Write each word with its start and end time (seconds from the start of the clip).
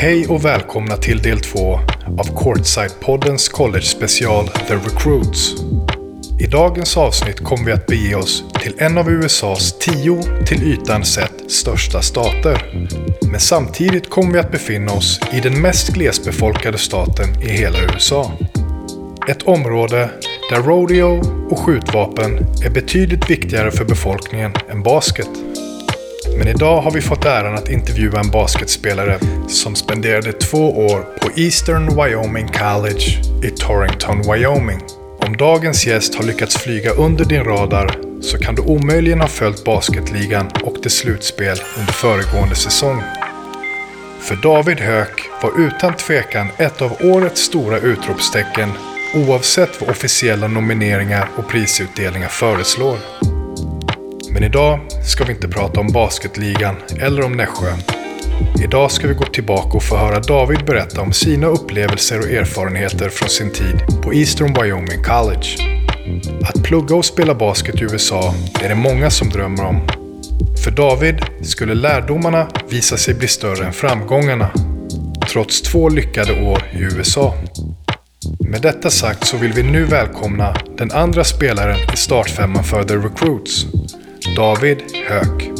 Hej 0.00 0.26
och 0.28 0.44
välkomna 0.44 0.96
till 0.96 1.22
del 1.22 1.40
två 1.40 1.80
av 2.18 2.38
Courtside-poddens 2.38 3.52
college-special 3.52 4.48
The 4.48 4.74
Recruits. 4.74 5.54
I 6.38 6.46
dagens 6.46 6.96
avsnitt 6.96 7.40
kommer 7.40 7.64
vi 7.64 7.72
att 7.72 7.86
bege 7.86 8.14
oss 8.14 8.44
till 8.60 8.74
en 8.78 8.98
av 8.98 9.10
USAs 9.10 9.78
tio 9.78 10.22
till 10.46 10.62
ytan 10.62 11.04
sett 11.04 11.50
största 11.50 12.02
stater. 12.02 12.86
Men 13.30 13.40
samtidigt 13.40 14.10
kommer 14.10 14.32
vi 14.32 14.38
att 14.38 14.52
befinna 14.52 14.92
oss 14.92 15.20
i 15.32 15.40
den 15.40 15.60
mest 15.60 15.88
glesbefolkade 15.88 16.78
staten 16.78 17.42
i 17.42 17.48
hela 17.48 17.78
USA. 17.94 18.32
Ett 19.28 19.42
område 19.42 20.10
där 20.50 20.62
rodeo 20.62 21.20
och 21.50 21.58
skjutvapen 21.58 22.38
är 22.64 22.70
betydligt 22.70 23.30
viktigare 23.30 23.70
för 23.70 23.84
befolkningen 23.84 24.52
än 24.70 24.82
basket. 24.82 25.30
Men 26.38 26.48
idag 26.48 26.80
har 26.80 26.90
vi 26.90 27.00
fått 27.00 27.24
äran 27.24 27.54
att 27.54 27.70
intervjua 27.70 28.20
en 28.20 28.30
basketspelare 28.30 29.18
som 29.48 29.74
spenderade 29.74 30.32
två 30.32 30.86
år 30.86 31.00
på 31.20 31.40
Eastern 31.40 31.86
Wyoming 31.96 32.48
College 32.48 33.22
i 33.42 33.50
Torrington, 33.50 34.22
Wyoming. 34.22 34.80
Om 35.26 35.36
dagens 35.36 35.86
gäst 35.86 36.14
har 36.14 36.24
lyckats 36.24 36.56
flyga 36.56 36.90
under 36.90 37.24
din 37.24 37.44
radar 37.44 37.98
så 38.20 38.38
kan 38.38 38.54
du 38.54 38.62
omöjligen 38.62 39.20
ha 39.20 39.28
följt 39.28 39.64
basketligan 39.64 40.50
och 40.62 40.76
dess 40.82 40.96
slutspel 40.96 41.56
under 41.78 41.92
föregående 41.92 42.54
säsong. 42.54 43.02
För 44.20 44.36
David 44.36 44.80
Höök 44.80 45.30
var 45.42 45.60
utan 45.60 45.94
tvekan 45.94 46.46
ett 46.56 46.82
av 46.82 46.92
årets 47.00 47.40
stora 47.40 47.78
utropstecken 47.78 48.70
oavsett 49.14 49.80
vad 49.80 49.90
officiella 49.90 50.48
nomineringar 50.48 51.28
och 51.36 51.48
prisutdelningar 51.48 52.28
föreslår. 52.28 53.19
Men 54.40 54.48
idag 54.48 54.80
ska 55.04 55.24
vi 55.24 55.32
inte 55.32 55.48
prata 55.48 55.80
om 55.80 55.92
basketligan 55.92 56.76
eller 57.00 57.24
om 57.24 57.32
Nässjö. 57.32 57.72
Idag 58.64 58.90
ska 58.90 59.08
vi 59.08 59.14
gå 59.14 59.24
tillbaka 59.24 59.76
och 59.76 59.82
få 59.82 59.96
höra 59.96 60.20
David 60.20 60.64
berätta 60.64 61.00
om 61.00 61.12
sina 61.12 61.46
upplevelser 61.46 62.18
och 62.18 62.30
erfarenheter 62.30 63.08
från 63.08 63.28
sin 63.28 63.52
tid 63.52 64.02
på 64.02 64.14
Eastern 64.14 64.54
Wyoming 64.62 65.04
College. 65.04 65.46
Att 66.42 66.62
plugga 66.62 66.96
och 66.96 67.04
spela 67.04 67.34
basket 67.34 67.74
i 67.74 67.84
USA 67.84 68.34
är 68.62 68.68
det 68.68 68.74
många 68.74 69.10
som 69.10 69.28
drömmer 69.28 69.64
om. 69.64 69.80
För 70.64 70.70
David 70.70 71.24
skulle 71.42 71.74
lärdomarna 71.74 72.48
visa 72.70 72.96
sig 72.96 73.14
bli 73.14 73.28
större 73.28 73.66
än 73.66 73.72
framgångarna. 73.72 74.50
Trots 75.32 75.62
två 75.62 75.88
lyckade 75.88 76.42
år 76.42 76.62
i 76.72 76.78
USA. 76.82 77.34
Med 78.38 78.62
detta 78.62 78.90
sagt 78.90 79.26
så 79.26 79.36
vill 79.36 79.52
vi 79.52 79.62
nu 79.62 79.84
välkomna 79.84 80.56
den 80.78 80.92
andra 80.92 81.24
spelaren 81.24 81.78
i 81.94 81.96
startfemman 81.96 82.64
för 82.64 82.84
The 82.84 82.94
Recruits. 82.94 83.66
David 84.36 84.82
Höök. 85.08 85.50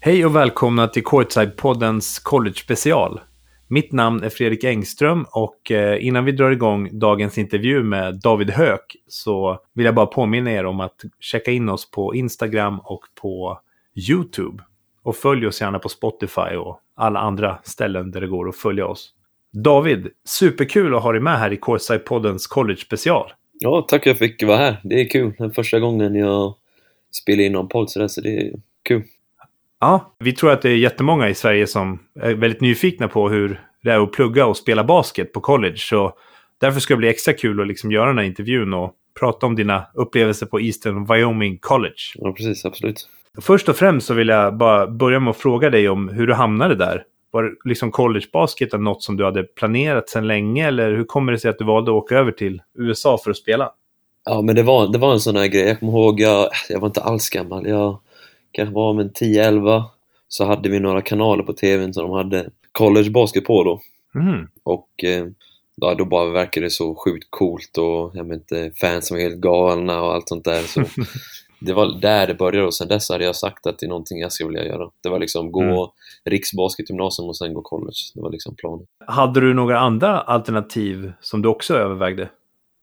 Hej 0.00 0.26
och 0.26 0.36
välkomna 0.36 0.88
till 0.88 1.02
Courtside-poddens 1.04 2.22
college-special. 2.22 3.20
Mitt 3.72 3.92
namn 3.92 4.22
är 4.22 4.28
Fredrik 4.28 4.64
Engström 4.64 5.26
och 5.30 5.70
eh, 5.70 6.06
innan 6.06 6.24
vi 6.24 6.32
drar 6.32 6.50
igång 6.50 6.98
dagens 6.98 7.38
intervju 7.38 7.82
med 7.82 8.20
David 8.20 8.50
Höök 8.50 8.96
så 9.08 9.60
vill 9.72 9.84
jag 9.84 9.94
bara 9.94 10.06
påminna 10.06 10.52
er 10.52 10.64
om 10.64 10.80
att 10.80 11.04
checka 11.20 11.50
in 11.50 11.68
oss 11.68 11.90
på 11.90 12.14
Instagram 12.14 12.80
och 12.84 13.00
på 13.20 13.60
YouTube. 14.08 14.62
Och 15.02 15.16
följ 15.16 15.46
oss 15.46 15.60
gärna 15.60 15.78
på 15.78 15.88
Spotify 15.88 16.56
och 16.56 16.80
alla 16.94 17.20
andra 17.20 17.58
ställen 17.64 18.10
där 18.10 18.20
det 18.20 18.26
går 18.26 18.48
att 18.48 18.56
följa 18.56 18.86
oss. 18.86 19.10
David, 19.52 20.08
superkul 20.24 20.94
att 20.94 21.02
ha 21.02 21.12
dig 21.12 21.20
med 21.20 21.38
här 21.38 21.52
i 21.52 21.56
Courtside-poddens 21.56 22.48
college-special. 22.48 23.32
Ja, 23.52 23.86
tack 23.88 24.02
för 24.02 24.10
att 24.10 24.20
jag 24.20 24.30
fick 24.30 24.42
vara 24.42 24.56
här. 24.56 24.80
Det 24.84 25.00
är 25.00 25.08
kul. 25.08 25.32
Det 25.38 25.44
är 25.44 25.50
första 25.50 25.80
gången 25.80 26.14
jag 26.14 26.54
spelar 27.10 27.44
in 27.44 27.52
någon 27.52 27.68
podd 27.68 27.90
så 27.90 28.20
det 28.20 28.28
är 28.28 28.52
kul. 28.82 29.02
Ja, 29.82 30.14
vi 30.18 30.32
tror 30.32 30.50
att 30.50 30.62
det 30.62 30.70
är 30.70 30.76
jättemånga 30.76 31.28
i 31.28 31.34
Sverige 31.34 31.66
som 31.66 31.98
är 32.20 32.34
väldigt 32.34 32.60
nyfikna 32.60 33.08
på 33.08 33.28
hur 33.28 33.60
det 33.82 33.90
är 33.90 33.98
att 34.00 34.12
plugga 34.12 34.46
och 34.46 34.56
spela 34.56 34.84
basket 34.84 35.32
på 35.32 35.40
college. 35.40 35.76
Så 35.76 36.12
därför 36.60 36.80
ska 36.80 36.94
det 36.94 36.98
bli 36.98 37.08
extra 37.08 37.34
kul 37.34 37.60
att 37.60 37.66
liksom 37.66 37.92
göra 37.92 38.06
den 38.06 38.18
här 38.18 38.24
intervjun 38.24 38.74
och 38.74 38.92
prata 39.20 39.46
om 39.46 39.56
dina 39.56 39.86
upplevelser 39.94 40.46
på 40.46 40.60
Eastern 40.60 41.06
Wyoming 41.06 41.58
College. 41.58 41.94
Ja, 42.14 42.32
precis. 42.32 42.64
Absolut. 42.64 43.08
Först 43.40 43.68
och 43.68 43.76
främst 43.76 44.06
så 44.06 44.14
vill 44.14 44.28
jag 44.28 44.56
bara 44.56 44.86
börja 44.86 45.20
med 45.20 45.30
att 45.30 45.36
fråga 45.36 45.70
dig 45.70 45.88
om 45.88 46.08
hur 46.08 46.26
du 46.26 46.34
hamnade 46.34 46.74
där. 46.74 47.04
Var 47.30 47.52
liksom 47.64 47.90
collegebasket 47.90 48.72
något 48.72 49.02
som 49.02 49.16
du 49.16 49.24
hade 49.24 49.42
planerat 49.42 50.08
sedan 50.08 50.26
länge 50.26 50.68
eller 50.68 50.92
hur 50.92 51.04
kommer 51.04 51.32
det 51.32 51.38
sig 51.38 51.50
att 51.50 51.58
du 51.58 51.64
valde 51.64 51.90
att 51.90 51.94
åka 51.94 52.18
över 52.18 52.32
till 52.32 52.62
USA 52.78 53.18
för 53.24 53.30
att 53.30 53.36
spela? 53.36 53.72
Ja, 54.24 54.42
men 54.42 54.54
det 54.56 54.62
var, 54.62 54.92
det 54.92 54.98
var 54.98 55.12
en 55.12 55.20
sån 55.20 55.36
här 55.36 55.46
grej. 55.46 55.62
Jag 55.62 55.80
kommer 55.80 55.92
ihåg, 55.92 56.20
jag, 56.20 56.48
jag 56.68 56.80
var 56.80 56.88
inte 56.88 57.00
alls 57.02 57.30
gammal. 57.30 57.68
Jag 57.68 57.98
kanske 58.52 58.74
var 58.74 58.94
med 58.94 59.12
10-11 59.20 59.84
så 60.28 60.44
hade 60.44 60.68
vi 60.68 60.80
några 60.80 61.02
kanaler 61.02 61.42
på 61.42 61.52
tvn 61.52 61.94
som 61.94 62.02
de 62.02 62.12
hade 62.12 62.50
college 62.72 63.10
basket 63.10 63.44
på 63.44 63.64
då. 63.64 63.80
Mm. 64.20 64.48
Och 64.62 65.04
eh, 65.04 65.26
då, 65.76 65.94
då 65.94 66.04
bara 66.04 66.30
verkade 66.30 66.66
det 66.66 66.70
så 66.70 66.94
sjukt 66.94 67.26
coolt 67.30 67.78
och 67.78 68.10
jag 68.14 68.32
inte, 68.32 68.72
fans 68.80 69.06
som 69.06 69.16
var 69.16 69.22
helt 69.22 69.40
galna 69.40 70.02
och 70.02 70.14
allt 70.14 70.28
sånt 70.28 70.44
där. 70.44 70.62
Så 70.62 70.82
det 71.60 71.72
var 71.72 72.00
där 72.00 72.26
det 72.26 72.34
började 72.34 72.66
och 72.66 72.74
sen 72.74 72.88
dess 72.88 73.08
hade 73.08 73.24
jag 73.24 73.36
sagt 73.36 73.66
att 73.66 73.78
det 73.78 73.86
är 73.86 73.88
någonting 73.88 74.18
jag 74.18 74.32
skulle 74.32 74.48
vilja 74.48 74.64
göra. 74.64 74.90
Det 75.02 75.08
var 75.08 75.18
liksom 75.18 75.52
gå 75.52 75.62
mm. 75.62 75.88
riksbasketgymnasium 76.24 77.28
och 77.28 77.36
sen 77.36 77.54
gå 77.54 77.62
college. 77.62 77.96
Det 78.14 78.20
var 78.20 78.30
liksom 78.30 78.54
planen. 78.56 78.86
Hade 79.06 79.40
du 79.40 79.54
några 79.54 79.78
andra 79.78 80.20
alternativ 80.20 81.12
som 81.20 81.42
du 81.42 81.48
också 81.48 81.74
övervägde? 81.76 82.28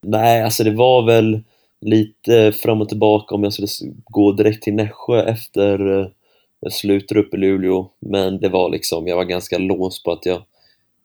Nej, 0.07 0.43
alltså 0.43 0.63
det 0.63 0.75
var 0.75 1.05
väl 1.05 1.43
lite 1.81 2.51
fram 2.51 2.81
och 2.81 2.89
tillbaka 2.89 3.35
om 3.35 3.43
jag 3.43 3.53
skulle 3.53 3.93
gå 4.03 4.31
direkt 4.31 4.63
till 4.63 4.73
Nässjö 4.73 5.23
efter 5.23 5.99
eh, 5.99 6.07
jag 6.59 6.73
slutade 6.73 7.19
upp 7.19 7.33
i 7.33 7.37
Luleå 7.37 7.91
men 7.99 8.39
det 8.39 8.49
var 8.49 8.69
liksom, 8.69 9.07
jag 9.07 9.15
var 9.15 9.23
ganska 9.23 9.57
låst 9.57 10.03
på 10.03 10.11
att 10.11 10.25
jag, 10.25 10.41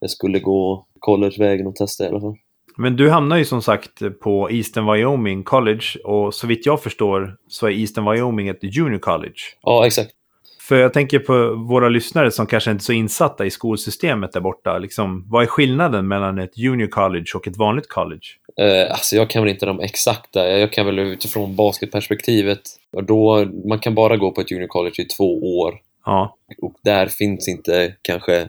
jag 0.01 0.11
skulle 0.11 0.39
gå 0.39 0.87
collegevägen 0.99 1.67
och 1.67 1.77
testa 1.77 2.05
i 2.05 2.09
alla 2.09 2.21
fall. 2.21 2.37
Men 2.77 2.97
du 2.97 3.11
hamnar 3.11 3.37
ju 3.37 3.45
som 3.45 3.63
sagt 3.63 4.03
på 4.21 4.51
Eastern 4.51 4.93
Wyoming 4.93 5.43
College 5.43 5.85
och 6.05 6.35
så 6.35 6.47
vitt 6.47 6.67
jag 6.67 6.83
förstår 6.83 7.37
så 7.49 7.67
är 7.67 7.71
Eastern 7.71 8.11
Wyoming 8.11 8.49
ett 8.49 8.63
junior 8.63 8.99
college. 8.99 9.35
Ja, 9.63 9.87
exakt. 9.87 10.11
För 10.69 10.77
jag 10.77 10.93
tänker 10.93 11.19
på 11.19 11.55
våra 11.55 11.89
lyssnare 11.89 12.31
som 12.31 12.47
kanske 12.47 12.71
inte 12.71 12.83
är 12.83 12.85
så 12.85 12.93
insatta 12.93 13.47
i 13.47 13.51
skolsystemet 13.51 14.33
där 14.33 14.41
borta. 14.41 14.79
Liksom, 14.79 15.27
vad 15.31 15.43
är 15.43 15.47
skillnaden 15.47 16.09
mellan 16.09 16.39
ett 16.39 16.59
junior 16.59 16.87
college 16.87 17.27
och 17.35 17.49
ett 17.49 17.57
vanligt 17.57 17.89
college? 17.89 18.27
Eh, 18.61 18.93
alltså 18.93 19.17
jag 19.17 19.31
kan 19.31 19.43
väl 19.43 19.53
inte 19.53 19.67
de 19.67 19.81
exakta, 19.81 20.49
jag 20.49 20.73
kan 20.73 20.87
väl 20.87 20.99
utifrån 20.99 21.57
basketperspektivet, 21.57 22.61
och 22.93 23.05
då, 23.05 23.45
man 23.69 23.79
kan 23.79 23.95
bara 23.95 24.17
gå 24.17 24.31
på 24.33 24.41
ett 24.41 24.51
junior 24.51 24.67
college 24.67 25.03
i 25.03 25.05
två 25.05 25.59
år. 25.59 25.75
Ja. 26.05 26.37
Och 26.63 26.75
där 26.85 27.07
finns 27.07 27.49
inte 27.49 27.95
kanske 28.03 28.49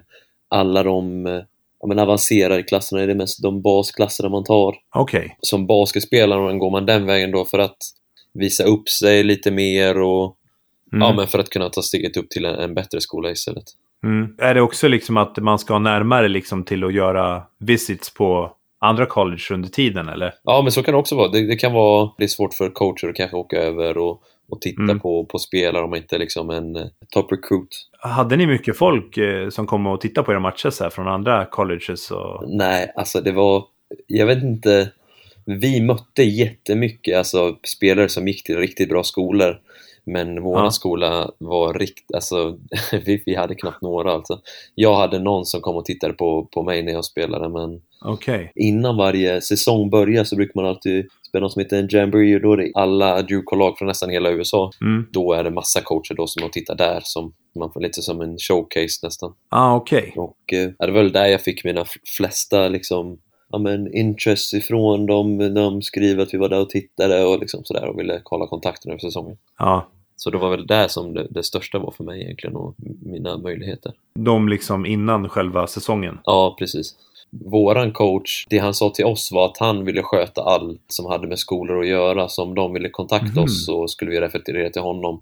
alla 0.50 0.84
de 0.84 1.26
eh, 1.26 1.42
ja, 1.82 1.88
men 1.88 2.00
avancerade 2.00 2.64
klasserna, 2.64 3.06
det 3.06 3.12
är 3.12 3.16
mest 3.16 3.44
de 3.44 3.62
basklasserna 3.62 4.30
man 4.30 4.44
tar. 4.44 4.76
Okay. 4.96 5.30
Som 5.40 5.68
basketspelare 5.68 6.58
går 6.58 6.72
man 6.72 6.86
den 6.86 7.06
vägen 7.06 7.32
då 7.32 7.46
för 7.46 7.60
att 7.60 7.78
visa 8.34 8.64
upp 8.64 8.90
sig 8.90 9.24
lite 9.24 9.52
mer 9.52 10.02
och 10.02 10.38
mm. 10.94 11.08
ja, 11.08 11.14
men 11.16 11.28
för 11.28 11.40
att 11.40 11.50
kunna 11.50 11.70
ta 11.70 11.82
steget 11.82 12.18
upp 12.18 12.30
till 12.30 12.46
en, 12.46 12.56
en 12.56 12.74
bättre 12.74 13.02
skola 13.02 13.32
istället. 13.32 13.66
Mm. 14.04 14.36
Är 14.38 14.54
det 14.54 14.62
också 14.62 14.88
liksom 14.88 15.18
att 15.18 15.38
man 15.38 15.60
ska 15.60 15.80
närmare 15.80 16.28
liksom 16.28 16.64
till 16.64 16.84
att 16.84 16.94
göra 16.94 17.44
visits 17.60 18.14
på 18.14 18.56
andra 18.80 19.06
college 19.06 19.44
under 19.52 19.70
tiden 19.70 20.10
eller? 20.10 20.34
Ja, 20.44 20.62
men 20.62 20.72
så 20.72 20.84
kan 20.84 20.94
det 20.94 20.98
också 20.98 21.16
vara. 21.16 21.28
Det, 21.28 21.48
det 21.48 21.56
kan 21.56 21.74
vara 21.74 22.12
det 22.18 22.24
är 22.24 22.28
svårt 22.28 22.54
för 22.54 22.70
coacher 22.70 23.10
att 23.10 23.16
kanske 23.16 23.38
åka 23.38 23.58
över 23.58 23.98
och, 23.98 24.24
och 24.50 24.62
titta 24.62 24.82
mm. 24.82 25.00
på, 25.00 25.26
på 25.26 25.40
spelare 25.40 25.84
om 25.84 25.90
man 25.90 26.00
inte 26.00 26.18
liksom 26.18 26.50
en 26.50 26.76
uh, 26.76 26.86
top 27.10 27.32
recruit. 27.32 27.90
Hade 28.00 28.36
ni 28.36 28.48
mycket 28.48 28.78
folk 28.78 29.18
eh, 29.18 29.50
som 29.50 29.68
kom 29.68 29.88
och 29.88 30.02
tittade 30.02 30.26
på 30.26 30.32
era 30.32 30.40
matcher 30.40 30.70
så 30.70 30.84
här, 30.84 30.92
från 30.92 31.08
andra 31.08 31.46
colleges? 31.46 32.12
Och... 32.12 32.44
Nej, 32.48 32.92
alltså 32.96 33.22
det 33.22 33.32
var, 33.32 33.64
jag 34.08 34.26
vet 34.26 34.44
inte, 34.44 34.92
vi 35.46 35.82
mötte 35.82 36.24
jättemycket 36.24 37.18
alltså, 37.18 37.56
spelare 37.64 38.10
som 38.10 38.28
gick 38.28 38.44
till 38.44 38.58
riktigt 38.58 38.90
bra 38.90 39.04
skolor. 39.04 39.60
Men 40.06 40.44
vår 40.44 40.60
ja. 40.60 40.72
skola 40.72 41.32
var 41.38 41.74
riktigt, 41.74 42.16
alltså 42.16 42.58
vi, 43.06 43.24
vi 43.26 43.36
hade 43.36 43.56
knappt 43.56 43.82
några 43.82 44.12
alltså. 44.12 44.40
Jag 44.76 44.96
hade 44.96 45.20
någon 45.20 45.46
som 45.46 45.62
kom 45.62 45.76
och 45.76 45.86
tittade 45.86 46.14
på, 46.14 46.46
på 46.46 46.64
mig 46.64 46.84
när 46.84 46.92
jag 46.92 47.06
spelade 47.06 47.50
men 47.50 47.82
okay. 48.14 48.48
innan 48.56 48.98
varje 48.98 49.42
säsong 49.42 49.90
börjar 49.90 50.24
så 50.24 50.36
brukar 50.36 50.62
man 50.62 50.66
alltid 50.66 51.08
spela 51.28 51.44
något 51.44 51.54
som 51.54 51.60
heter 51.60 51.80
en 51.80 51.88
jamboree 51.92 52.36
och 52.36 52.42
då 52.42 52.54
är 52.54 52.58
det 52.58 52.72
alla 52.74 53.26
Juco-lag 53.30 53.78
från 53.78 53.88
nästan 53.88 54.10
hela 54.10 54.32
USA. 54.32 54.72
Mm. 54.82 55.08
Då 55.12 55.34
är 55.34 55.44
det 55.44 55.52
massa 55.52 55.82
coacher 55.82 56.16
då 56.16 56.28
som 56.28 56.42
man 56.42 56.52
tittar 56.52 56.76
där 56.76 57.00
som 57.04 57.34
man 57.60 57.72
får 57.72 57.82
lite 57.82 58.02
som 58.02 58.22
en 58.22 58.38
showcase 58.38 59.00
nästan. 59.04 59.34
Ah, 59.50 59.76
okay. 59.76 60.12
Och 60.16 60.54
eh, 60.54 60.70
det 60.80 60.92
var 60.92 61.02
väl 61.02 61.12
där 61.12 61.26
jag 61.26 61.42
fick 61.42 61.64
mina 61.64 61.86
flesta 62.18 62.68
liksom 62.68 63.18
ja, 63.56 63.60
men, 63.60 63.94
interest 63.94 64.54
ifrån 64.54 65.06
dem. 65.06 65.54
De 65.54 65.82
skriver 65.82 66.24
att 66.24 66.34
vi 66.34 66.38
var 66.38 66.50
där 66.50 66.62
och 66.62 66.70
tittade 66.70 67.26
och 67.26 67.40
liksom 67.40 67.64
sådär 67.64 67.88
och 67.88 68.00
ville 68.00 68.22
kolla 68.24 68.48
kontakten 68.48 68.92
över 68.92 69.00
säsongen. 69.00 69.38
Ja. 69.60 69.88
Så 70.18 70.30
det 70.30 70.38
var 70.38 70.50
väl 70.50 70.68
det 70.68 70.90
som 70.90 71.14
det, 71.14 71.28
det 71.30 71.44
största 71.44 71.80
var 71.80 71.92
för 71.92 72.04
mig 72.04 72.22
egentligen 72.22 72.56
och 72.56 72.76
mina 73.06 73.38
möjligheter. 73.38 73.94
De 74.20 74.50
liksom 74.50 74.86
innan 74.86 75.30
själva 75.30 75.68
säsongen. 75.68 76.20
Ja, 76.24 76.56
precis. 76.60 76.96
Våran 77.46 77.92
coach, 77.92 78.46
det 78.50 78.58
han 78.58 78.74
sa 78.74 78.90
till 78.90 79.06
oss 79.06 79.32
var 79.32 79.46
att 79.46 79.58
han 79.58 79.86
ville 79.86 80.02
sköta 80.04 80.42
allt 80.42 80.82
som 80.88 81.06
hade 81.06 81.28
med 81.28 81.40
skolor 81.40 81.80
att 81.82 81.88
göra. 81.88 82.30
Så 82.30 82.44
om 82.44 82.56
de 82.56 82.74
ville 82.74 82.90
kontakta 82.90 83.28
Mhm. 83.32 83.44
oss 83.44 83.66
så 83.66 83.88
skulle 83.88 84.12
vi 84.12 84.20
referera 84.22 84.70
till 84.70 84.82
honom. 84.82 85.22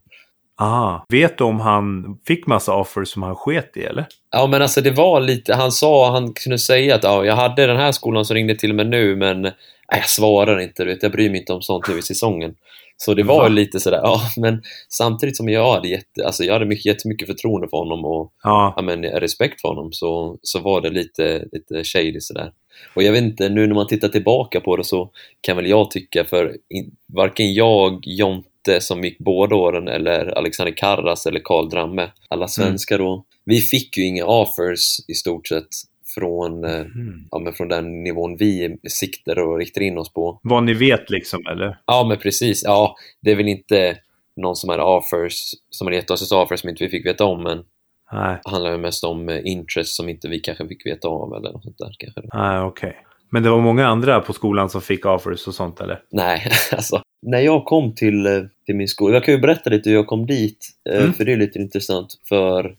Aha. 0.61 1.05
Vet 1.09 1.37
du 1.37 1.43
om 1.43 1.59
han 1.59 2.17
fick 2.27 2.47
massa 2.47 2.75
offers 2.75 3.09
som 3.09 3.23
han 3.23 3.35
sket 3.35 3.77
i 3.77 3.83
eller? 3.83 4.05
Ja 4.31 4.47
men 4.47 4.61
alltså 4.61 4.81
det 4.81 4.91
var 4.91 5.21
lite, 5.21 5.53
han 5.55 5.71
sa, 5.71 6.11
han 6.11 6.33
kunde 6.33 6.57
säga 6.59 6.95
att 6.95 7.03
ja, 7.03 7.25
jag 7.25 7.35
hade 7.35 7.67
den 7.67 7.77
här 7.77 7.91
skolan 7.91 8.25
som 8.25 8.33
ringde 8.35 8.55
till 8.55 8.73
mig 8.73 8.85
nu 8.85 9.15
men 9.15 9.41
nej, 9.41 9.53
jag 9.89 10.09
svarar 10.09 10.59
inte, 10.59 10.83
du 10.83 10.89
vet, 10.93 11.03
jag 11.03 11.11
bryr 11.11 11.29
mig 11.29 11.39
inte 11.39 11.53
om 11.53 11.61
sånt 11.61 11.87
nu 11.87 11.97
i 11.97 12.01
säsongen. 12.01 12.55
Så 12.97 13.13
det 13.13 13.23
var 13.23 13.41
Va? 13.41 13.47
lite 13.47 13.79
sådär, 13.79 13.99
ja 14.03 14.21
men 14.37 14.61
samtidigt 14.89 15.37
som 15.37 15.49
jag 15.49 15.73
hade, 15.73 15.87
jätte, 15.87 16.25
alltså, 16.25 16.43
jag 16.43 16.53
hade 16.53 16.65
mycket, 16.65 16.85
jättemycket 16.85 17.27
förtroende 17.27 17.67
för 17.69 17.77
honom 17.77 18.05
och 18.05 18.33
Ja. 18.43 18.73
ja, 18.75 18.81
men, 18.81 19.03
respekt 19.03 19.61
för 19.61 19.67
honom 19.67 19.91
så, 19.91 20.37
så 20.41 20.59
var 20.59 20.81
det 20.81 20.89
lite, 20.89 21.45
lite 21.51 21.83
shady 21.83 22.19
sådär. 22.19 22.51
Och 22.95 23.03
jag 23.03 23.11
vet 23.11 23.23
inte, 23.23 23.49
nu 23.49 23.67
när 23.67 23.75
man 23.75 23.87
tittar 23.87 24.09
tillbaka 24.09 24.59
på 24.59 24.77
det 24.77 24.83
så 24.83 25.09
kan 25.41 25.55
väl 25.55 25.69
jag 25.69 25.91
tycka 25.91 26.25
för 26.25 26.57
in, 26.69 26.91
varken 27.13 27.53
jag, 27.53 27.99
Jonte 28.07 28.81
som 28.81 29.03
gick 29.03 29.17
båda 29.17 29.55
åren 29.55 29.87
eller 29.87 30.37
Alexander 30.37 30.73
Karras 30.77 31.25
eller 31.25 31.39
Karl 31.43 31.69
Dramme, 31.69 32.11
alla 32.29 32.47
svenskar 32.47 32.97
då, 32.97 33.25
vi 33.45 33.59
fick 33.61 33.97
ju 33.97 34.05
inga 34.05 34.25
offers 34.25 34.99
i 35.07 35.13
stort 35.13 35.47
sett 35.47 35.67
från, 36.15 36.63
Mm. 36.65 37.27
ja, 37.31 37.39
men 37.39 37.53
från 37.53 37.67
den 37.67 38.03
nivån 38.03 38.37
vi 38.37 38.77
siktar 38.89 39.39
och 39.39 39.57
riktar 39.59 39.81
in 39.81 39.97
oss 39.97 40.13
på. 40.13 40.39
Vad 40.43 40.63
ni 40.63 40.73
vet 40.73 41.09
liksom 41.09 41.45
eller? 41.51 41.77
Ja 41.85 42.05
men 42.09 42.17
precis, 42.17 42.63
ja 42.63 42.95
det 43.21 43.31
är 43.31 43.35
väl 43.35 43.47
inte 43.47 43.97
någon 44.35 44.55
som 44.55 44.69
hade 44.69 44.83
offers, 44.83 45.33
som 45.69 45.87
hade 45.87 45.95
gett 45.97 46.11
oss 46.11 46.21
ett 46.31 46.31
offer 46.37 46.55
som 46.55 46.69
inte 46.69 46.83
vi 46.83 46.89
fick 46.89 47.05
veta 47.05 47.25
om 47.25 47.43
men 47.43 47.63
Nej, 48.11 48.37
det 48.43 48.49
handlar 48.49 48.77
mest 48.77 49.03
om 49.03 49.29
eh, 49.29 49.39
interest 49.45 49.95
som 49.95 50.09
inte 50.09 50.27
vi 50.27 50.39
kanske 50.39 50.67
fick 50.67 50.85
veta 50.85 51.07
av 51.07 51.33
eller 51.33 51.51
något 51.51 51.63
sånt 51.63 51.77
där 51.77 51.95
kanske. 51.99 52.21
nej 52.33 52.59
okej. 52.59 52.97
Men 53.29 53.43
det 53.43 53.49
var 53.49 53.61
många 53.61 53.87
andra 53.87 54.19
på 54.19 54.33
skolan 54.33 54.69
som 54.69 54.81
fick 54.81 55.05
offers 55.05 55.47
och 55.47 55.53
sånt 55.55 55.81
eller? 55.81 56.01
Nej, 56.11 56.41
alltså 56.71 57.01
när 57.21 57.39
jag 57.39 57.65
kom 57.65 57.95
till, 57.95 58.25
eh, 58.25 58.41
till 58.65 58.75
min 58.75 58.87
skola, 58.87 59.13
jag 59.13 59.23
kan 59.23 59.33
ju 59.33 59.39
berätta 59.39 59.69
lite 59.69 59.89
hur 59.89 59.97
jag 59.97 60.07
kom 60.07 60.25
dit, 60.25 60.67
Mm. 60.89 61.13
för 61.13 61.25
det 61.25 61.31
är 61.33 61.37
lite 61.37 61.59
intressant 61.59 62.19
för 62.29 62.75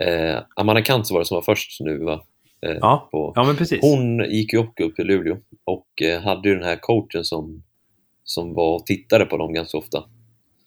eh, 0.00 0.38
Amanda 0.56 0.82
Kant 0.82 1.10
var 1.10 1.18
det 1.18 1.24
som 1.24 1.34
var 1.34 1.42
först 1.42 1.80
nu 1.80 1.98
va? 1.98 2.22
Eh, 2.66 2.76
Ja, 2.80 3.08
på, 3.12 3.32
ja 3.36 3.44
men 3.44 3.56
precis. 3.56 3.78
Hon 3.82 4.18
gick 4.30 4.52
ju 4.52 4.58
också 4.58 4.84
upp 4.84 4.96
till 4.96 5.06
Luleå 5.06 5.36
och 5.64 6.02
eh, 6.02 6.20
hade 6.20 6.48
ju 6.48 6.54
den 6.54 6.64
här 6.64 6.76
coachen 6.76 7.24
som, 7.24 7.62
som 8.24 8.54
var 8.54 8.74
och 8.74 8.86
tittade 8.86 9.24
på 9.24 9.36
dem 9.36 9.52
ganska 9.54 9.78
ofta. 9.78 10.04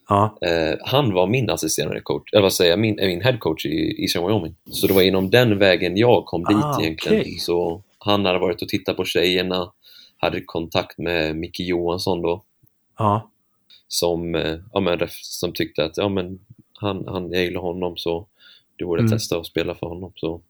Ja, 0.09 0.37
Eh, 0.41 0.77
han 0.81 1.13
var 1.13 1.27
min 1.27 1.49
assisterande 1.49 2.01
coach, 2.01 2.33
eller 2.33 2.41
vad 2.41 2.53
säger 2.53 2.71
jag, 2.71 2.79
min, 2.79 2.95
min 2.95 3.21
head 3.21 3.37
coach 3.37 3.65
i 3.65 4.01
Eastern 4.01 4.27
Wyoming. 4.27 4.55
Så 4.71 4.87
det 4.87 4.93
var 4.93 5.01
inom 5.01 5.29
den 5.29 5.57
vägen 5.59 5.97
jag 5.97 6.25
kom 6.25 6.43
dit 6.43 6.57
Ah, 6.63 6.81
egentligen. 6.81 7.21
okej. 7.21 7.37
Så 7.39 7.81
han 7.97 8.25
hade 8.25 8.39
varit 8.39 8.61
och 8.61 8.69
tittat 8.69 8.97
på 8.97 9.05
tjejerna, 9.05 9.71
hade 10.17 10.41
kontakt 10.41 10.97
med 10.97 11.35
Micke 11.35 11.59
Johansson 11.59 12.21
då, 12.21 12.43
ja. 12.97 13.29
som, 13.87 14.33
ja, 14.73 14.79
men, 14.79 14.99
som 15.11 15.53
tyckte 15.53 15.85
att 15.85 15.97
ja, 15.97 16.09
men, 16.09 16.39
han, 16.79 17.03
han, 17.07 17.31
jag 17.31 17.43
gillar 17.43 17.61
honom 17.61 17.97
så 17.97 18.25
du 18.75 18.85
borde 18.85 19.01
Mm. 19.01 19.11
testa 19.11 19.37
att 19.37 19.45
spela 19.45 19.75
för 19.75 19.87
honom. 19.87 20.11
Så 20.15 20.41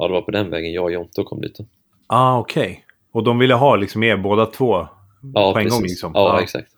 ja, 0.00 0.06
det 0.08 0.12
var 0.14 0.22
på 0.22 0.30
den 0.30 0.50
vägen 0.50 0.72
jag 0.72 0.84
och 0.84 0.92
Jonte 0.92 1.22
kom 1.22 1.40
dit. 1.40 1.54
Då. 1.58 1.64
Ah, 2.06 2.38
okej. 2.38 2.84
Och 3.12 3.24
de 3.24 3.38
ville 3.38 3.54
ha 3.54 3.76
liksom 3.76 4.02
er 4.02 4.16
båda 4.16 4.46
två 4.46 4.86
Ja, 5.34 5.52
på 5.52 5.58
en 5.58 5.64
precis. 5.64 5.72
gång 5.72 5.82
liksom? 5.82 6.12
Ja, 6.14 6.40
exakt. 6.42 6.68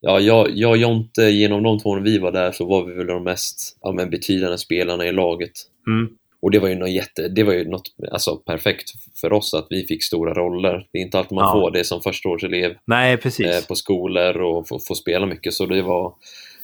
Ja, 0.00 0.20
jag, 0.20 0.50
jag 0.54 0.70
och 0.70 0.76
Jonte, 0.76 1.22
genom 1.22 1.62
de 1.62 1.78
två 1.78 1.94
när 1.94 2.02
vi 2.02 2.18
var 2.18 2.32
där 2.32 2.52
så 2.52 2.64
var 2.64 2.84
vi 2.84 2.94
väl 2.94 3.06
de 3.06 3.24
mest 3.24 3.78
ja, 3.82 3.92
men, 3.92 4.10
betydande 4.10 4.58
spelarna 4.58 5.06
i 5.06 5.12
laget. 5.12 5.52
Mm. 5.86 6.08
Och 6.42 6.50
det 6.50 6.58
var 6.58 6.68
ju 6.68 6.74
något 6.74 6.90
jätte, 6.90 7.28
det 7.28 7.42
var 7.44 7.52
ju 7.52 7.68
något 7.68 7.82
alltså, 8.12 8.36
perfekt 8.36 8.90
för 9.20 9.32
oss 9.32 9.54
att 9.54 9.66
vi 9.70 9.86
fick 9.86 10.04
stora 10.04 10.34
roller. 10.34 10.86
Det 10.92 10.98
är 10.98 11.02
inte 11.02 11.18
alltid 11.18 11.32
man 11.36 11.44
Ja. 11.44 11.52
får 11.52 11.70
det 11.70 11.84
som 11.84 12.00
förstaårselev 12.00 12.74
Nej, 12.84 13.16
precis. 13.16 13.46
eh, 13.46 13.66
på 13.68 13.74
skolor 13.74 14.40
och 14.40 14.68
få, 14.68 14.78
få 14.78 14.94
spela 14.94 15.26
mycket. 15.26 15.52
Så 15.54 15.66
det 15.66 15.82
var, 15.82 16.14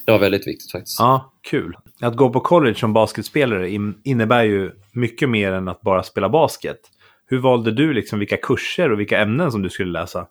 det 0.06 0.12
var 0.12 0.18
väldigt 0.18 0.46
viktigt 0.46 0.72
faktiskt. 0.72 0.98
Ja, 0.98 1.32
kul. 1.42 1.76
Att 2.00 2.16
gå 2.16 2.30
på 2.30 2.40
college 2.40 2.74
som 2.74 2.92
basketspelare 2.92 3.70
in- 3.70 4.00
innebär 4.04 4.44
ju 4.44 4.72
mycket 4.92 5.28
mer 5.28 5.52
än 5.52 5.68
att 5.68 5.80
bara 5.80 6.02
spela 6.02 6.28
basket. 6.28 6.78
Hur 7.26 7.38
valde 7.38 7.72
du 7.72 7.92
liksom 7.92 8.18
vilka 8.18 8.36
kurser 8.36 8.92
och 8.92 9.00
vilka 9.00 9.18
ämnen 9.18 9.52
som 9.52 9.62
du 9.62 9.70
skulle 9.70 9.92
läsa? 9.92 10.26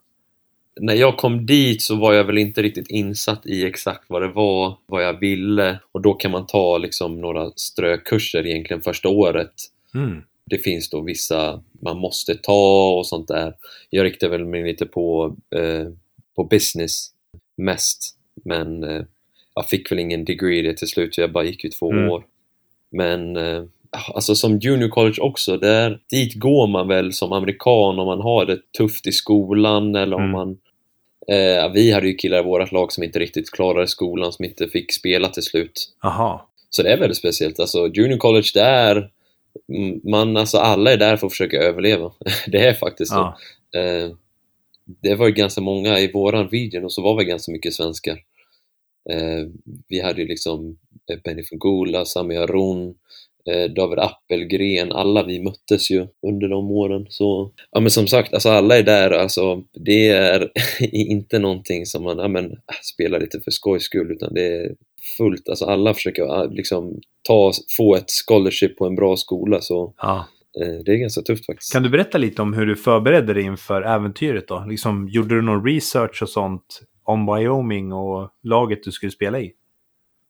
När 0.81 0.93
jag 0.93 1.17
kom 1.17 1.45
dit 1.45 1.81
så 1.81 1.95
var 1.95 2.13
jag 2.13 2.23
väl 2.23 2.37
inte 2.37 2.61
riktigt 2.61 2.89
insatt 2.89 3.45
i 3.45 3.65
exakt 3.65 4.03
vad 4.07 4.21
det 4.21 4.27
var, 4.27 4.77
vad 4.85 5.03
jag 5.03 5.19
ville. 5.19 5.79
Och 5.91 6.01
då 6.01 6.13
kan 6.13 6.31
man 6.31 6.45
ta 6.45 6.77
liksom 6.77 7.21
några 7.21 7.51
strökurser 7.55 8.45
egentligen 8.45 8.81
första 8.81 9.09
året. 9.09 9.53
Mm. 9.93 10.21
Det 10.45 10.57
finns 10.57 10.89
då 10.89 11.01
vissa 11.01 11.63
man 11.81 11.97
måste 11.97 12.35
ta 12.35 12.93
och 12.93 13.07
sånt 13.07 13.27
där. 13.27 13.53
Jag 13.89 14.03
riktade 14.03 14.31
väl 14.31 14.45
mig 14.45 14.63
lite 14.63 14.85
på, 14.85 15.35
eh, 15.55 15.87
på 16.35 16.43
business 16.43 17.11
mest. 17.57 18.17
Men 18.45 18.83
eh, 18.83 19.03
jag 19.55 19.69
fick 19.69 19.91
väl 19.91 19.99
ingen 19.99 20.25
degree 20.25 20.61
det 20.61 20.77
till 20.77 20.87
slut, 20.87 21.17
jag 21.17 21.31
bara 21.31 21.43
gick 21.43 21.63
ju 21.63 21.69
två 21.69 21.91
Mm. 21.91 22.09
år. 22.11 22.23
Men 22.91 23.37
eh, 23.37 23.63
alltså 24.13 24.35
som 24.35 24.59
junior 24.59 24.89
college 24.89 25.21
också, 25.21 25.57
där, 25.57 25.99
dit 26.11 26.33
går 26.33 26.67
man 26.67 26.87
väl 26.87 27.13
som 27.13 27.31
amerikan 27.31 27.99
om 27.99 28.05
man 28.05 28.21
har 28.21 28.45
det 28.45 28.59
tufft 28.77 29.07
i 29.07 29.11
skolan 29.11 29.95
eller 29.95 30.15
om 30.15 30.21
Mm. 30.21 30.31
man 30.31 30.57
eh, 31.31 31.71
Vi 31.73 31.91
hade 31.91 32.07
ju 32.07 32.13
killar 32.15 32.39
i 32.39 32.43
vårt 32.43 32.71
lag 32.71 32.91
som 32.91 33.03
inte 33.03 33.19
riktigt 33.19 33.51
klarade 33.51 33.87
skolan, 33.87 34.31
som 34.33 34.45
inte 34.45 34.67
fick 34.67 34.93
spela 34.93 35.27
till 35.29 35.43
slut. 35.43 35.89
Aha. 36.03 36.49
Så 36.69 36.83
det 36.83 36.89
är 36.93 36.97
väldigt 36.97 37.17
speciellt. 37.17 37.59
Alltså, 37.59 37.87
junior 37.87 38.17
college, 38.17 38.47
det 38.53 38.61
är... 38.61 39.09
mm, 39.73 40.01
Man, 40.03 40.37
alltså, 40.37 40.57
alla 40.57 40.91
är 40.91 40.97
där 40.97 41.17
för 41.17 41.27
att 41.27 41.33
försöka 41.33 41.57
överleva. 41.57 42.11
det 42.47 42.65
är 42.67 42.73
faktiskt 42.73 43.11
så. 43.11 43.33
Ja. 43.71 43.79
Eh, 43.79 44.09
det 45.01 45.15
var 45.15 45.27
ju 45.27 45.33
ganska 45.33 45.61
många 45.61 45.99
i 45.99 46.11
våran 46.11 46.47
region 46.49 46.83
och 46.85 46.91
så 46.91 47.01
var 47.01 47.15
vi 47.17 47.25
ganska 47.25 47.51
mycket 47.51 47.73
svenskar. 47.73 48.17
Eh, 49.09 49.47
vi 49.87 49.99
hade 50.01 50.21
ju 50.21 50.27
liksom 50.27 50.77
eh, 51.11 51.19
Benny 51.23 51.43
Fungula, 51.43 52.05
Sami 52.05 52.37
Aron, 52.37 52.95
eh, 53.49 53.71
David 53.71 53.99
Appelgren, 53.99 54.91
alla 54.91 55.23
vi 55.23 55.43
möttes 55.43 55.91
ju 55.91 56.07
under 56.27 56.47
de 56.47 56.71
åren. 56.71 57.05
Så, 57.09 57.51
ja 57.71 57.79
men 57.79 57.91
som 57.91 58.07
sagt, 58.07 58.33
alltså 58.33 58.49
alla 58.49 58.77
är 58.77 58.83
där, 58.83 59.11
alltså 59.11 59.63
det 59.73 60.07
är 60.07 60.51
inte 60.91 61.39
någonting 61.39 61.85
som 61.85 62.03
man 62.03 62.17
ja, 62.17 62.27
men, 62.27 62.45
äh, 62.51 62.57
spelar 62.93 63.19
lite 63.19 63.39
för 63.39 63.51
skojs 63.51 63.83
skull 63.83 64.11
utan 64.11 64.33
det 64.33 64.47
är 64.47 64.75
fullt, 65.17 65.49
alltså 65.49 65.65
alla 65.65 65.93
försöker 65.93 66.23
ah, 66.23 66.45
liksom 66.45 66.99
ta, 67.27 67.51
få 67.77 67.95
ett 67.95 68.11
scholarship 68.27 68.77
på 68.77 68.85
en 68.85 68.95
bra 68.95 69.15
skola 69.15 69.61
så 69.61 69.93
Ja. 69.97 70.25
det 70.85 70.91
är 70.91 70.95
ganska 70.95 71.21
tufft 71.21 71.45
faktiskt. 71.45 71.73
Kan 71.73 71.83
du 71.83 71.89
berätta 71.89 72.17
lite 72.17 72.41
om 72.41 72.53
hur 72.53 72.65
du 72.65 72.75
förberedde 72.75 73.33
dig 73.33 73.43
inför 73.43 73.81
äventyret 73.81 74.47
då? 74.47 74.65
Liksom, 74.69 75.07
gjorde 75.09 75.35
du 75.35 75.41
någon 75.41 75.65
research 75.65 76.21
och 76.21 76.29
sånt 76.29 76.81
om 77.05 77.35
Wyoming 77.35 77.93
och 77.93 78.29
laget 78.43 78.83
du 78.83 78.91
skulle 78.91 79.11
spela 79.11 79.39
i? 79.39 79.51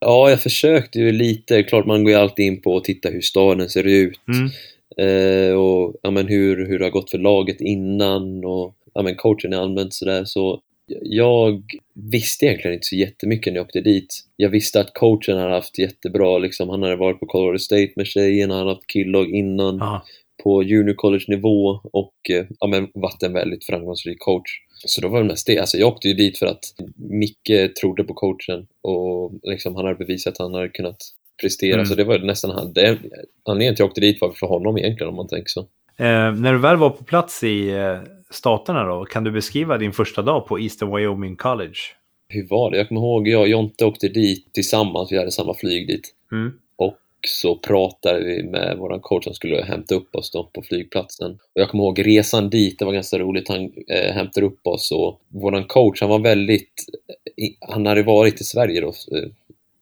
Ja, 0.00 0.30
jag 0.30 0.42
försökte 0.42 0.98
ju 0.98 1.12
lite. 1.12 1.62
Klart 1.62 1.86
man 1.86 2.04
går 2.04 2.12
ju 2.12 2.18
alltid 2.18 2.46
in 2.46 2.62
på 2.62 2.74
och 2.74 2.84
tittar 2.84 3.12
hur 3.12 3.20
staden 3.20 3.68
ser 3.68 3.84
ut 3.84 4.20
Mm. 4.28 4.50
eh, 4.96 5.54
och 5.56 5.94
ja, 6.02 6.10
men 6.10 6.26
hur, 6.28 6.66
hur 6.66 6.78
det 6.78 6.84
har 6.84 6.90
gått 6.90 7.10
för 7.10 7.18
laget 7.18 7.60
innan 7.60 8.44
och 8.44 8.74
ja, 8.94 9.02
men 9.02 9.14
coachen 9.16 9.52
är 9.52 9.56
allmänt 9.56 9.94
sådär. 9.94 10.24
Så 10.24 10.60
jag 11.02 11.62
visste 11.94 12.46
egentligen 12.46 12.74
inte 12.74 12.86
så 12.86 12.96
jättemycket 12.96 13.52
när 13.52 13.58
jag 13.58 13.64
åkte 13.66 13.80
dit. 13.80 14.20
Jag 14.36 14.48
visste 14.48 14.80
att 14.80 14.94
coachen 14.94 15.38
hade 15.38 15.54
haft 15.54 15.78
jättebra, 15.78 16.38
liksom, 16.38 16.68
han 16.68 16.82
hade 16.82 16.96
varit 16.96 17.20
på 17.20 17.26
Colorado 17.26 17.58
State 17.58 17.92
med 17.96 18.06
tjejerna, 18.06 18.54
han 18.54 18.66
hade 18.66 18.74
haft 18.76 18.92
killag 18.92 19.30
innan 19.34 19.76
Ja. 19.78 20.04
På 20.46 20.62
junior 20.62 20.94
college-nivå 20.94 21.80
och 21.92 22.14
eh, 22.30 22.46
ja, 22.60 22.66
men 22.66 22.88
varit 22.94 23.22
en 23.22 23.32
väldigt 23.32 23.64
framgångsrik 23.64 24.18
coach. 24.20 24.50
Så 24.86 25.00
då 25.00 25.08
var 25.08 25.18
det 25.18 25.28
mest 25.28 25.46
det. 25.46 25.58
Alltså 25.58 25.76
jag 25.76 25.88
åkte 25.88 26.08
ju 26.08 26.14
dit 26.14 26.38
för 26.38 26.46
att 26.46 26.64
Micke 26.96 27.74
trodde 27.80 28.04
på 28.04 28.14
coachen 28.14 28.66
och 28.82 29.32
liksom 29.42 29.76
han 29.76 29.84
hade 29.84 29.96
bevisat 29.96 30.32
att 30.32 30.38
han 30.38 30.54
hade 30.54 30.68
kunnat 30.68 30.96
prestera. 31.40 31.74
Mm. 31.74 31.86
Så 31.86 31.94
det 31.94 32.04
var 32.04 32.18
nästan 32.18 32.50
han. 32.50 32.72
Det, 32.72 32.98
anledningen 33.44 33.58
till 33.58 33.68
att 33.68 33.78
jag 33.78 33.88
åkte 33.88 34.00
dit 34.00 34.20
var 34.20 34.30
för 34.30 34.46
honom 34.46 34.78
egentligen 34.78 35.08
om 35.08 35.16
man 35.16 35.28
tänker 35.28 35.48
så. 35.48 35.60
Eh, 35.96 36.34
när 36.34 36.52
du 36.52 36.58
väl 36.58 36.76
var 36.76 36.90
på 36.90 37.04
plats 37.04 37.44
i 37.44 37.70
eh, 37.70 37.98
staterna 38.30 38.84
då, 38.84 39.04
kan 39.04 39.24
du 39.24 39.30
beskriva 39.30 39.78
din 39.78 39.92
första 39.92 40.22
dag 40.22 40.46
på 40.46 40.60
Eastern 40.60 40.96
Wyoming 40.96 41.36
College? 41.36 41.78
Hur 42.28 42.48
var 42.48 42.70
det? 42.70 42.76
Jag 42.76 42.88
kommer 42.88 43.00
ihåg, 43.00 43.28
jag 43.28 43.40
och 43.40 43.48
Jonte 43.48 43.84
åkte 43.84 44.08
dit 44.08 44.52
tillsammans, 44.52 45.12
vi 45.12 45.18
hade 45.18 45.30
samma 45.30 45.54
flyg 45.54 45.88
dit. 45.88 46.14
Mm. 46.32 46.52
Så 47.26 47.56
pratade 47.56 48.24
vi 48.24 48.42
med 48.42 48.76
vår 48.78 48.98
coach 48.98 49.24
som 49.24 49.34
skulle 49.34 49.62
hämta 49.62 49.94
upp 49.94 50.16
oss 50.16 50.30
då 50.30 50.44
på 50.44 50.62
flygplatsen. 50.62 51.30
Och 51.32 51.60
jag 51.60 51.68
kommer 51.68 51.84
ihåg 51.84 52.06
resan 52.06 52.50
dit, 52.50 52.78
det 52.78 52.84
var 52.84 52.92
ganska 52.92 53.18
roligt. 53.18 53.48
Han 53.48 53.72
eh, 53.88 54.12
hämtade 54.14 54.46
upp 54.46 54.66
oss 54.66 54.92
och 54.92 55.20
vår 55.28 55.68
coach, 55.68 56.00
han 56.00 56.10
var 56.10 56.18
väldigt... 56.18 56.84
Han 57.60 57.86
hade 57.86 58.02
varit 58.02 58.40
i 58.40 58.44
Sverige 58.44 58.80
då 58.80 58.88
eh, 58.88 59.28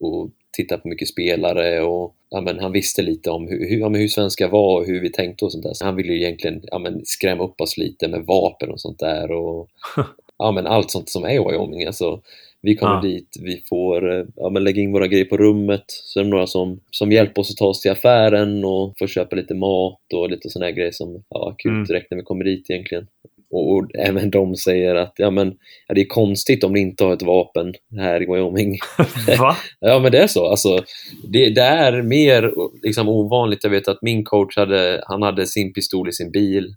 och 0.01 0.31
tittat 0.57 0.83
på 0.83 0.89
mycket 0.89 1.09
spelare 1.09 1.81
och 1.83 2.15
ja, 2.31 2.41
men 2.41 2.59
han 2.59 2.73
visste 2.73 3.03
lite 3.03 3.31
om 3.31 3.49
hur, 3.49 3.69
hur, 3.69 3.79
ja, 3.79 3.89
hur 3.89 4.09
svenska 4.09 4.49
var 4.49 4.81
och 4.81 4.87
hur 4.87 5.01
vi 5.01 5.11
tänkte 5.11 5.45
och 5.45 5.53
sånt 5.53 5.65
där. 5.65 5.75
Så 5.75 5.85
han 5.85 5.97
ville 5.97 6.13
ju 6.13 6.23
egentligen 6.23 6.61
ja, 6.65 6.79
men 6.79 7.01
skrämma 7.05 7.45
upp 7.45 7.61
oss 7.61 7.77
lite 7.77 8.09
med 8.09 8.27
vapen 8.27 8.71
och 8.71 8.81
sånt 8.81 8.99
där 8.99 9.31
och 9.31 9.69
ja, 10.39 10.53
men 10.53 10.67
allt 10.67 10.91
sånt 10.91 11.09
som 11.09 11.25
är 11.25 11.31
i 11.31 11.39
Wyoming. 11.39 11.87
Alltså, 11.87 12.21
vi 12.65 12.75
kommer 12.77 12.95
Ja. 12.95 13.01
dit, 13.01 13.37
vi 13.41 13.63
får 13.69 14.19
eh, 14.19 14.25
ja, 14.37 14.51
men 14.51 14.65
lägga 14.65 14.83
in 14.83 14.93
våra 14.93 15.07
grejer 15.07 15.25
på 15.25 15.37
rummet. 15.37 15.85
Så 15.87 16.21
är 16.21 16.25
det 16.25 16.31
några 16.31 16.47
som, 16.47 16.81
som 16.91 17.13
hjälper 17.13 17.41
oss 17.43 17.51
att 17.51 17.57
ta 17.57 17.67
oss 17.67 17.81
till 17.81 17.91
affären 17.91 18.65
och 18.65 18.95
får 18.99 19.07
köpa 19.07 19.37
lite 19.37 19.55
mat 19.55 20.13
och 20.15 20.31
lite 20.31 20.49
här 20.61 20.71
grejer 20.71 20.93
som 20.93 21.23
ja, 21.31 21.51
akut 21.51 21.71
Mm. 21.71 21.85
direkt 21.85 22.11
när 22.11 22.19
vi 22.19 22.25
kommer 22.25 22.45
dit 22.45 22.71
egentligen. 22.71 23.07
Och, 23.51 23.73
och 23.73 23.95
även 23.95 24.31
de 24.31 24.57
säger 24.57 24.95
att 24.95 25.13
ja, 25.17 25.31
men, 25.31 25.55
ja, 25.89 25.95
det 25.95 26.01
är 26.01 26.07
konstigt 26.07 26.65
om 26.65 26.73
ni 26.73 26.81
inte 26.81 27.05
har 27.05 27.13
ett 27.13 27.23
vapen 27.23 27.75
här 27.97 28.23
i 28.23 28.27
Wyoming. 28.27 28.79
Va? 29.39 29.57
Ja, 29.81 29.99
men 29.99 30.13
det 30.13 30.19
är 30.19 30.27
så. 30.27 30.47
Alltså, 30.47 30.79
det, 31.29 31.51
det 31.51 31.61
är 31.61 32.03
mer 32.03 32.51
liksom, 32.83 33.09
ovanligt. 33.09 33.65
Jag 33.65 33.71
vet 33.71 33.89
att 33.89 34.03
min 34.03 34.25
coach 34.25 34.57
hade, 34.57 35.03
han 35.07 35.23
hade 35.23 35.47
sin 35.47 35.73
pistol 35.73 36.09
i 36.09 36.13
sin 36.13 36.31
bil, 36.31 36.75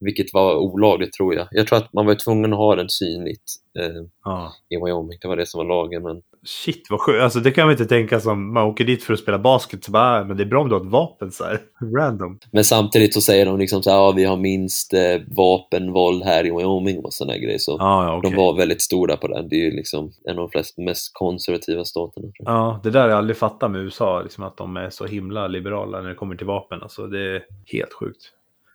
vilket 0.00 0.26
var 0.32 0.56
olagligt 0.56 1.12
tror 1.12 1.34
jag. 1.34 1.48
Jag 1.50 1.66
tror 1.66 1.78
att 1.78 1.92
man 1.92 2.06
var 2.06 2.14
tvungen 2.14 2.52
att 2.52 2.58
ha 2.58 2.76
den 2.76 2.88
synligt 2.88 3.52
eh, 3.78 4.02
Ja. 4.24 4.52
i 4.68 4.76
Wyoming. 4.76 5.18
Det 5.22 5.28
var 5.28 5.36
det 5.36 5.46
som 5.46 5.58
var 5.58 5.64
lagen. 5.76 6.02
Men 6.02 6.22
Shit 6.44 6.86
vad 6.90 7.00
sjukt. 7.00 7.20
Alltså 7.22 7.40
det 7.40 7.50
kan 7.50 7.64
man 7.66 7.72
inte 7.72 7.86
tänka 7.86 8.20
som 8.20 8.52
man 8.52 8.64
åker 8.66 8.84
dit 8.84 9.02
för 9.02 9.12
att 9.14 9.18
spela 9.20 9.38
basket. 9.38 9.84
Så 9.84 9.90
bara, 9.92 10.20
ah, 10.20 10.24
men 10.24 10.36
det 10.36 10.42
är 10.42 10.46
bra 10.46 10.60
om 10.62 10.68
du 10.68 10.74
har 10.74 10.82
ett 10.82 10.90
vapen 10.92 11.30
så 11.32 11.44
här. 11.44 11.60
Random. 11.98 12.38
Men 12.52 12.64
samtidigt 12.64 13.14
så 13.14 13.20
säger 13.20 13.46
de 13.46 13.58
liksom 13.58 13.82
så 13.82 13.90
här, 13.90 13.96
ja, 13.96 14.12
vi 14.16 14.24
har 14.24 14.36
minst 14.36 14.94
eh, 14.94 15.00
vapenvåld 15.36 16.24
här 16.24 16.46
i 16.46 16.50
Wyoming 16.50 16.98
och 17.04 17.12
sådana 17.12 17.38
grejer. 17.38 17.58
Så 17.58 17.76
Ja, 17.78 18.04
ja 18.06 18.16
okej. 18.16 18.30
de 18.30 18.36
var 18.36 18.56
väldigt 18.56 18.82
stora 18.82 19.16
på 19.16 19.28
det. 19.28 19.46
Det 19.50 19.56
är 19.56 19.64
ju 19.64 19.70
liksom 19.70 20.12
en 20.24 20.30
av 20.30 20.36
de 20.36 20.50
flest, 20.50 20.78
mest 20.78 21.10
konservativa 21.14 21.84
staterna. 21.84 22.28
Ja, 22.38 22.80
det 22.82 22.90
där 22.90 23.00
har 23.00 23.08
jag 23.08 23.18
aldrig 23.18 23.36
fattat 23.36 23.70
med 23.70 23.80
USA. 23.80 24.20
Liksom 24.22 24.44
att 24.44 24.56
de 24.56 24.76
är 24.76 24.90
så 24.90 25.06
himla 25.06 25.48
liberala 25.48 26.00
när 26.00 26.08
det 26.08 26.14
kommer 26.14 26.36
till 26.36 26.46
vapen. 26.46 26.82
Alltså 26.82 27.06
det 27.06 27.20
är 27.36 27.42
helt 27.72 27.92
sjukt. 27.92 28.22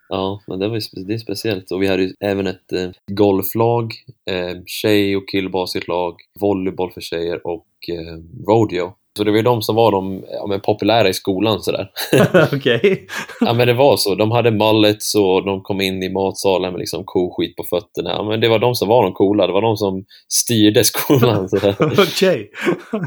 Ja, 0.09 0.41
men 0.47 0.59
det, 0.59 0.67
var 0.67 0.75
ju, 0.75 0.79
spe- 0.79 1.03
det 1.07 1.13
är 1.13 1.17
speciellt. 1.17 1.71
Och 1.71 1.81
vi 1.81 1.87
hade 1.87 2.03
ju 2.03 2.13
även 2.19 2.47
ett 2.47 2.71
eh, 2.71 2.89
golflag, 3.11 3.93
eh, 4.29 4.57
tjej 4.65 5.17
och 5.17 5.29
killbasketlag, 5.29 6.15
volleyboll 6.39 6.91
för 6.91 7.01
tjejer 7.01 7.47
och 7.47 7.67
eh, 7.89 8.17
rodeo. 8.47 8.93
Så 9.17 9.23
det 9.23 9.31
var 9.31 9.37
ju 9.37 9.43
de 9.43 9.61
som 9.61 9.75
var 9.75 9.91
de 9.91 10.23
ja, 10.31 10.47
men 10.47 10.61
populära 10.61 11.09
i 11.09 11.13
skolan 11.13 11.61
sådär. 11.61 11.91
okej. 12.55 13.07
Ja 13.41 13.53
men 13.53 13.67
det 13.67 13.73
var 13.73 13.97
så. 13.97 14.15
De 14.15 14.31
hade 14.31 14.51
mullets 14.51 15.15
och 15.15 15.45
de 15.45 15.61
kom 15.61 15.81
in 15.81 16.03
i 16.03 16.09
matsalen 16.09 16.71
med 16.71 16.79
liksom 16.79 17.03
koskit 17.05 17.55
på 17.55 17.63
fötterna. 17.63 18.09
Ja, 18.09 18.23
men 18.23 18.41
det 18.41 18.47
var 18.47 18.59
de 18.59 18.75
som 18.75 18.87
var 18.87 19.03
de 19.03 19.13
coola. 19.13 19.47
Det 19.47 19.53
var 19.53 19.61
de 19.61 19.77
som 19.77 20.05
styrde 20.33 20.83
skolan. 20.83 21.49
Okej. 21.79 22.51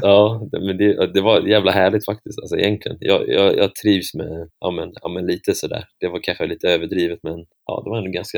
Ja, 0.01 0.47
det, 0.51 0.59
men 0.59 0.77
det, 0.77 1.13
det 1.13 1.21
var 1.21 1.41
jävla 1.41 1.71
härligt 1.71 2.05
faktiskt, 2.05 2.39
alltså 2.39 2.57
egentligen. 2.57 2.97
Jag, 2.99 3.29
jag, 3.29 3.57
jag 3.57 3.75
trivs 3.75 4.13
med, 4.13 4.49
ja 4.59 4.71
men, 4.71 4.91
ja 5.01 5.09
men 5.09 5.25
lite 5.25 5.53
sådär. 5.53 5.83
Det 5.99 6.07
var 6.07 6.19
kanske 6.23 6.45
lite 6.45 6.67
överdrivet 6.67 7.19
men 7.23 7.45
ja, 7.65 7.81
det 7.83 7.89
var 7.89 7.97
ändå 7.97 8.11
ganska 8.11 8.37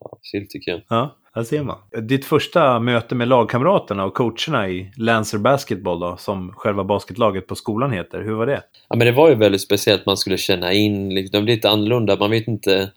ja, 0.00 0.18
chill 0.22 0.46
tycker 0.48 0.70
jag. 0.70 0.80
Ja, 0.88 1.16
där 1.34 1.44
ser 1.44 1.62
man. 1.62 1.76
Ditt 2.02 2.24
första 2.24 2.80
möte 2.80 3.14
med 3.14 3.28
lagkamraterna 3.28 4.04
och 4.04 4.14
coacherna 4.14 4.68
i 4.68 4.92
Lancer 4.96 5.38
Basketball 5.38 6.00
då, 6.00 6.16
som 6.16 6.52
själva 6.52 6.84
basketlaget 6.84 7.46
på 7.46 7.54
skolan 7.54 7.92
heter. 7.92 8.22
Hur 8.22 8.34
var 8.34 8.46
det? 8.46 8.62
Ja 8.88 8.96
men 8.96 9.06
det 9.06 9.12
var 9.12 9.28
ju 9.28 9.34
väldigt 9.34 9.60
speciellt, 9.60 10.06
man 10.06 10.16
skulle 10.16 10.36
känna 10.36 10.72
in, 10.72 11.14
liksom, 11.14 11.40
det 11.40 11.44
blir 11.44 11.54
lite 11.54 11.70
annorlunda. 11.70 12.16
Man 12.16 12.30
vet 12.30 12.48
inte, 12.48 12.90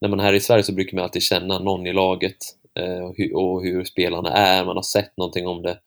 när 0.00 0.08
man 0.08 0.20
är 0.20 0.24
här 0.24 0.32
i 0.32 0.40
Sverige 0.40 0.62
så 0.62 0.72
brukar 0.72 0.96
man 0.96 1.04
alltid 1.04 1.22
känna 1.22 1.58
någon 1.58 1.86
i 1.86 1.92
laget 1.92 2.36
eh, 2.78 3.04
och, 3.04 3.14
hur, 3.16 3.36
och 3.36 3.62
hur 3.62 3.84
spelarna 3.84 4.30
är, 4.30 4.64
man 4.64 4.76
har 4.76 4.82
sett 4.82 5.16
någonting 5.16 5.46
om 5.46 5.62
det. 5.62 5.78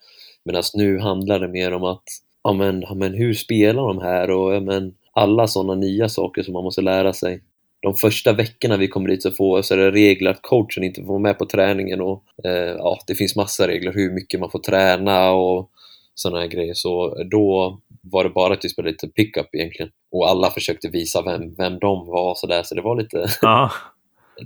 Medan 0.45 0.63
nu 0.73 0.99
handlar 0.99 1.39
det 1.39 1.47
mer 1.47 1.73
om 1.73 1.83
att, 1.83 2.03
ja 2.43 2.53
men, 2.53 2.81
ja, 2.81 2.93
men 2.93 3.13
hur 3.13 3.33
spelar 3.33 3.87
de 3.87 4.01
här 4.01 4.31
och 4.31 4.53
ja, 4.53 4.59
men, 4.59 4.93
alla 5.13 5.47
sådana 5.47 5.75
nya 5.75 6.09
saker 6.09 6.43
som 6.43 6.53
man 6.53 6.63
måste 6.63 6.81
lära 6.81 7.13
sig. 7.13 7.41
De 7.81 7.95
första 7.95 8.33
veckorna 8.33 8.77
vi 8.77 8.87
kommer 8.87 9.09
dit 9.09 9.23
så, 9.23 9.31
får, 9.31 9.61
så 9.61 9.73
är 9.73 9.77
det 9.77 9.91
regler 9.91 10.31
att 10.31 10.41
coachen 10.41 10.83
inte 10.83 11.01
får 11.01 11.07
vara 11.07 11.19
med 11.19 11.37
på 11.37 11.45
träningen 11.45 12.01
och 12.01 12.23
eh, 12.45 12.75
ja, 12.77 12.99
det 13.07 13.15
finns 13.15 13.35
massa 13.35 13.67
regler 13.67 13.93
hur 13.93 14.11
mycket 14.11 14.39
man 14.39 14.51
får 14.51 14.59
träna 14.59 15.31
och 15.31 15.69
sådana 16.15 16.39
här 16.39 16.47
grejer. 16.47 16.73
Så 16.73 17.23
då 17.23 17.79
var 18.01 18.23
det 18.23 18.29
bara 18.29 18.53
att 18.53 18.65
vi 18.65 18.69
spelade 18.69 18.91
lite 18.91 19.07
pickup 19.07 19.55
egentligen. 19.55 19.91
Och 20.11 20.29
alla 20.29 20.51
försökte 20.51 20.89
visa 20.89 21.21
vem, 21.21 21.55
vem 21.55 21.79
de 21.79 22.07
var 22.07 22.29
och 22.29 22.37
sådär, 22.37 22.63
så 22.63 22.75
det 22.75 22.81
var 22.81 23.01
lite 23.01 23.25
Ja, 23.41 23.71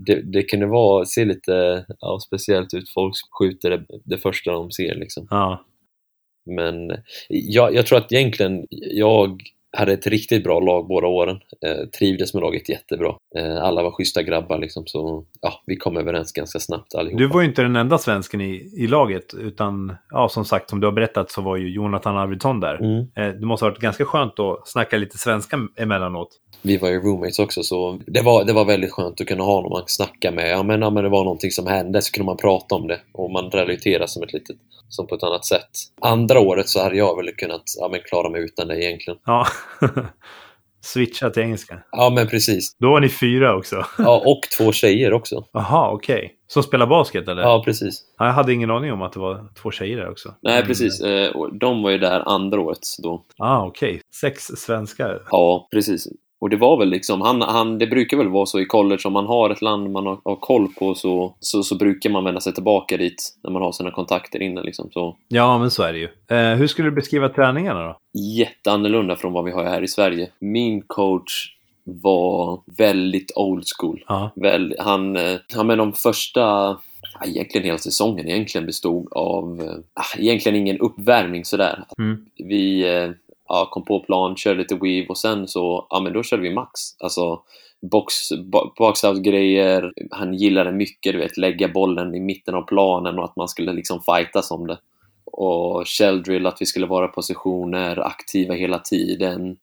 det, 0.05 0.21
det 0.21 0.43
kunde 0.43 0.65
vara, 0.65 1.05
se 1.05 1.25
lite 1.25 1.85
ja, 1.99 2.19
speciellt 2.19 2.73
ut. 2.73 2.89
Folk 2.89 3.13
skjuter 3.39 3.69
det, 3.69 3.85
det 4.03 4.17
första 4.17 4.51
de 4.51 4.71
ser 4.71 4.95
liksom. 4.95 5.27
ja. 5.29 5.65
Men 6.45 6.91
jag, 7.29 7.75
jag 7.75 7.85
tror 7.85 7.97
att 7.97 8.11
egentligen 8.11 8.67
jag 8.91 9.41
hade 9.77 9.93
ett 9.93 10.07
riktigt 10.07 10.43
bra 10.43 10.59
lag 10.59 10.87
båda 10.87 11.07
åren. 11.07 11.39
Eh, 11.65 11.89
trivdes 11.99 12.33
med 12.33 12.41
laget 12.43 12.69
jättebra. 12.69 13.15
Eh, 13.37 13.63
alla 13.63 13.83
var 13.83 13.91
schyssta 13.91 14.23
grabbar 14.23 14.57
liksom, 14.57 14.83
så 14.85 15.25
ja, 15.41 15.53
vi 15.65 15.75
kom 15.75 15.97
överens 15.97 16.31
ganska 16.31 16.59
snabbt 16.59 16.95
allihopa. 16.95 17.17
Du 17.17 17.27
var 17.27 17.41
ju 17.41 17.47
inte 17.47 17.61
den 17.61 17.75
enda 17.75 17.97
svensken 17.97 18.41
i, 18.41 18.71
i 18.77 18.87
laget, 18.87 19.33
utan 19.33 19.95
ja, 20.09 20.29
som 20.29 20.45
sagt, 20.45 20.69
som 20.69 20.79
du 20.79 20.87
har 20.87 20.91
berättat 20.91 21.31
så 21.31 21.41
var 21.41 21.57
ju 21.57 21.73
Jonathan 21.73 22.17
Arvidsson 22.17 22.59
där. 22.59 22.75
Mm. 22.75 22.99
Eh, 23.15 23.39
Det 23.39 23.45
måste 23.45 23.65
ha 23.65 23.69
varit 23.69 23.79
ganska 23.79 24.05
skönt 24.05 24.39
att 24.39 24.67
snacka 24.67 24.97
lite 24.97 25.17
svenska 25.17 25.57
emellanåt. 25.75 26.39
Vi 26.61 26.77
var 26.77 26.89
ju 26.89 26.99
roommates 26.99 27.39
också 27.39 27.63
så 27.63 27.99
det 28.07 28.21
var, 28.21 28.43
det 28.43 28.53
var 28.53 28.65
väldigt 28.65 28.91
skönt 28.91 29.21
att 29.21 29.27
kunna 29.27 29.43
ha 29.43 29.61
någon 29.61 29.71
man 29.71 29.83
snacka 29.87 30.31
med. 30.31 30.49
Ja 30.49 30.63
men, 30.63 30.81
ja 30.81 30.89
men 30.89 31.03
det 31.03 31.09
var 31.09 31.23
någonting 31.23 31.51
som 31.51 31.67
hände 31.67 32.01
så 32.01 32.11
kunde 32.11 32.25
man 32.25 32.37
prata 32.37 32.75
om 32.75 32.87
det 32.87 32.99
och 33.11 33.31
man 33.31 33.49
relaterade 33.49 34.07
som 34.07 34.23
ett 34.23 34.33
litet, 34.33 34.55
som 34.89 35.07
på 35.07 35.15
ett 35.15 35.23
annat 35.23 35.45
sätt. 35.45 35.69
Andra 36.01 36.39
året 36.39 36.69
så 36.69 36.81
hade 36.83 36.97
jag 36.97 37.15
väl 37.17 37.31
kunnat 37.35 37.63
ja, 37.79 37.87
men 37.91 37.99
klara 37.99 38.29
mig 38.29 38.41
utan 38.41 38.67
det 38.67 38.83
egentligen. 38.83 39.19
Ja. 39.25 39.47
Switcha 40.85 41.29
till 41.29 41.43
engelska. 41.43 41.79
Ja 41.91 42.09
men 42.15 42.27
precis. 42.27 42.75
Då 42.79 42.91
var 42.91 42.99
ni 42.99 43.09
fyra 43.09 43.55
också. 43.55 43.85
Ja, 43.97 44.23
och 44.25 44.39
två 44.57 44.71
tjejer 44.71 45.13
också. 45.13 45.45
Jaha, 45.53 45.91
okej. 45.91 46.31
Som 46.47 46.63
spelar 46.63 46.87
basket 46.87 47.27
eller? 47.27 47.41
Ja, 47.41 47.61
precis. 47.65 48.01
Ja, 48.17 48.25
Jag 48.25 48.33
hade 48.33 48.53
ingen 48.53 48.71
aning 48.71 48.91
om 48.93 49.01
att 49.01 49.13
det 49.13 49.19
var 49.19 49.45
två 49.61 49.71
tjejer 49.71 49.97
där 49.97 50.09
också. 50.11 50.33
Nej, 50.41 50.55
Mm. 50.55 50.67
precis. 50.67 51.01
Eh, 51.01 51.31
De 51.59 51.83
var 51.83 51.89
ju 51.89 51.97
där 51.97 52.23
andra 52.29 52.59
året 52.61 52.79
då. 53.03 53.25
Ah, 53.37 53.65
okej. 53.65 54.01
Sex 54.21 54.43
svenskar. 54.45 55.21
Ja, 55.31 55.67
precis. 55.71 56.07
Och 56.43 56.49
det 56.49 56.57
var 56.57 56.77
väl 56.77 56.89
liksom, 56.89 57.21
han, 57.21 57.41
han, 57.41 57.77
det 57.77 57.87
brukar 57.87 58.17
väl 58.17 58.27
vara 58.27 58.45
så 58.45 58.59
i 58.59 58.65
college, 58.65 59.01
om 59.05 59.13
man 59.13 59.25
har 59.25 59.49
ett 59.49 59.61
land 59.61 59.91
man 59.91 60.05
har, 60.05 60.19
har 60.23 60.35
koll 60.35 60.67
på 60.67 60.95
så, 60.95 61.35
så, 61.39 61.63
så 61.63 61.75
brukar 61.75 62.09
man 62.09 62.23
vända 62.23 62.41
sig 62.41 62.53
tillbaka 62.53 62.97
dit 62.97 63.37
när 63.43 63.51
man 63.51 63.61
har 63.61 63.71
sina 63.71 63.91
kontakter 63.91 64.41
inne 64.41 64.63
liksom. 64.63 64.89
Så 64.91 65.17
Ja, 65.27 65.59
men 65.59 65.71
så 65.71 65.83
är 65.83 65.93
det 65.93 65.99
ju. 65.99 66.09
Eh, 66.37 66.57
hur 66.57 66.67
skulle 66.67 66.89
du 66.89 66.95
beskriva 66.95 67.29
träningarna 67.29 67.83
då? 67.83 67.97
jätteannorlunda 68.19 69.15
från 69.15 69.33
vad 69.33 69.43
vi 69.43 69.51
har 69.51 69.63
här 69.63 69.81
i 69.81 69.87
Sverige. 69.87 70.29
Min 70.39 70.81
coach 70.81 71.55
var 71.83 72.61
väldigt 72.77 73.31
old 73.35 73.63
school. 73.79 74.03
Ja. 74.07 74.31
Väl, 74.35 74.75
han, 74.79 75.15
eh, 75.15 75.39
han 75.55 75.67
med 75.67 75.77
de 75.77 75.93
första 75.93 76.41
ja, 77.19 77.25
egentligen 77.25 77.65
hela 77.65 77.77
säsongen 77.77 78.27
egentligen 78.27 78.65
bestod 78.65 79.07
av 79.11 79.61
ah, 79.93 80.17
egentligen 80.19 80.55
ingen 80.55 80.79
uppvärmning 80.79 81.45
sådär. 81.45 81.83
Mm. 81.99 82.25
Vi 82.37 82.95
eh, 82.95 83.09
ja, 83.53 83.69
kom 83.71 83.85
på 83.85 83.99
plan, 83.99 84.35
körde 84.35 84.59
lite 84.59 84.75
weave 84.75 85.07
och 85.07 85.17
sen 85.17 85.47
så, 85.47 85.87
ja 85.89 85.99
men 85.99 86.13
då 86.13 86.23
körde 86.23 86.43
vi 86.43 86.53
max. 86.53 86.79
Alltså 86.99 87.41
box, 87.81 88.13
bo- 88.31 88.73
boxhouse-grejer. 88.77 89.93
Han 90.11 90.33
gillade 90.33 90.71
mycket, 90.71 91.13
du 91.13 91.19
vet, 91.19 91.37
lägga 91.37 91.67
bollen 91.67 92.15
i 92.15 92.19
mitten 92.19 92.55
av 92.55 92.61
planen 92.61 93.19
och 93.19 93.25
att 93.25 93.35
man 93.35 93.47
skulle 93.47 93.73
liksom 93.73 94.01
fightas 94.01 94.51
om 94.51 94.67
det. 94.67 94.77
Och 95.25 95.87
shell 95.87 96.23
drill, 96.23 96.47
att 96.47 96.61
vi 96.61 96.65
skulle 96.65 96.85
vara 96.85 97.05
i 97.05 97.07
positioner, 97.07 97.99
aktiva 97.99 98.53
hela 98.53 98.79
tiden, 98.79 99.57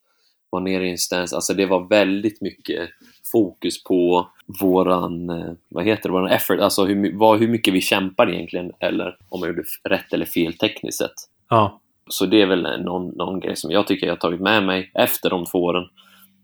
vara 0.49 0.63
nere 0.63 0.87
i 0.87 0.91
en 0.91 0.97
stance. 0.97 1.35
Alltså 1.35 1.53
det 1.53 1.65
var 1.65 1.87
väldigt 1.89 2.41
mycket 2.41 2.89
fokus 3.31 3.83
på 3.83 4.27
våran, 4.61 5.29
eh, 5.29 5.53
vad 5.69 5.85
heter 5.85 6.09
det, 6.09 6.13
våran 6.13 6.31
effort, 6.31 6.59
alltså 6.59 6.85
hur, 6.85 7.17
vad, 7.17 7.39
hur 7.39 7.47
mycket 7.47 7.73
vi 7.73 7.81
kämpar 7.81 8.33
egentligen, 8.33 8.71
eller 8.79 9.17
om 9.29 9.39
man 9.39 9.49
gjorde 9.49 9.63
rätt 9.83 10.13
eller 10.13 10.25
fel 10.25 10.53
tekniskt 10.53 10.97
sett. 10.97 11.13
Ja. 11.49 11.79
Så 12.11 12.25
det 12.25 12.41
är 12.41 12.45
väl 12.45 12.83
någon, 12.83 13.07
någon 13.07 13.39
grej 13.39 13.55
som 13.55 13.71
jag 13.71 13.87
tycker 13.87 14.07
jag 14.07 14.13
har 14.13 14.17
tagit 14.19 14.41
med 14.41 14.63
mig 14.63 14.91
efter 14.93 15.29
de 15.29 15.45
två 15.45 15.63
åren. 15.63 15.83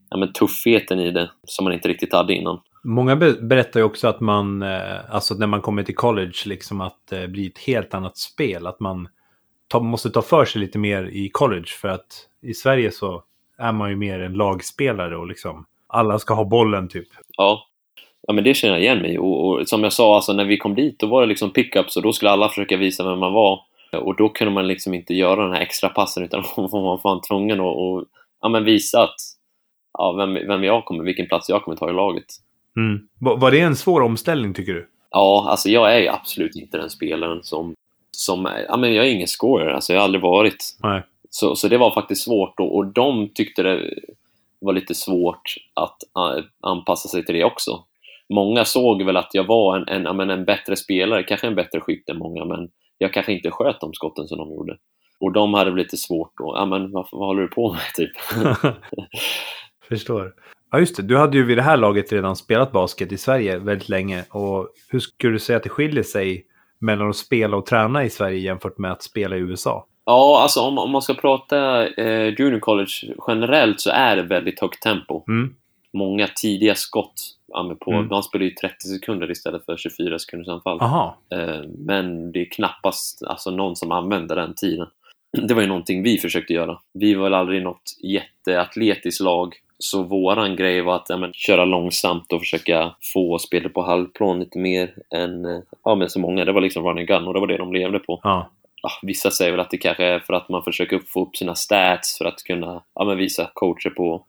Ja, 0.09 0.17
men 0.17 0.33
tuffheten 0.33 0.99
i 0.99 1.11
det, 1.11 1.29
som 1.43 1.63
man 1.63 1.73
inte 1.73 1.87
riktigt 1.89 2.13
hade 2.13 2.33
innan. 2.33 2.59
Många 2.83 3.15
be- 3.15 3.41
berättar 3.41 3.79
ju 3.79 3.83
också 3.83 4.07
att 4.07 4.19
man, 4.19 4.61
eh, 4.61 5.15
alltså 5.15 5.33
när 5.33 5.47
man 5.47 5.61
kommer 5.61 5.83
till 5.83 5.95
college, 5.95 6.33
liksom 6.45 6.81
att 6.81 6.97
det 7.09 7.27
blir 7.27 7.47
ett 7.47 7.57
helt 7.57 7.93
annat 7.93 8.17
spel. 8.17 8.67
Att 8.67 8.79
man 8.79 9.07
ta, 9.67 9.79
måste 9.79 10.09
ta 10.09 10.21
för 10.21 10.45
sig 10.45 10.61
lite 10.61 10.77
mer 10.79 11.03
i 11.03 11.29
college. 11.29 11.67
För 11.81 11.87
att 11.87 12.07
i 12.41 12.53
Sverige 12.53 12.91
så 12.91 13.23
är 13.57 13.71
man 13.71 13.89
ju 13.89 13.95
mer 13.95 14.19
en 14.19 14.33
lagspelare 14.33 15.17
och 15.17 15.27
liksom 15.27 15.65
alla 15.87 16.19
ska 16.19 16.33
ha 16.33 16.45
bollen 16.45 16.87
typ. 16.87 17.07
Ja, 17.37 17.61
ja 18.27 18.33
men 18.33 18.43
det 18.43 18.53
känner 18.53 18.73
jag 18.73 18.83
igen 18.83 19.01
mig 19.01 19.19
och, 19.19 19.47
och 19.47 19.67
som 19.67 19.83
jag 19.83 19.93
sa, 19.93 20.15
alltså, 20.15 20.33
när 20.33 20.45
vi 20.45 20.57
kom 20.57 20.75
dit 20.75 20.99
då 20.99 21.07
var 21.07 21.21
det 21.21 21.27
liksom 21.27 21.51
pickups 21.51 21.97
och 21.97 22.03
då 22.03 22.13
skulle 22.13 22.31
alla 22.31 22.49
försöka 22.49 22.77
visa 22.77 23.09
vem 23.09 23.19
man 23.19 23.33
var. 23.33 23.59
Och 23.91 24.15
då 24.15 24.29
kunde 24.29 24.53
man 24.53 24.67
liksom 24.67 24.93
inte 24.93 25.13
göra 25.13 25.43
den 25.43 25.53
här 25.53 25.61
extra 25.61 25.89
passen 25.89 26.23
utan 26.23 26.43
då 26.55 26.67
var 26.67 26.83
man 26.83 26.99
fan 26.99 27.21
tvungen 27.21 27.59
att 27.59 27.75
och, 27.75 28.05
ja, 28.41 28.49
men 28.49 28.63
visa 28.65 29.03
att 29.03 29.15
ja, 29.97 30.11
vem, 30.11 30.33
vem 30.33 30.63
jag 30.63 30.85
kommer, 30.85 31.03
vilken 31.03 31.27
plats 31.27 31.49
jag 31.49 31.63
kommer 31.63 31.77
ta 31.77 31.89
i 31.89 31.93
laget. 31.93 32.25
Mm. 32.77 33.07
Va- 33.19 33.35
Var 33.35 33.51
det 33.51 33.59
en 33.59 33.75
svår 33.75 34.01
omställning 34.01 34.53
tycker 34.53 34.73
du? 34.73 34.87
Ja, 35.11 35.47
alltså 35.49 35.69
jag 35.69 35.95
är 35.95 35.99
ju 35.99 36.07
absolut 36.07 36.55
inte 36.55 36.77
den 36.77 36.89
spelaren 36.89 37.43
som, 37.43 37.73
som 38.11 38.49
ja, 38.67 38.77
men 38.77 38.93
jag 38.93 39.05
är 39.07 39.11
ingen 39.11 39.27
scorer, 39.27 39.67
alltså 39.67 39.93
jag 39.93 39.99
har 39.99 40.03
aldrig 40.03 40.21
varit. 40.21 40.77
Nej. 40.83 41.01
Så, 41.29 41.55
så 41.55 41.67
det 41.67 41.77
var 41.77 41.91
faktiskt 41.93 42.23
svårt 42.23 42.57
då, 42.57 42.63
och 42.65 42.85
de 42.85 43.29
tyckte 43.33 43.63
det 43.63 43.93
var 44.59 44.73
lite 44.73 44.95
svårt 44.95 45.55
att 45.73 45.97
anpassa 46.61 47.09
sig 47.09 47.25
till 47.25 47.35
det 47.35 47.43
också. 47.43 47.83
Många 48.29 48.65
såg 48.65 49.03
väl 49.03 49.17
att 49.17 49.29
jag 49.33 49.43
var 49.43 49.77
en, 49.77 50.07
en, 50.07 50.29
en 50.29 50.45
bättre 50.45 50.75
spelare, 50.75 51.23
kanske 51.23 51.47
en 51.47 51.55
bättre 51.55 51.79
skytt 51.79 52.09
än 52.09 52.17
många, 52.17 52.45
men 52.45 52.69
jag 52.97 53.13
kanske 53.13 53.33
inte 53.33 53.51
sköt 53.51 53.79
de 53.79 53.93
skotten 53.93 54.27
som 54.27 54.37
de 54.37 54.49
gjorde. 54.51 54.77
Och 55.19 55.31
de 55.31 55.53
hade 55.53 55.71
lite 55.71 55.97
svårt 55.97 56.31
då. 56.37 56.53
Ja, 56.55 56.65
men 56.65 56.91
vad, 56.91 57.07
vad 57.11 57.27
håller 57.27 57.41
du 57.41 57.47
på 57.47 57.73
med, 57.73 57.81
typ? 57.95 58.11
Förstår. 59.89 60.33
Ja, 60.71 60.79
just 60.79 60.97
det. 60.97 61.03
Du 61.03 61.17
hade 61.17 61.37
ju 61.37 61.43
vid 61.43 61.57
det 61.57 61.61
här 61.61 61.77
laget 61.77 62.11
redan 62.11 62.35
spelat 62.35 62.71
basket 62.71 63.11
i 63.11 63.17
Sverige 63.17 63.57
väldigt 63.57 63.89
länge. 63.89 64.23
Och 64.29 64.67
hur 64.89 64.99
skulle 64.99 65.33
du 65.33 65.39
säga 65.39 65.57
att 65.57 65.63
det 65.63 65.69
skiljer 65.69 66.03
sig 66.03 66.45
mellan 66.79 67.09
att 67.09 67.15
spela 67.15 67.57
och 67.57 67.65
träna 67.65 68.03
i 68.03 68.09
Sverige 68.09 68.39
jämfört 68.39 68.77
med 68.77 68.91
att 68.91 69.03
spela 69.03 69.35
i 69.35 69.39
USA? 69.39 69.85
Ja, 70.05 70.39
alltså 70.41 70.61
om, 70.61 70.77
om 70.77 70.91
man 70.91 71.01
ska 71.01 71.13
prata 71.13 71.87
eh, 71.87 72.33
junior 72.39 72.59
college 72.59 72.91
generellt 73.27 73.81
så 73.81 73.89
är 73.89 74.15
det 74.15 74.23
väldigt 74.23 74.59
högt 74.59 74.81
tempo. 74.81 75.23
Mm. 75.27 75.55
Många 75.93 76.27
tidiga 76.27 76.75
skott. 76.75 77.33
På, 77.79 77.91
Mm. 77.91 78.07
Man 78.07 78.23
spelar 78.23 78.45
ju 78.45 78.51
30 78.51 78.87
sekunder 78.87 79.31
istället 79.31 79.65
för 79.65 79.77
24 79.77 80.19
sekunders 80.19 80.47
anfall. 80.47 80.81
Aha. 80.81 81.17
Eh, 81.29 81.61
men 81.77 82.31
det 82.31 82.41
är 82.41 82.51
knappast 82.51 83.23
alltså, 83.23 83.51
någon 83.51 83.75
som 83.75 83.91
använder 83.91 84.35
den 84.35 84.53
tiden. 84.55 84.87
Det 85.47 85.53
var 85.53 85.61
ju 85.61 85.67
någonting 85.67 86.03
vi 86.03 86.17
försökte 86.17 86.53
göra. 86.53 86.79
Vi 86.93 87.13
var 87.13 87.23
väl 87.23 87.33
aldrig 87.33 87.63
något 87.63 87.97
jätteatletiskt 88.03 89.21
lag, 89.21 89.55
så 89.79 90.03
våran 90.03 90.55
grej 90.55 90.81
var 90.81 90.95
att 90.95 91.09
ja, 91.09 91.17
men, 91.17 91.33
köra 91.33 91.65
långsamt 91.65 92.33
och 92.33 92.39
försöka 92.39 92.95
få 93.13 93.39
spelet 93.39 93.73
på 93.73 93.81
halvplan 93.81 94.39
lite 94.39 94.59
mer 94.59 94.95
än 95.15 95.45
eh, 95.45 95.61
ja, 95.83 95.95
men 95.95 96.09
så 96.09 96.19
många. 96.19 96.45
Det 96.45 96.51
var 96.51 96.61
liksom 96.61 96.83
run 96.83 96.97
and 96.97 97.07
gun 97.07 97.27
och 97.27 97.33
det 97.33 97.39
var 97.39 97.47
det 97.47 97.57
de 97.57 97.73
levde 97.73 97.99
på. 97.99 98.19
Ja. 98.23 98.49
Ja, 98.81 98.89
vissa 99.01 99.31
säger 99.31 99.51
väl 99.51 99.59
att 99.59 99.69
det 99.71 99.77
kanske 99.77 100.03
är 100.03 100.19
för 100.19 100.33
att 100.33 100.49
man 100.49 100.63
försöker 100.63 100.99
få 100.99 101.21
upp 101.21 101.35
sina 101.35 101.55
stats 101.55 102.17
för 102.17 102.25
att 102.25 102.43
kunna 102.43 102.83
ja, 102.95 103.05
men 103.05 103.17
visa 103.17 103.51
coacher 103.53 103.89
på 103.89 104.25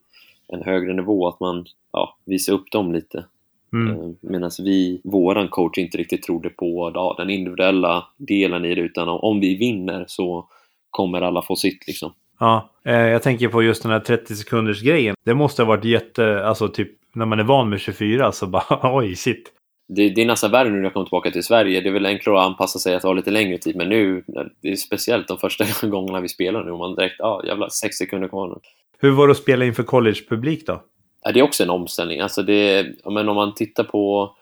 en 0.52 0.62
högre 0.62 0.95
nivå, 0.95 1.28
att 1.28 1.40
man 1.40 1.67
ja, 1.93 2.17
visar 2.25 2.52
upp 2.52 2.71
dem 2.71 2.93
lite. 2.93 3.25
Mm. 3.73 4.17
Medan 4.21 4.50
vi, 4.59 5.00
våran 5.05 5.49
coach, 5.49 5.78
inte 5.78 5.99
riktigt 5.99 6.23
trodde 6.23 6.50
på 6.50 6.93
ja, 6.95 7.14
den 7.19 7.31
individuella 7.31 8.07
delen 8.17 8.64
i 8.64 8.75
det, 8.75 8.81
utan 8.81 9.09
om, 9.09 9.21
om 9.21 9.40
vi 9.40 9.57
vinner 9.57 10.05
så 10.09 10.49
kommer 10.90 11.23
alla 11.23 11.43
få 11.43 11.57
sitt 11.57 11.87
liksom. 11.87 12.12
Ja, 12.40 12.71
eh, 12.85 12.95
jag 12.95 13.23
tänker 13.23 13.49
på 13.49 13.62
just 13.62 13.83
den 13.83 13.93
här 13.93 14.00
30 14.00 14.35
sekunders 14.35 14.83
grejen. 14.83 15.14
Det 15.25 15.35
måste 15.35 15.62
ha 15.62 15.69
varit 15.69 15.85
jätte, 15.85 16.47
alltså 16.47 16.69
typ 16.69 16.90
när 17.14 17.26
man 17.26 17.40
är 17.40 17.45
van 17.45 17.69
med 17.69 17.81
24 17.81 18.33
så 18.33 18.47
bara 18.47 18.81
oj 18.97 19.17
shit. 19.17 19.52
Det, 19.88 20.09
det 20.09 20.23
är 20.23 20.26
nästan 20.26 20.50
värre 20.50 20.71
nu 20.71 20.76
när 20.76 20.85
jag 20.85 20.92
kommer 20.92 21.07
tillbaka 21.07 21.30
till 21.30 21.45
Sverige. 21.45 21.80
Det 21.80 21.88
är 21.88 21.92
väl 21.92 22.07
enklare 22.07 22.40
att 22.40 22.47
anpassa 22.47 22.78
sig 22.78 22.95
att 22.95 23.02
ha 23.02 23.12
lite 23.12 23.30
längre 23.30 23.59
tid, 23.59 23.76
men 23.76 23.88
nu, 23.88 24.25
det 24.62 24.68
är 24.68 24.76
speciellt 24.76 25.28
de 25.28 25.38
första 25.38 25.64
gångerna 25.87 26.21
vi 26.21 26.28
spelar 26.28 26.64
nu, 26.64 26.71
och 26.71 26.78
man 26.78 26.95
direkt, 26.95 27.16
ja 27.18 27.26
ah, 27.26 27.47
jävlar, 27.47 27.68
sex 27.68 27.97
sekunder 27.97 28.28
kvar 28.28 28.49
nu. 28.49 28.54
Hur 28.99 29.11
var 29.11 29.26
det 29.26 29.30
att 29.30 29.37
spela 29.37 29.64
inför 29.64 29.83
collegepublik 29.83 30.66
då? 30.66 30.83
Ja, 31.23 31.33
det 31.33 31.40
är 31.40 31.45
också 31.45 31.62
en 31.62 31.71
omställning. 31.71 32.21
Alltså 32.21 32.42
det, 32.42 32.87
men 33.04 33.28
om 33.28 33.37
man 33.37 33.54
tittar 33.54 33.85
på... 33.85 34.35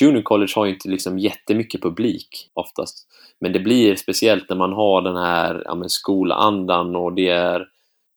Junior 0.00 0.22
college 0.22 0.52
har 0.56 0.64
ju 0.64 0.72
inte 0.72 0.88
liksom 0.88 1.18
jättemycket 1.18 1.82
publik 1.82 2.50
oftast. 2.54 3.06
Men 3.40 3.52
det 3.52 3.60
blir 3.60 3.94
speciellt 3.94 4.48
när 4.48 4.56
man 4.56 4.72
har 4.72 5.02
den 5.02 5.16
här 5.16 5.62
ja, 5.64 5.84
skolandan 5.88 6.96
och 6.96 7.12
det 7.12 7.28
är 7.28 7.66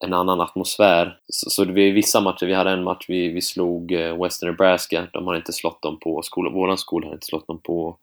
en 0.04 0.14
annan 0.14 0.42
atmosfär. 0.42 1.18
Så, 1.28 1.50
så 1.50 1.66
det 1.66 1.72
var 1.72 1.94
vissa 1.94 2.22
matcher, 2.22 2.46
vi 2.46 2.54
hade 2.54 2.72
en 2.72 2.84
match 2.84 3.06
vi, 3.08 3.28
vi 3.28 3.42
slog 3.42 3.92
eh, 3.92 4.24
Western 4.24 4.50
Nebraska, 4.50 5.08
de 5.14 5.28
har 5.28 5.36
inte 5.36 5.54
slått 5.54 5.82
dem 5.82 6.00
på 6.00 6.22
skolan, 6.22 6.54
våran 6.54 6.78
skola 6.78 7.08
har 7.08 7.14
inte 7.14 7.26
slått 7.26 7.48
dem 7.48 7.60
på 7.60 7.98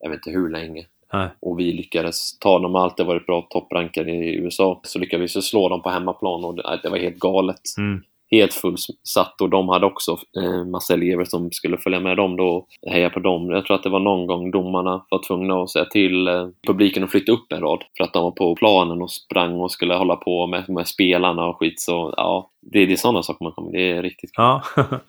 jag 0.00 0.10
vet 0.10 0.16
inte 0.26 0.30
hur 0.30 0.50
länge. 0.50 0.86
Nej. 1.12 1.28
Och 1.40 1.58
vi 1.58 1.72
lyckades 1.72 2.38
ta 2.38 2.58
dem, 2.58 2.74
alltid 2.74 3.06
varit 3.06 3.26
bra 3.26 3.46
topprankade 3.50 4.10
i 4.10 4.34
USA. 4.34 4.80
Så 4.82 4.98
lyckades 4.98 5.36
vi 5.36 5.42
slå 5.42 5.68
dem 5.68 5.82
på 5.82 5.90
hemmaplan 5.90 6.44
och 6.44 6.54
det, 6.54 6.80
det 6.82 6.88
var 6.88 6.98
helt 6.98 7.18
galet 7.18 7.60
Mm. 7.78 8.02
Helt 8.34 8.54
fullsatt 8.54 9.40
och 9.40 9.50
de 9.50 9.68
hade 9.68 9.86
också 9.86 10.18
eh, 10.38 10.64
massa 10.64 10.94
elever 10.94 11.24
som 11.24 11.50
skulle 11.50 11.78
följa 11.78 12.00
med 12.00 12.16
dem 12.16 12.36
då 12.36 12.66
och 12.82 12.92
heja 12.92 13.10
på 13.10 13.20
dem. 13.20 13.50
Jag 13.50 13.66
tror 13.66 13.76
att 13.76 13.82
det 13.82 13.90
var 13.90 14.00
någon 14.00 14.26
gång 14.26 14.50
domarna 14.50 15.04
var 15.10 15.26
tvungna 15.26 15.62
att 15.62 15.70
säga 15.70 15.84
till 15.84 16.28
eh, 16.28 16.48
publiken 16.66 17.04
att 17.04 17.10
flytta 17.10 17.32
upp 17.32 17.52
en 17.52 17.60
rad 17.60 17.82
för 17.96 18.04
att 18.04 18.12
de 18.12 18.22
var 18.22 18.30
på 18.30 18.54
planen 18.54 19.02
och 19.02 19.10
sprang 19.10 19.60
och 19.60 19.72
skulle 19.72 19.94
hålla 19.94 20.16
på 20.16 20.46
med, 20.46 20.68
med 20.68 20.86
spelarna 20.88 21.46
och 21.46 21.58
skit. 21.58 21.80
Så 21.80 22.14
ja, 22.16 22.50
det, 22.72 22.86
det 22.86 22.92
är 22.92 22.96
sådana 22.96 23.22
saker 23.22 23.44
man 23.44 23.52
kommer. 23.52 23.72
Det 23.72 23.90
är 23.90 24.02
riktigt 24.02 24.30
kul. 24.32 24.44
Ja. 24.44 24.62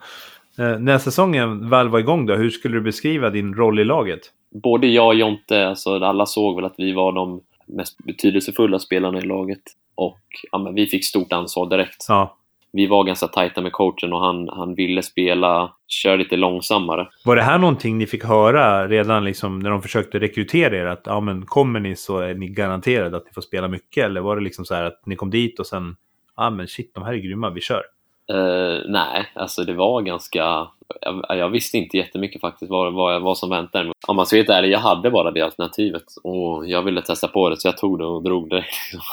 Eh, 0.59 0.79
När 0.79 0.97
säsongen 0.97 1.69
väl 1.69 1.89
var 1.89 1.99
igång 1.99 2.25
då, 2.25 2.35
hur 2.35 2.49
skulle 2.49 2.77
du 2.77 2.81
beskriva 2.81 3.29
din 3.29 3.53
roll 3.53 3.79
i 3.79 3.85
laget? 3.85 4.19
Både 4.63 4.87
jag 4.87 5.07
och 5.07 5.15
Jonte, 5.15 5.67
alltså 5.67 5.95
alla 5.95 6.25
såg 6.25 6.55
väl 6.55 6.65
att 6.65 6.75
vi 6.77 6.93
var 6.93 7.11
de 7.11 7.41
mest 7.67 7.97
betydelsefulla 7.97 8.79
spelarna 8.79 9.17
i 9.17 9.21
laget 9.21 9.61
och 9.95 10.19
ja, 10.51 10.71
vi 10.75 10.87
fick 10.87 11.05
stort 11.05 11.33
ansvar 11.33 11.69
direkt. 11.69 12.05
Ja. 12.07 12.37
Vi 12.75 12.87
var 12.87 13.03
ganska 13.03 13.27
tajta 13.27 13.61
med 13.61 13.71
coachen 13.71 14.13
och 14.13 14.19
han, 14.19 14.49
han 14.49 14.75
ville 14.75 15.03
spela, 15.03 15.71
köra 15.87 16.15
lite 16.15 16.37
långsammare. 16.37 17.07
Var 17.25 17.35
det 17.35 17.41
här 17.41 17.57
någonting 17.57 17.97
ni 17.97 18.07
fick 18.07 18.23
höra 18.23 18.87
redan 18.87 19.25
liksom 19.25 19.59
när 19.59 19.69
de 19.69 19.81
försökte 19.81 20.19
rekrytera 20.19 20.77
er? 20.77 20.85
Att 20.85 21.01
ja, 21.05 21.19
men 21.19 21.45
kommer 21.45 21.79
ni 21.79 21.95
så 21.95 22.19
är 22.19 22.33
ni 22.33 22.47
garanterade 22.47 23.17
att 23.17 23.25
ni 23.25 23.31
får 23.33 23.41
spela 23.41 23.67
mycket? 23.67 24.05
Eller 24.05 24.21
var 24.21 24.35
det 24.35 24.43
liksom 24.43 24.65
så 24.65 24.75
här 24.75 24.83
att 24.83 25.01
ni 25.05 25.15
kom 25.15 25.29
dit 25.29 25.59
och 25.59 25.67
sen 25.67 25.95
ja 26.37 26.49
men 26.49 26.67
shit, 26.67 26.91
de 26.93 27.03
här 27.03 27.13
är 27.13 27.17
grymma, 27.17 27.49
vi 27.49 27.61
kör. 27.61 27.83
Eh, 28.29 28.79
nej, 28.87 29.31
alltså 29.35 29.63
det 29.63 29.73
var 29.73 30.01
ganska... 30.01 30.67
Jag, 31.01 31.23
jag 31.27 31.49
visste 31.49 31.77
inte 31.77 31.97
jättemycket 31.97 32.41
faktiskt 32.41 32.71
vad, 32.71 32.93
vad, 32.93 33.21
vad 33.21 33.37
som 33.37 33.49
väntade. 33.49 33.91
Om 34.07 34.15
man 34.15 34.25
ska 34.25 34.43
vara 34.47 34.57
ärlig, 34.57 34.71
jag 34.71 34.79
hade 34.79 35.11
bara 35.11 35.31
det 35.31 35.41
alternativet 35.41 36.03
och 36.23 36.67
jag 36.67 36.81
ville 36.81 37.01
testa 37.01 37.27
på 37.27 37.49
det 37.49 37.57
så 37.57 37.67
jag 37.67 37.77
tog 37.77 37.99
det 37.99 38.05
och 38.05 38.23
drog 38.23 38.49
det. 38.49 38.65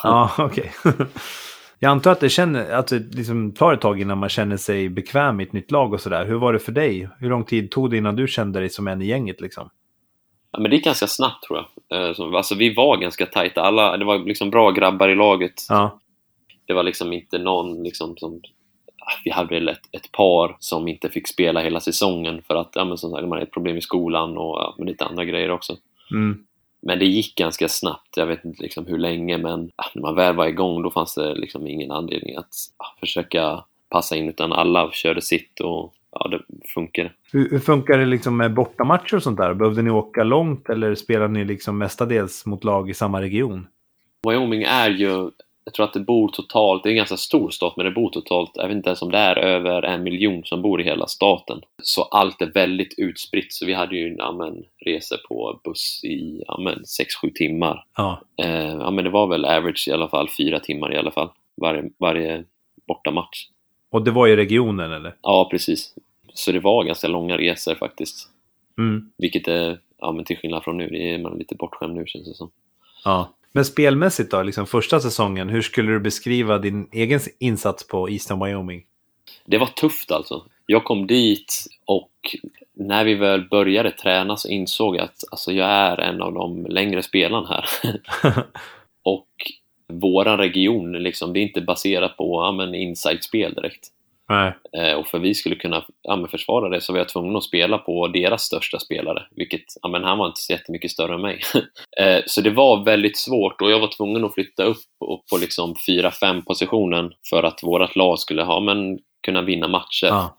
Ja, 0.03 0.31
okej. 0.39 0.73
Jag 1.83 1.91
antar 1.91 2.13
att 2.13 2.21
det, 2.21 2.29
känner, 2.29 2.71
att 2.71 2.87
det 2.89 3.15
liksom 3.15 3.53
tar 3.53 3.73
ett 3.73 3.81
tag 3.81 4.01
innan 4.01 4.19
man 4.19 4.29
känner 4.29 4.57
sig 4.57 4.89
bekväm 4.89 5.41
i 5.41 5.43
ett 5.43 5.53
nytt 5.53 5.71
lag 5.71 5.93
och 5.93 6.01
sådär. 6.01 6.27
Hur 6.27 6.35
var 6.35 6.53
det 6.53 6.59
för 6.59 6.73
dig? 6.73 7.09
Hur 7.19 7.31
lång 7.31 7.45
tid 7.45 7.71
tog 7.71 7.91
det 7.91 7.97
innan 7.97 8.17
du 8.17 8.29
kände 8.29 8.61
dig 8.61 8.71
som 8.71 8.89
en 8.89 9.03
i 9.03 9.07
gänget 9.07 9.41
liksom? 9.41 9.71
Ja, 10.53 10.61
men 10.61 10.71
det 10.71 10.77
är 10.77 10.81
ganska 10.81 11.07
snabbt 11.07 11.43
tror 11.45 11.59
jag. 11.89 12.09
Eh, 12.09 12.15
så, 12.15 12.37
alltså 12.37 12.55
vi 12.55 12.75
var 12.75 12.97
ganska 12.97 13.27
tajta. 13.27 13.63
Alla, 13.63 13.97
det 13.97 14.05
var 14.05 14.19
liksom 14.19 14.51
bra 14.51 14.71
grabbar 14.71 15.09
i 15.09 15.15
laget. 15.15 15.53
Ja, 15.69 15.99
Det 16.67 16.73
var 16.75 16.83
liksom 16.83 17.13
inte 17.13 17.39
någon 17.39 17.83
liksom 17.83 18.17
som... 18.17 18.41
ah, 18.99 19.13
Vi 19.25 19.31
hade 19.31 19.55
väl 19.55 19.69
ett, 19.69 19.89
ett 19.93 20.13
par 20.13 20.57
som 20.59 20.89
inte 20.89 21.09
fick 21.09 21.29
spela 21.29 21.61
hela 21.61 21.81
säsongen 21.81 22.43
för 22.47 22.55
att 22.55 22.71
ja, 22.75 22.85
men 22.85 22.99
som 22.99 23.11
sagt, 23.11 23.23
de 23.23 23.31
hade 23.33 23.43
ett 23.43 23.53
problem 23.53 23.77
i 23.77 23.81
skolan 23.83 24.39
och 24.39 24.59
ja, 24.59 24.77
lite 24.79 25.05
andra 25.05 25.25
grejer 25.25 25.51
också. 25.51 25.77
mm. 26.11 26.45
Men 26.83 26.99
det 26.99 27.05
gick 27.05 27.35
ganska 27.35 27.69
snabbt. 27.69 28.17
Jag 28.17 28.27
vet 28.27 28.45
inte 28.45 28.63
liksom 28.63 28.87
hur 28.87 28.99
länge, 28.99 29.39
men 29.39 29.71
ja, 29.77 29.85
när 29.95 30.03
man 30.03 30.15
väl 30.15 30.37
var 30.37 30.47
igång 30.47 30.83
då 30.83 30.91
fanns 30.91 31.15
det 31.15 31.35
liksom 31.35 31.67
ingen 31.67 31.91
anledning 31.91 32.37
att 32.37 32.55
ja, 32.79 32.87
försöka 33.01 33.65
passa 33.89 34.17
in, 34.17 34.29
utan 34.29 34.53
alla 34.53 34.91
körde 34.93 35.23
sitt 35.23 35.61
och 35.61 35.95
ja, 36.13 36.29
det 36.29 36.41
funkade. 36.75 37.13
Hur, 37.33 37.51
hur 37.51 37.59
funkar 37.59 37.99
det 37.99 38.07
liksom 38.07 38.37
med 38.37 38.55
bortamatcher 38.55 39.17
och 39.17 39.23
sånt 39.23 39.39
där? 39.39 39.55
Behövde 39.55 39.83
ni 39.83 39.91
åka 39.91 40.25
långt 40.25 40.69
eller 40.69 40.95
spelade 40.95 41.33
ni 41.33 41.45
liksom 41.45 41.79
mestadels 41.79 42.47
mot 42.47 42.65
lag 42.65 42.91
i 42.91 42.95
samma 42.95 43.21
region? 43.23 43.67
Wyoming 44.29 44.63
är 44.63 44.91
ju, 44.91 45.31
jag 45.65 45.75
tror 45.75 45.87
att 45.87 45.93
det 45.93 46.01
bor 46.01 46.29
totalt, 46.29 46.83
det 46.83 46.89
är 46.89 46.91
en 46.91 46.97
ganska 46.97 47.17
stor 47.17 47.51
stat, 47.51 47.75
men 47.77 47.87
det 47.87 47.93
bor 47.93 48.11
totalt, 48.11 48.51
jag 48.55 48.69
vet 48.69 48.77
inte 48.77 48.89
ens 48.89 49.03
om 49.03 49.11
det 49.11 49.19
är 49.19 49.39
över 49.39 49.83
en 49.83 50.03
miljon 50.03 50.45
som 50.45 50.63
bor 50.63 50.81
i 50.81 50.85
hela 50.85 51.07
staten. 51.07 51.61
Så 51.83 52.03
allt 52.03 52.43
är 52.43 52.53
väldigt 52.53 52.95
utspritt, 52.99 53.53
så 53.53 53.67
vi 53.67 53.75
hade 53.75 53.97
ju 53.97 54.17
ja, 54.19 54.33
men, 54.33 54.65
resor 54.87 55.17
på 55.29 55.61
buss 55.65 56.01
i 56.05 56.43
ja, 56.47 56.59
men, 56.59 56.75
6-7 57.25 57.33
timmar. 57.35 57.85
Ja, 57.97 58.23
Eh, 58.43 58.73
ja, 58.73 58.91
men 58.91 59.05
det 59.05 59.11
var 59.11 59.27
väl 59.27 59.45
average 59.45 59.89
i 59.89 59.93
alla 59.93 60.09
fall, 60.09 60.29
fyra 60.29 60.61
timmar 60.61 60.95
i 60.95 60.97
alla 60.97 61.11
fall, 61.11 61.29
varje, 61.57 61.91
varje 61.99 62.45
bortamatch. 62.89 63.47
och 63.91 64.05
det 64.05 64.11
var 64.11 64.29
i 64.29 64.37
regionen 64.37 64.93
eller? 64.93 65.15
Ja, 65.23 65.49
precis. 65.51 65.95
Så 66.35 66.53
det 66.53 66.61
var 66.61 66.85
ganska 66.85 67.09
långa 67.09 67.39
resor 67.39 67.75
faktiskt. 67.75 68.29
Mm. 68.79 69.13
Vilket 69.19 69.49
är, 69.49 69.79
ja 69.99 70.13
men 70.13 70.25
till 70.25 70.37
skillnad 70.37 70.65
från 70.65 70.77
nu, 70.77 70.89
det 70.89 71.15
är 71.15 71.19
man 71.19 71.39
lite 71.39 71.55
bortskämd 71.55 71.95
nu 71.95 72.05
känns 72.07 72.29
det 72.29 72.35
som. 72.35 72.51
Ja. 73.05 73.35
Men 73.53 73.65
spelmässigt 73.65 74.31
då, 74.31 74.43
liksom 74.43 74.67
första 74.67 75.01
säsongen, 75.01 75.49
hur 75.49 75.63
skulle 75.63 75.93
du 75.93 76.01
beskriva 76.01 76.59
din 76.59 76.89
egen 76.93 77.21
insats 77.39 77.87
på 77.87 78.11
Eastern 78.11 78.45
Wyoming? 78.45 78.83
Det 79.45 79.59
var 79.59 79.67
tufft 79.67 80.11
alltså. 80.11 80.45
Jag 80.67 80.85
kom 80.85 81.07
dit 81.07 81.67
och 81.85 82.11
när 82.75 83.05
vi 83.05 83.15
väl 83.15 83.49
började 83.49 83.91
träna 83.91 84.37
så 84.37 84.49
insåg 84.49 84.97
jag 84.97 85.05
att 85.05 85.25
alltså, 85.31 85.53
jag 85.53 85.69
är 85.69 86.01
en 86.01 86.23
av 86.23 86.33
de 86.33 86.67
längre 86.67 87.03
spelarna 87.03 87.47
här. 87.47 87.67
och 89.03 89.29
våran 89.89 90.39
region, 90.39 90.93
liksom, 90.93 91.33
det 91.33 91.41
är 91.41 91.43
inte 91.43 91.61
baserat 91.61 92.17
på 92.17 92.43
ja, 92.43 92.53
men 92.53 92.75
inside-spel 92.75 93.55
direkt. 93.55 93.89
Nej. 94.33 94.53
Eh, 94.77 94.95
och 94.95 95.07
för 95.07 95.19
vi 95.19 95.35
skulle 95.35 95.57
kunna 95.57 95.85
ja, 96.03 96.27
försvara 96.31 96.69
det 96.69 96.81
så 96.81 96.93
var 96.93 97.01
jag 97.01 97.09
tvungen 97.09 97.37
att 97.37 97.45
spela 97.45 97.79
på 97.79 98.09
deras 98.09 98.43
största 98.43 98.79
spelare, 98.79 99.27
vilket, 99.31 99.65
ja 99.83 99.89
men 99.89 100.05
han 100.05 100.19
var 100.19 100.27
inte 100.27 100.41
så 100.41 100.53
jättemycket 100.53 100.91
större 100.91 101.15
än 101.15 101.21
mig. 101.21 101.41
eh, 102.01 102.23
så 102.27 102.41
det 102.41 102.51
var 102.51 102.85
väldigt 102.85 103.19
svårt 103.19 103.63
och 103.63 103.71
jag 103.71 103.81
var 103.81 103.97
tvungen 103.97 104.25
att 104.25 104.35
flytta 104.35 104.65
upp 104.65 104.83
på, 104.99 105.23
på 105.31 105.37
liksom 105.37 105.75
4-5 105.89 106.45
positionen 106.45 107.13
för 107.31 107.43
att 107.43 107.63
vårt 107.63 107.97
lag 107.97 108.19
skulle 108.19 108.43
ha, 108.43 108.61
men 108.61 108.99
kunna 109.23 109.43
vinna 109.43 109.69
matcher. 109.69 110.07
Ja. 110.07 110.37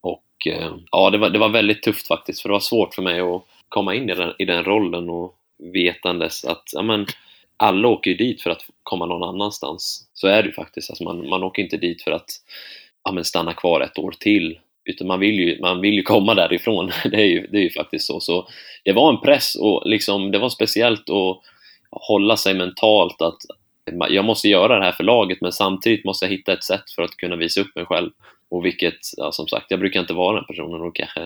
Och 0.00 0.46
eh, 0.46 0.72
ja, 0.90 1.10
det 1.10 1.18
var, 1.18 1.30
det 1.30 1.38
var 1.38 1.48
väldigt 1.48 1.82
tufft 1.82 2.06
faktiskt, 2.06 2.42
för 2.42 2.48
det 2.48 2.52
var 2.52 2.60
svårt 2.60 2.94
för 2.94 3.02
mig 3.02 3.20
att 3.20 3.42
komma 3.68 3.94
in 3.94 4.10
i 4.10 4.14
den, 4.14 4.32
i 4.38 4.44
den 4.44 4.64
rollen 4.64 5.10
och 5.10 5.34
vetandes 5.74 6.44
att 6.44 6.64
ja, 6.72 6.82
men, 6.82 7.06
alla 7.58 7.88
åker 7.88 8.10
ju 8.10 8.16
dit 8.16 8.42
för 8.42 8.50
att 8.50 8.64
komma 8.82 9.06
någon 9.06 9.28
annanstans. 9.28 10.08
Så 10.12 10.28
är 10.28 10.42
det 10.42 10.48
ju 10.48 10.54
faktiskt. 10.54 10.90
Alltså 10.90 11.04
man, 11.04 11.28
man 11.28 11.42
åker 11.42 11.62
inte 11.62 11.76
dit 11.76 12.02
för 12.02 12.10
att 12.10 12.30
ja, 13.04 13.12
men 13.12 13.24
stanna 13.24 13.54
kvar 13.54 13.80
ett 13.80 13.98
år 13.98 14.14
till. 14.20 14.58
Utan 14.84 15.06
man 15.06 15.20
vill 15.20 15.34
ju, 15.34 15.60
man 15.60 15.80
vill 15.80 15.94
ju 15.94 16.02
komma 16.02 16.34
därifrån. 16.34 16.90
Det 17.04 17.16
är, 17.16 17.26
ju, 17.26 17.46
det 17.46 17.58
är 17.58 17.62
ju 17.62 17.70
faktiskt 17.70 18.06
så. 18.06 18.20
så. 18.20 18.48
Det 18.84 18.92
var 18.92 19.12
en 19.12 19.20
press 19.20 19.54
och 19.54 19.82
liksom, 19.86 20.30
det 20.30 20.38
var 20.38 20.48
speciellt 20.48 21.10
att 21.10 21.40
hålla 21.90 22.36
sig 22.36 22.54
mentalt 22.54 23.22
att 23.22 23.38
jag 24.08 24.24
måste 24.24 24.48
göra 24.48 24.78
det 24.78 24.84
här 24.84 24.92
för 24.92 25.04
laget 25.04 25.40
men 25.40 25.52
samtidigt 25.52 26.04
måste 26.04 26.24
jag 26.24 26.30
hitta 26.30 26.52
ett 26.52 26.64
sätt 26.64 26.90
för 26.96 27.02
att 27.02 27.16
kunna 27.16 27.36
visa 27.36 27.60
upp 27.60 27.76
mig 27.76 27.86
själv. 27.86 28.10
Och 28.50 28.64
vilket, 28.64 28.98
ja, 29.16 29.32
som 29.32 29.48
sagt, 29.48 29.66
jag 29.68 29.80
brukar 29.80 30.00
inte 30.00 30.14
vara 30.14 30.36
den 30.36 30.44
personen 30.44 30.80
och 30.80 30.96
kanske, 30.96 31.20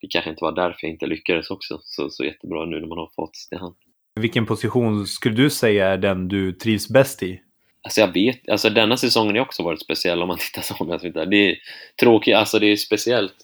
det 0.00 0.06
kanske 0.10 0.30
inte 0.30 0.44
var 0.44 0.52
därför 0.52 0.78
jag 0.82 0.90
inte 0.90 1.06
lyckades 1.06 1.50
också 1.50 1.78
så, 1.82 2.10
så 2.10 2.24
jättebra 2.24 2.64
nu 2.64 2.80
när 2.80 2.86
man 2.86 2.98
har 2.98 3.10
fått 3.16 3.48
det 3.50 3.58
hand. 3.58 3.74
Vilken 4.20 4.46
position 4.46 5.06
skulle 5.06 5.34
du 5.34 5.50
säga 5.50 5.86
är 5.86 5.98
den 5.98 6.28
du 6.28 6.52
trivs 6.52 6.88
bäst 6.88 7.22
i? 7.22 7.40
Alltså 7.84 8.00
jag 8.00 8.12
vet, 8.12 8.48
alltså 8.48 8.70
denna 8.70 8.96
säsongen 8.96 9.36
har 9.36 9.42
också 9.42 9.62
varit 9.62 9.80
speciell 9.80 10.22
om 10.22 10.28
man 10.28 10.38
tittar 10.52 10.62
så. 10.62 10.84
Det 11.24 11.50
är 11.50 11.58
tråkigt, 12.00 12.36
alltså 12.36 12.58
det 12.58 12.66
är 12.66 12.76
speciellt. 12.76 13.34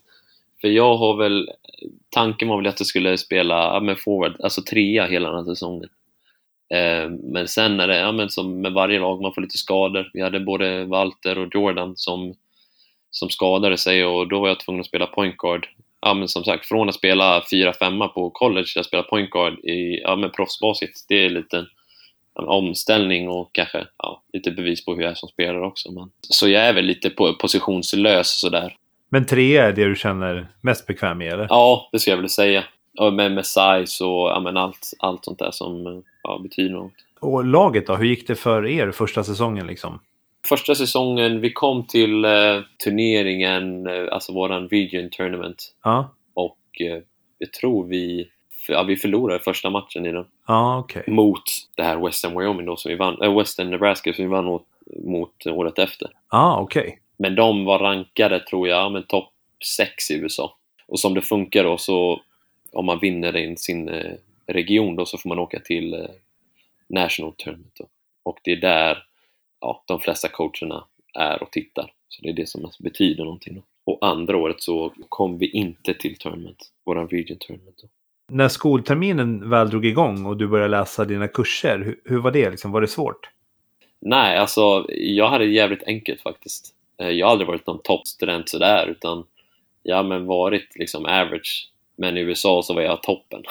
För 0.61 0.69
jag 0.69 0.97
har 0.97 1.17
väl, 1.17 1.51
tanken 2.11 2.49
var 2.49 2.57
väl 2.57 2.67
att 2.67 2.81
jag 2.81 2.87
skulle 2.87 3.19
spela 3.19 3.75
ja, 3.75 3.81
med 3.81 4.01
forward, 4.01 4.37
alltså 4.41 4.63
trea 4.63 5.07
hela 5.07 5.29
den 5.29 5.39
här 5.39 5.55
säsongen. 5.55 5.89
Eh, 6.75 7.11
men 7.11 7.49
sen 7.49 7.81
är 7.81 7.89
det, 7.89 7.97
ja 7.97 8.13
men 8.13 8.31
som 8.31 8.61
med 8.61 8.73
varje 8.73 8.99
lag, 8.99 9.23
man 9.23 9.35
får 9.35 9.43
lite 9.43 9.59
skador. 9.59 10.11
Vi 10.13 10.23
hade 10.23 10.41
både 10.41 10.85
Walter 10.85 11.39
och 11.39 11.55
Jordan 11.55 11.93
som, 11.97 12.35
som 13.11 13.31
skadade 13.31 13.77
sig 13.77 14.05
och 14.05 14.29
då 14.29 14.41
var 14.41 14.49
jag 14.49 14.61
tvungen 14.61 14.81
att 14.81 14.87
spela 14.87 15.07
point 15.07 15.37
guard. 15.37 15.69
Ja 16.01 16.15
men 16.15 16.29
som 16.29 16.45
sagt, 16.45 16.67
från 16.67 16.89
att 16.89 16.95
spela 16.95 17.41
4-5 17.41 18.09
på 18.09 18.31
college 18.31 18.67
till 18.67 18.81
att 18.81 18.87
spela 18.87 19.03
point 19.03 19.31
guard 19.31 19.59
i 19.59 20.01
ja, 20.03 20.17
men 20.17 20.31
proffsbasket, 20.31 20.91
det 21.09 21.25
är 21.25 21.31
lite 21.31 21.67
en 22.39 22.49
omställning 22.49 23.29
och 23.29 23.53
kanske 23.53 23.87
ja, 23.99 24.23
lite 24.33 24.51
bevis 24.51 24.85
på 24.85 24.95
hur 24.95 25.03
jag 25.03 25.11
är 25.11 25.15
som 25.15 25.29
spelare 25.29 25.67
också. 25.67 25.93
Men, 25.93 26.11
så 26.21 26.49
jag 26.49 26.63
är 26.63 26.73
väl 26.73 26.85
lite 26.85 27.11
positionslös 27.41 28.41
sådär. 28.41 28.77
Men 29.09 29.27
tre 29.27 29.57
är 29.57 29.73
det 29.73 29.85
du 29.85 29.97
känner 29.97 30.49
mest 30.61 30.87
bekväm 30.87 31.19
med 31.19 31.33
eller? 31.33 31.47
Ja, 31.49 31.89
det 31.93 31.99
skulle 31.99 32.13
jag 32.13 32.19
vilja 32.19 32.29
säga. 32.29 32.65
Och 32.99 33.13
med, 33.13 33.33
med 33.33 33.47
size 33.47 34.05
och 34.05 34.29
ja, 34.29 34.41
men 34.41 34.57
allt, 34.57 34.93
allt 34.99 35.25
sånt 35.25 35.39
där 35.39 35.51
som 35.51 36.03
ja, 36.23 36.39
betyder 36.43 36.75
något. 36.75 36.93
Och 37.21 37.45
laget 37.45 37.87
då, 37.87 37.97
hur 37.97 38.07
gick 38.07 38.27
det 38.27 38.35
för 38.35 38.67
er 38.67 38.91
första 38.91 39.25
säsongen 39.25 39.67
liksom? 39.67 40.01
Första 40.47 40.75
säsongen, 40.75 41.41
vi 41.41 41.53
kom 41.53 41.87
till 41.87 42.25
eh, 42.25 42.61
turneringen, 42.85 43.87
eh, 43.87 44.13
alltså 44.13 44.33
våran 44.33 44.69
region 44.69 45.11
tournament. 45.11 45.75
Ja. 45.85 46.15
Och 46.35 46.81
eh, 46.81 47.03
jag 47.39 47.53
tror 47.53 47.87
vi, 47.87 48.29
ja, 48.69 48.83
vi 48.83 48.97
förlorade 48.97 49.41
första 49.41 49.71
matchen 49.71 50.07
i 50.07 50.13
den. 50.13 50.25
Okej. 50.51 51.01
Okay. 51.01 51.15
Mot 51.15 51.43
det 51.77 51.83
här 51.83 51.97
Western 51.97 52.39
Wyoming 52.39 52.67
då 52.67 52.77
som 52.77 52.91
vi 52.91 52.97
vann, 52.97 53.23
äh, 53.23 53.39
Western 53.39 53.71
Nebraska 53.71 54.13
som 54.13 54.25
vi 54.25 54.31
vann 54.31 54.45
mot, 54.45 54.67
mot 55.05 55.47
året 55.47 55.79
efter. 55.79 56.11
Okej. 56.59 56.83
Okay. 56.83 56.97
Men 57.17 57.35
de 57.35 57.65
var 57.65 57.79
rankade, 57.79 58.41
tror 58.41 58.69
jag, 58.69 58.93
men 58.93 59.03
topp 59.03 59.33
6 59.77 60.11
i 60.11 60.15
USA. 60.15 60.57
Och 60.87 61.01
som 61.01 61.15
det 61.15 61.23
funkar 61.23 61.65
då 61.65 61.79
så 61.79 62.21
om 62.73 62.87
man 62.87 62.99
vinner 62.99 63.37
in 63.37 63.57
sin 63.57 63.89
eh, 63.89 64.13
region 64.47 64.97
då 64.97 65.07
så 65.07 65.19
får 65.19 65.29
man 65.29 65.39
åka 65.39 65.61
till 65.61 65.95
eh, 65.95 66.07
National 66.89 67.33
Tournament 67.37 67.75
då. 67.79 67.87
Och 68.23 68.39
det 68.45 68.53
är 68.53 68.57
där 68.57 69.05
ja, 69.61 69.83
de 69.87 70.01
flesta 70.01 70.29
coacherna 70.29 70.85
är 71.15 71.43
och 71.43 71.51
tittar. 71.51 71.93
Så 72.09 72.23
det 72.23 72.29
är 72.29 72.33
det 72.33 72.49
som 72.49 72.71
betyder 72.79 73.25
någonting. 73.25 73.55
Då. 73.55 73.63
Och 73.93 73.99
andra 74.07 74.37
året 74.37 74.63
så 74.63 74.93
kom 75.09 75.39
vi 75.39 75.51
inte 75.51 75.95
till 75.95 76.17
tournament, 76.17 76.73
våran 76.85 77.09
region 77.09 77.39
tournament. 77.41 77.79
Då. 77.83 77.89
När 78.31 78.49
skolterminen 78.49 79.51
väl 79.51 79.71
drog 79.71 79.87
igång 79.87 80.27
och 80.27 80.37
du 80.37 80.49
började 80.49 80.71
läsa 80.71 81.05
dina 81.05 81.29
kurser, 81.29 81.79
hur, 81.79 82.01
hur 82.05 82.19
var 82.19 82.31
det? 82.31 82.51
Liksom, 82.51 82.73
var 82.73 82.81
det 82.81 82.89
svårt? 82.89 83.31
Nej, 84.01 84.39
alltså 84.39 84.87
jag 84.89 85.29
hade 85.29 85.45
det 85.45 85.51
jävligt 85.51 85.83
enkelt 85.83 86.21
faktiskt. 86.21 86.75
Eh, 86.99 87.09
jag 87.09 87.27
har 87.27 87.33
aldrig 87.33 87.49
varit 87.49 87.67
någon 87.67 87.83
toppstudent 87.83 88.49
sådär, 88.49 88.87
utan 88.87 89.25
jag 89.83 89.97
har 89.97 90.05
men 90.05 90.27
varit 90.27 90.77
liksom 90.77 91.05
average 91.07 91.71
men 91.97 92.17
i 92.17 92.21
USA 92.21 92.63
så 92.63 92.75
var 92.75 92.83
jag 92.83 93.03
toppen. 93.03 93.43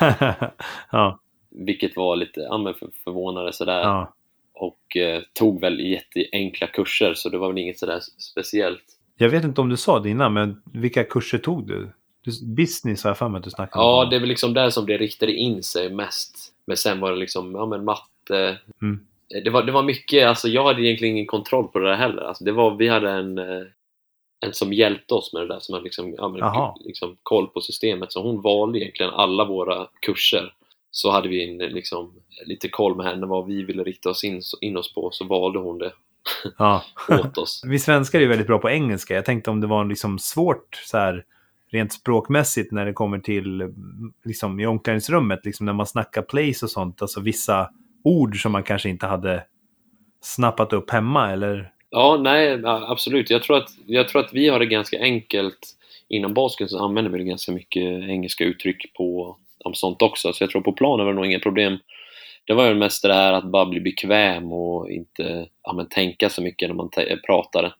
ja. 0.90 1.18
Vilket 1.50 1.96
var 1.96 2.16
lite 2.16 2.40
ja, 2.40 2.58
men 2.58 2.74
för, 2.74 2.88
förvånande 3.04 3.52
sådär. 3.52 3.80
Ja. 3.80 4.14
Och 4.52 4.96
eh, 4.96 5.22
tog 5.32 5.60
väl 5.60 5.80
jätteenkla 5.80 6.66
kurser 6.66 7.14
så 7.14 7.28
det 7.28 7.38
var 7.38 7.48
väl 7.48 7.58
inget 7.58 7.78
sådär 7.78 8.00
speciellt. 8.18 8.84
Jag 9.16 9.28
vet 9.28 9.44
inte 9.44 9.60
om 9.60 9.68
du 9.68 9.76
sa 9.76 10.00
det 10.00 10.10
innan, 10.10 10.32
men 10.32 10.62
vilka 10.72 11.04
kurser 11.04 11.38
tog 11.38 11.66
du? 11.66 11.92
Business 12.56 13.04
har 13.04 13.10
jag 13.10 13.18
för 13.18 13.28
mig 13.28 13.38
att 13.38 13.44
du 13.44 13.50
snackade 13.50 13.84
om. 13.84 13.90
Ja, 13.90 14.04
det 14.10 14.16
är 14.16 14.20
väl 14.20 14.28
liksom 14.28 14.54
där 14.54 14.70
som 14.70 14.86
det 14.86 14.98
riktade 14.98 15.32
in 15.32 15.62
sig 15.62 15.90
mest. 15.90 16.52
Men 16.66 16.76
sen 16.76 17.00
var 17.00 17.10
det 17.10 17.16
liksom, 17.16 17.54
ja 17.54 17.66
men 17.66 17.84
matte. 17.84 18.58
Mm. 18.82 19.00
Det, 19.44 19.50
var, 19.50 19.62
det 19.62 19.72
var 19.72 19.82
mycket, 19.82 20.26
alltså 20.26 20.48
jag 20.48 20.64
hade 20.64 20.82
egentligen 20.82 21.14
ingen 21.14 21.26
kontroll 21.26 21.68
på 21.68 21.78
det 21.78 21.88
där 21.88 21.96
heller. 21.96 22.22
Alltså 22.22 22.44
det 22.44 22.52
var, 22.52 22.76
vi 22.76 22.88
hade 22.88 23.10
en, 23.10 23.38
eh, 23.38 23.66
en 24.46 24.52
som 24.52 24.72
hjälpte 24.72 25.14
oss 25.14 25.32
med 25.32 25.42
det 25.42 25.48
där, 25.48 25.60
som 25.60 25.72
hade 25.72 25.84
liksom, 25.84 26.14
ja, 26.18 26.28
men, 26.28 26.86
liksom, 26.86 27.16
koll 27.22 27.46
på 27.46 27.60
systemet. 27.60 28.12
Så 28.12 28.22
hon 28.22 28.42
valde 28.42 28.78
egentligen 28.78 29.12
alla 29.12 29.44
våra 29.44 29.86
kurser. 30.06 30.52
Så 30.90 31.10
hade 31.10 31.28
vi 31.28 31.50
en, 31.50 31.58
liksom, 31.58 32.12
lite 32.46 32.68
koll 32.68 32.96
med 32.96 33.06
henne 33.06 33.26
vad 33.26 33.46
vi 33.46 33.62
ville 33.62 33.84
rikta 33.84 34.10
oss 34.10 34.24
in, 34.24 34.42
in 34.60 34.76
oss 34.76 34.94
på, 34.94 35.10
så 35.10 35.24
valde 35.24 35.58
hon 35.58 35.78
det 35.78 35.92
ja. 36.58 36.84
åt 37.08 37.38
oss. 37.38 37.62
vi 37.66 37.78
svenskar 37.78 38.18
är 38.18 38.22
ju 38.22 38.28
väldigt 38.28 38.46
bra 38.46 38.58
på 38.58 38.70
engelska. 38.70 39.14
Jag 39.14 39.24
tänkte 39.24 39.50
om 39.50 39.60
det 39.60 39.66
var 39.66 39.84
liksom 39.84 40.18
svårt 40.18 40.82
så 40.84 40.98
här, 40.98 41.24
rent 41.74 41.92
språkmässigt 41.92 42.72
när 42.72 42.86
det 42.86 42.92
kommer 42.92 43.18
till 43.18 43.72
liksom, 44.24 44.60
i 44.60 44.66
omklädningsrummet, 44.66 45.44
liksom, 45.44 45.66
när 45.66 45.72
man 45.72 45.86
snackar 45.86 46.22
place 46.22 46.64
och 46.64 46.70
sånt. 46.70 47.02
Alltså 47.02 47.20
vissa 47.20 47.70
ord 48.04 48.42
som 48.42 48.52
man 48.52 48.62
kanske 48.62 48.88
inte 48.88 49.06
hade 49.06 49.44
snappat 50.20 50.72
upp 50.72 50.90
hemma 50.90 51.32
eller 51.32 51.70
Ja, 51.90 52.16
nej, 52.20 52.60
absolut. 52.64 53.30
Jag 53.30 53.42
tror, 53.42 53.56
att, 53.56 53.68
jag 53.86 54.08
tror 54.08 54.24
att 54.24 54.32
vi 54.32 54.48
har 54.48 54.58
det 54.58 54.66
ganska 54.66 55.00
enkelt. 55.00 55.58
Inom 56.08 56.34
basket 56.34 56.70
så 56.70 56.84
använder 56.84 57.10
vi 57.10 57.24
ganska 57.24 57.52
mycket 57.52 57.82
engelska 57.82 58.44
uttryck 58.44 58.94
på 58.94 59.36
om 59.64 59.74
sånt 59.74 60.02
också, 60.02 60.32
så 60.32 60.42
jag 60.42 60.50
tror 60.50 60.62
på 60.62 60.72
planen 60.72 61.06
var 61.06 61.12
det 61.12 61.16
nog 61.16 61.26
inga 61.26 61.38
problem. 61.38 61.78
Det 62.46 62.54
var 62.54 62.68
ju 62.68 62.74
mest 62.74 63.02
det 63.02 63.14
här 63.14 63.32
att 63.32 63.44
bara 63.44 63.66
bli 63.66 63.80
bekväm 63.80 64.52
och 64.52 64.90
inte 64.90 65.48
ja, 65.62 65.72
men, 65.72 65.88
tänka 65.88 66.28
så 66.28 66.42
mycket 66.42 66.68
när 66.68 66.74
man 66.74 66.90
pratade. 67.26 67.72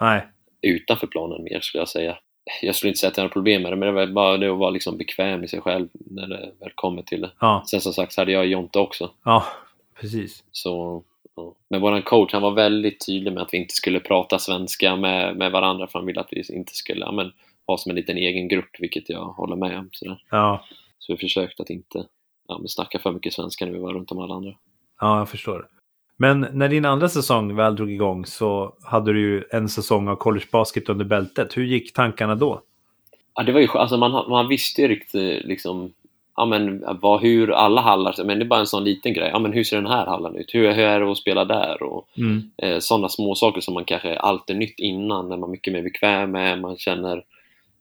Nej. 0.00 0.26
Utanför 0.62 1.06
planen 1.06 1.42
mer 1.44 1.60
skulle 1.60 1.80
jag 1.80 1.88
säga. 1.88 2.18
Jag 2.62 2.74
skulle 2.74 2.88
inte 2.88 3.00
säga 3.00 3.10
att 3.10 3.16
jag 3.16 3.24
hade 3.24 3.32
problem 3.32 3.62
med 3.62 3.72
det, 3.72 3.76
men 3.76 3.86
det 3.86 3.92
var 3.92 4.06
bara 4.06 4.36
det 4.36 4.52
att 4.52 4.58
vara 4.58 4.70
liksom 4.70 4.96
bekväm 4.96 5.44
i 5.44 5.48
sig 5.48 5.60
själv 5.60 5.88
när 5.92 6.26
det 6.26 6.52
väl 6.60 6.72
kommer 6.74 7.02
till 7.02 7.20
det. 7.20 7.30
Ja. 7.40 7.62
Sen 7.66 7.80
som 7.80 7.92
sagt 7.92 8.12
så 8.12 8.20
hade 8.20 8.32
jag 8.32 8.46
Jonte 8.46 8.78
också. 8.78 9.10
Ja, 9.24 9.44
precis. 10.00 10.44
Så 10.52 11.02
men 11.68 11.80
vår 11.80 12.00
coach 12.00 12.32
han 12.32 12.42
var 12.42 12.50
väldigt 12.50 13.06
tydlig 13.06 13.32
med 13.32 13.42
att 13.42 13.48
vi 13.52 13.58
inte 13.58 13.74
skulle 13.74 14.00
prata 14.00 14.38
svenska 14.38 14.96
med, 14.96 15.36
med 15.36 15.52
varandra 15.52 15.86
för 15.86 15.98
han 15.98 16.06
ville 16.06 16.20
att 16.20 16.32
vi 16.32 16.54
inte 16.54 16.74
skulle 16.74 17.00
ja, 17.00 17.12
men, 17.12 17.32
ha 17.66 17.78
som 17.78 17.90
en 17.90 17.96
liten 17.96 18.16
egen 18.16 18.48
grupp, 18.48 18.70
vilket 18.78 19.08
jag 19.08 19.24
håller 19.24 19.56
med 19.56 19.78
om. 19.78 19.88
Sådär. 19.92 20.22
Ja. 20.30 20.64
Så 20.98 21.12
vi 21.12 21.18
försökte 21.18 21.62
att 21.62 21.70
inte 21.70 22.06
ja, 22.48 22.58
men 22.58 22.68
snacka 22.68 22.98
för 22.98 23.12
mycket 23.12 23.32
svenska 23.32 23.64
när 23.64 23.72
vi 23.72 23.78
var 23.78 23.94
runt 23.94 24.12
om 24.12 24.18
alla 24.18 24.34
andra. 24.34 24.54
Ja, 25.00 25.18
jag 25.18 25.28
förstår. 25.28 25.68
Men 26.20 26.46
när 26.52 26.68
din 26.68 26.84
andra 26.84 27.08
säsong 27.08 27.56
väl 27.56 27.76
drog 27.76 27.90
igång 27.92 28.26
så 28.26 28.72
hade 28.82 29.12
du 29.12 29.20
ju 29.20 29.44
en 29.50 29.68
säsong 29.68 30.08
av 30.08 30.16
college 30.16 30.46
basket 30.52 30.88
under 30.88 31.04
bältet. 31.04 31.56
Hur 31.56 31.64
gick 31.64 31.92
tankarna 31.92 32.34
då? 32.34 32.62
Ja, 33.34 33.42
det 33.42 33.52
var 33.52 33.60
ju, 33.60 33.68
alltså 33.68 33.96
man, 33.96 34.30
man 34.30 34.48
visste 34.48 34.82
ju 34.82 34.88
riktigt 34.88 35.44
liksom 35.44 35.92
ja, 36.36 36.44
men, 36.44 36.84
vad, 37.00 37.20
hur 37.20 37.50
alla 37.50 37.80
hallar, 37.80 38.24
men 38.24 38.38
det 38.38 38.44
är 38.44 38.48
bara 38.48 38.60
en 38.60 38.66
sån 38.66 38.84
liten 38.84 39.14
grej. 39.14 39.30
Ja, 39.32 39.38
men 39.38 39.52
hur 39.52 39.64
ser 39.64 39.76
den 39.76 39.86
här 39.86 40.06
hallen 40.06 40.36
ut? 40.36 40.54
Hur, 40.54 40.72
hur 40.72 40.84
är 40.84 41.00
det 41.00 41.10
att 41.10 41.18
spela 41.18 41.44
där? 41.44 41.82
Och, 41.82 42.08
mm. 42.16 42.50
eh, 42.56 42.78
sådana 42.78 43.08
små 43.08 43.34
saker 43.34 43.60
som 43.60 43.74
man 43.74 43.84
kanske 43.84 44.16
alltid 44.16 44.56
nytt 44.56 44.78
innan, 44.78 45.28
när 45.28 45.36
man 45.36 45.48
är 45.48 45.52
mycket 45.52 45.72
mer 45.72 45.82
bekväm 45.82 46.30
med. 46.30 46.60
Man 46.60 46.76
känner 46.76 47.24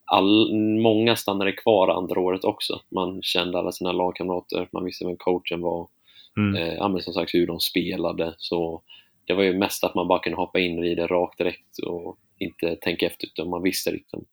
all, 0.06 0.56
många 0.82 1.16
stannade 1.16 1.52
kvar 1.52 1.88
andra 1.88 2.20
året 2.20 2.44
också. 2.44 2.80
Man 2.90 3.22
kände 3.22 3.60
alla 3.60 3.72
sina 3.72 3.92
lagkamrater, 3.92 4.68
man 4.72 4.86
visste 4.86 5.06
vem 5.06 5.18
coachen 5.18 5.62
var. 5.62 5.88
Mm. 6.38 6.56
Eh, 6.56 6.74
ja, 6.74 6.88
men 6.88 7.02
som 7.02 7.14
sagt 7.14 7.34
hur 7.34 7.48
de 7.48 7.60
spelade. 7.60 8.34
Så 8.38 8.82
det 9.26 9.34
var 9.34 9.44
ju 9.44 9.58
mest 9.58 9.84
att 9.84 9.96
man 9.96 10.08
bara 10.08 10.20
kunde 10.20 10.38
hoppa 10.38 10.60
in 10.60 10.84
i 10.84 10.96
det 10.96 11.08
rakt 11.08 11.38
direkt 11.38 11.78
och 11.86 12.18
inte 12.38 12.76
tänka 12.76 13.06
efter, 13.06 13.28
utan 13.28 13.50
man 13.50 13.64
visste 13.64 13.92
liksom 13.92 14.26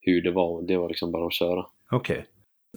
hur 0.00 0.22
det 0.22 0.30
var. 0.30 0.62
Det 0.62 0.76
var 0.76 0.88
liksom 0.88 1.12
bara 1.12 1.26
att 1.26 1.34
köra. 1.34 1.66
Okej. 1.90 2.18
Okay. 2.18 2.24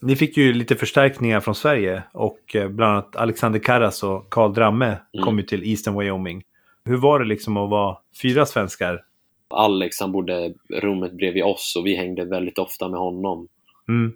Ni 0.01 0.15
fick 0.15 0.37
ju 0.37 0.53
lite 0.53 0.75
förstärkningar 0.75 1.39
från 1.39 1.55
Sverige 1.55 2.03
och 2.13 2.55
eh, 2.55 2.69
bland 2.69 2.91
annat 2.91 3.15
Alexander 3.15 3.59
Karras 3.59 4.03
och 4.03 4.29
Karl 4.29 4.53
Dramme 4.53 4.85
mm. 4.85 5.25
kom 5.25 5.37
ju 5.37 5.43
till 5.43 5.63
Eastern 5.63 5.99
Wyoming. 5.99 6.43
Hur 6.85 6.97
var 6.97 7.19
det 7.19 7.25
liksom 7.25 7.57
att 7.57 7.69
vara 7.69 7.97
fyra 8.21 8.45
svenskar? 8.45 9.03
Alex 9.49 9.99
han 9.99 10.11
bodde 10.11 10.53
rummet 10.69 11.13
bredvid 11.13 11.43
oss 11.43 11.75
och 11.77 11.85
vi 11.85 11.95
hängde 11.95 12.25
väldigt 12.25 12.57
ofta 12.57 12.89
med 12.89 12.99
honom. 12.99 13.47
Mm. 13.87 14.13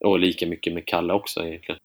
Och 0.00 0.18
lika 0.18 0.46
mycket 0.46 0.72
med 0.72 0.86
Kalle 0.86 1.12
också 1.12 1.40
egentligen. 1.40 1.80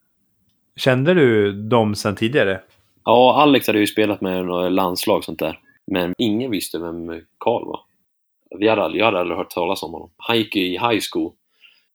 Kände 0.79 1.13
du 1.13 1.51
dem 1.51 1.95
sedan 1.95 2.15
tidigare? 2.15 2.61
Ja, 3.05 3.41
Alex 3.41 3.67
hade 3.67 3.79
ju 3.79 3.87
spelat 3.87 4.21
med 4.21 4.45
några 4.45 4.69
landslag 4.69 5.17
och 5.17 5.23
sånt 5.23 5.39
där. 5.39 5.59
Men 5.91 6.13
ingen 6.17 6.51
visste 6.51 6.79
vem 6.79 7.21
Karl 7.37 7.65
var. 7.65 7.79
Vi 8.59 8.67
hade 8.67 8.83
aldrig, 8.83 9.01
jag 9.01 9.05
hade 9.05 9.19
aldrig 9.19 9.37
hört 9.37 9.49
talas 9.49 9.83
om 9.83 9.93
honom. 9.93 10.11
Han 10.17 10.37
gick 10.37 10.55
ju 10.55 10.61
i 10.61 10.71
high 10.71 10.99
school 11.11 11.33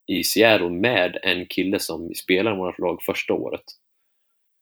i 0.06 0.24
Seattle 0.24 0.70
med 0.70 1.18
en 1.22 1.46
kille 1.46 1.78
som 1.78 2.14
spelade 2.14 2.56
i 2.56 2.58
vårt 2.58 2.78
lag 2.78 3.02
första 3.02 3.34
året. 3.34 3.64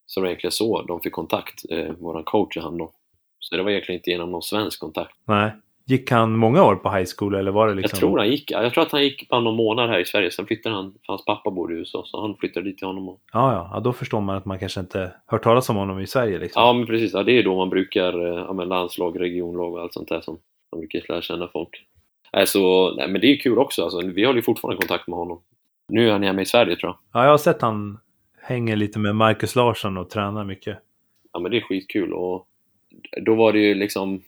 Så 0.07 0.21
det 0.21 0.23
var 0.23 0.29
egentligen 0.29 0.53
så 0.53 0.83
de 0.83 1.01
fick 1.01 1.13
kontakt, 1.13 1.63
eh, 1.71 1.93
våran 1.93 2.25
coach 2.25 2.57
och 2.57 2.63
han 2.63 2.79
då. 2.79 2.93
Så 3.39 3.57
det 3.57 3.63
var 3.63 3.71
egentligen 3.71 3.99
inte 3.99 4.11
genom 4.11 4.31
någon 4.31 4.43
svensk 4.43 4.81
kontakt. 4.81 5.17
Nej. 5.25 5.53
Gick 5.85 6.11
han 6.11 6.37
många 6.37 6.65
år 6.65 6.77
på 6.77 6.91
high 6.91 7.09
school 7.19 7.35
eller 7.35 7.51
var 7.51 7.69
det 7.69 7.75
liksom? 7.75 7.97
Jag 7.97 8.01
tror 8.01 8.19
han 8.19 8.31
gick, 8.31 8.51
jag 8.51 8.73
tror 8.75 8.83
att 8.83 8.93
han 8.93 9.03
gick 9.03 9.29
bara 9.29 9.41
någon 9.41 9.57
månad 9.57 9.91
här 9.91 9.99
i 9.99 10.05
Sverige, 10.05 10.31
sen 10.31 10.47
flyttade 10.47 10.75
han, 10.75 10.93
för 10.93 11.13
hans 11.13 11.25
pappa 11.25 11.51
bor 11.51 11.73
i 11.73 11.77
USA, 11.77 12.03
så 12.07 12.21
han 12.21 12.37
flyttade 12.37 12.69
dit 12.69 12.79
till 12.79 12.87
honom. 12.87 13.09
Och... 13.09 13.21
Ja, 13.33 13.71
ja, 13.73 13.81
då 13.81 13.93
förstår 13.93 14.21
man 14.21 14.37
att 14.37 14.45
man 14.45 14.59
kanske 14.59 14.81
inte 14.81 15.13
hört 15.27 15.43
talas 15.43 15.69
om 15.69 15.77
honom 15.77 16.01
i 16.01 16.07
Sverige 16.07 16.39
liksom. 16.39 16.63
Ja, 16.63 16.73
men 16.73 16.87
precis. 16.87 17.13
Ja, 17.13 17.23
det 17.23 17.39
är 17.39 17.43
då 17.43 17.57
man 17.57 17.71
brukar, 17.71 18.33
eh, 18.33 18.45
ja 18.47 18.53
men 18.53 18.69
landslag, 18.69 19.21
regionlag 19.21 19.75
och 19.75 19.81
allt 19.81 19.93
sånt 19.93 20.09
där 20.09 20.21
som 20.21 20.39
man 20.73 20.81
brukar 20.81 21.03
lära 21.09 21.23
känna 21.23 21.49
folk. 21.49 21.85
Nej, 22.33 22.47
så, 22.47 22.95
nej, 22.97 23.09
men 23.09 23.21
det 23.21 23.27
är 23.27 23.37
kul 23.37 23.59
också, 23.59 23.83
alltså, 23.83 24.01
vi 24.07 24.25
håller 24.25 24.39
ju 24.39 24.43
fortfarande 24.43 24.77
kontakt 24.77 25.09
med 25.09 25.19
honom. 25.19 25.41
Nu 25.89 26.09
är 26.09 26.13
han 26.13 26.23
hemma 26.23 26.43
i 26.43 26.47
Sverige 26.47 26.77
tror 26.77 26.91
jag. 26.91 27.21
Ja, 27.21 27.25
jag 27.25 27.31
har 27.31 27.39
sett 27.39 27.63
han 27.63 27.99
hänger 28.43 28.77
lite 28.77 28.99
med 28.99 29.17
Marcus 29.17 29.57
Larsson 29.57 29.97
och 29.97 30.11
tränar 30.11 30.45
mycket. 30.45 30.79
Ja, 31.33 31.41
men 31.41 31.51
det 31.51 31.57
är 31.57 31.61
skitkul 31.61 32.13
och 32.13 32.47
då 33.23 33.35
var 33.35 33.53
det 33.53 33.59
ju 33.59 33.75
liksom 33.75 34.23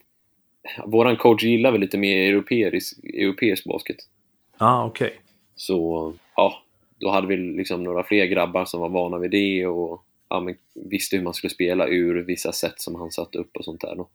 Våran 0.87 1.17
coach 1.17 1.43
gillar 1.43 1.73
väl 1.73 1.81
lite 1.81 1.99
mer 1.99 2.33
europeisk, 2.33 2.99
europeisk 3.05 3.65
basket. 3.65 3.97
Ja, 4.59 4.67
ah, 4.67 4.85
okej. 4.85 5.07
Okay. 5.07 5.19
Så, 5.57 6.13
ja, 6.37 6.63
då 7.01 7.11
hade 7.11 7.27
vi 7.27 7.37
liksom 7.37 7.85
några 7.85 8.05
fler 8.05 8.27
grabbar 8.27 8.65
som 8.65 8.81
var 8.81 8.89
vana 8.89 9.19
vid 9.19 9.31
det 9.31 9.67
och 9.67 10.05
ja, 10.29 10.49
visste 10.91 11.17
hur 11.17 11.25
man 11.25 11.35
skulle 11.35 11.51
spela 11.51 11.89
ur 11.89 12.23
vissa 12.23 12.53
sätt 12.53 12.81
som 12.81 12.95
han 12.95 13.11
satte 13.11 13.39
upp 13.39 13.57
och 13.57 13.65
sånt 13.65 13.81
där 13.81 13.97
då. 13.97 14.09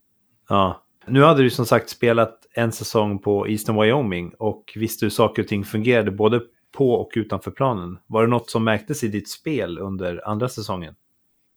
Ja. 0.49 0.83
Nu 1.07 1.23
hade 1.23 1.43
du 1.43 1.49
som 1.49 1.65
sagt 1.65 1.89
spelat 1.89 2.47
en 2.53 2.71
säsong 2.71 3.19
på 3.19 3.47
Eastern 3.47 3.81
Wyoming 3.81 4.29
och 4.37 4.73
visste 4.75 5.05
hur 5.05 5.09
saker 5.09 5.41
och 5.41 5.47
ting 5.47 5.63
fungerade 5.63 6.11
både 6.11 6.41
på 6.71 6.91
och 6.91 7.11
utanför 7.15 7.51
planen. 7.51 7.97
Var 8.07 8.21
det 8.21 8.27
något 8.27 8.49
som 8.49 8.63
märktes 8.63 9.03
i 9.03 9.07
ditt 9.07 9.29
spel 9.29 9.79
under 9.79 10.27
andra 10.27 10.49
säsongen? 10.49 10.95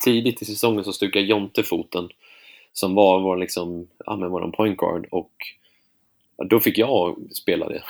Tidigt 0.05 0.43
i 0.43 0.45
säsongen 0.45 0.85
så 0.85 0.93
stukade 0.93 1.25
Jonte 1.25 1.63
foten 1.63 2.09
som 2.73 2.95
var 2.95 3.21
vår, 3.21 3.37
liksom, 3.37 3.89
ja, 4.07 4.17
men 4.17 4.31
vår 4.31 4.53
point 4.57 4.77
guard 4.77 5.07
och 5.11 5.33
då 6.45 6.61
fick 6.61 6.79
jag 6.79 7.17
spela 7.31 7.69
det. 7.69 7.83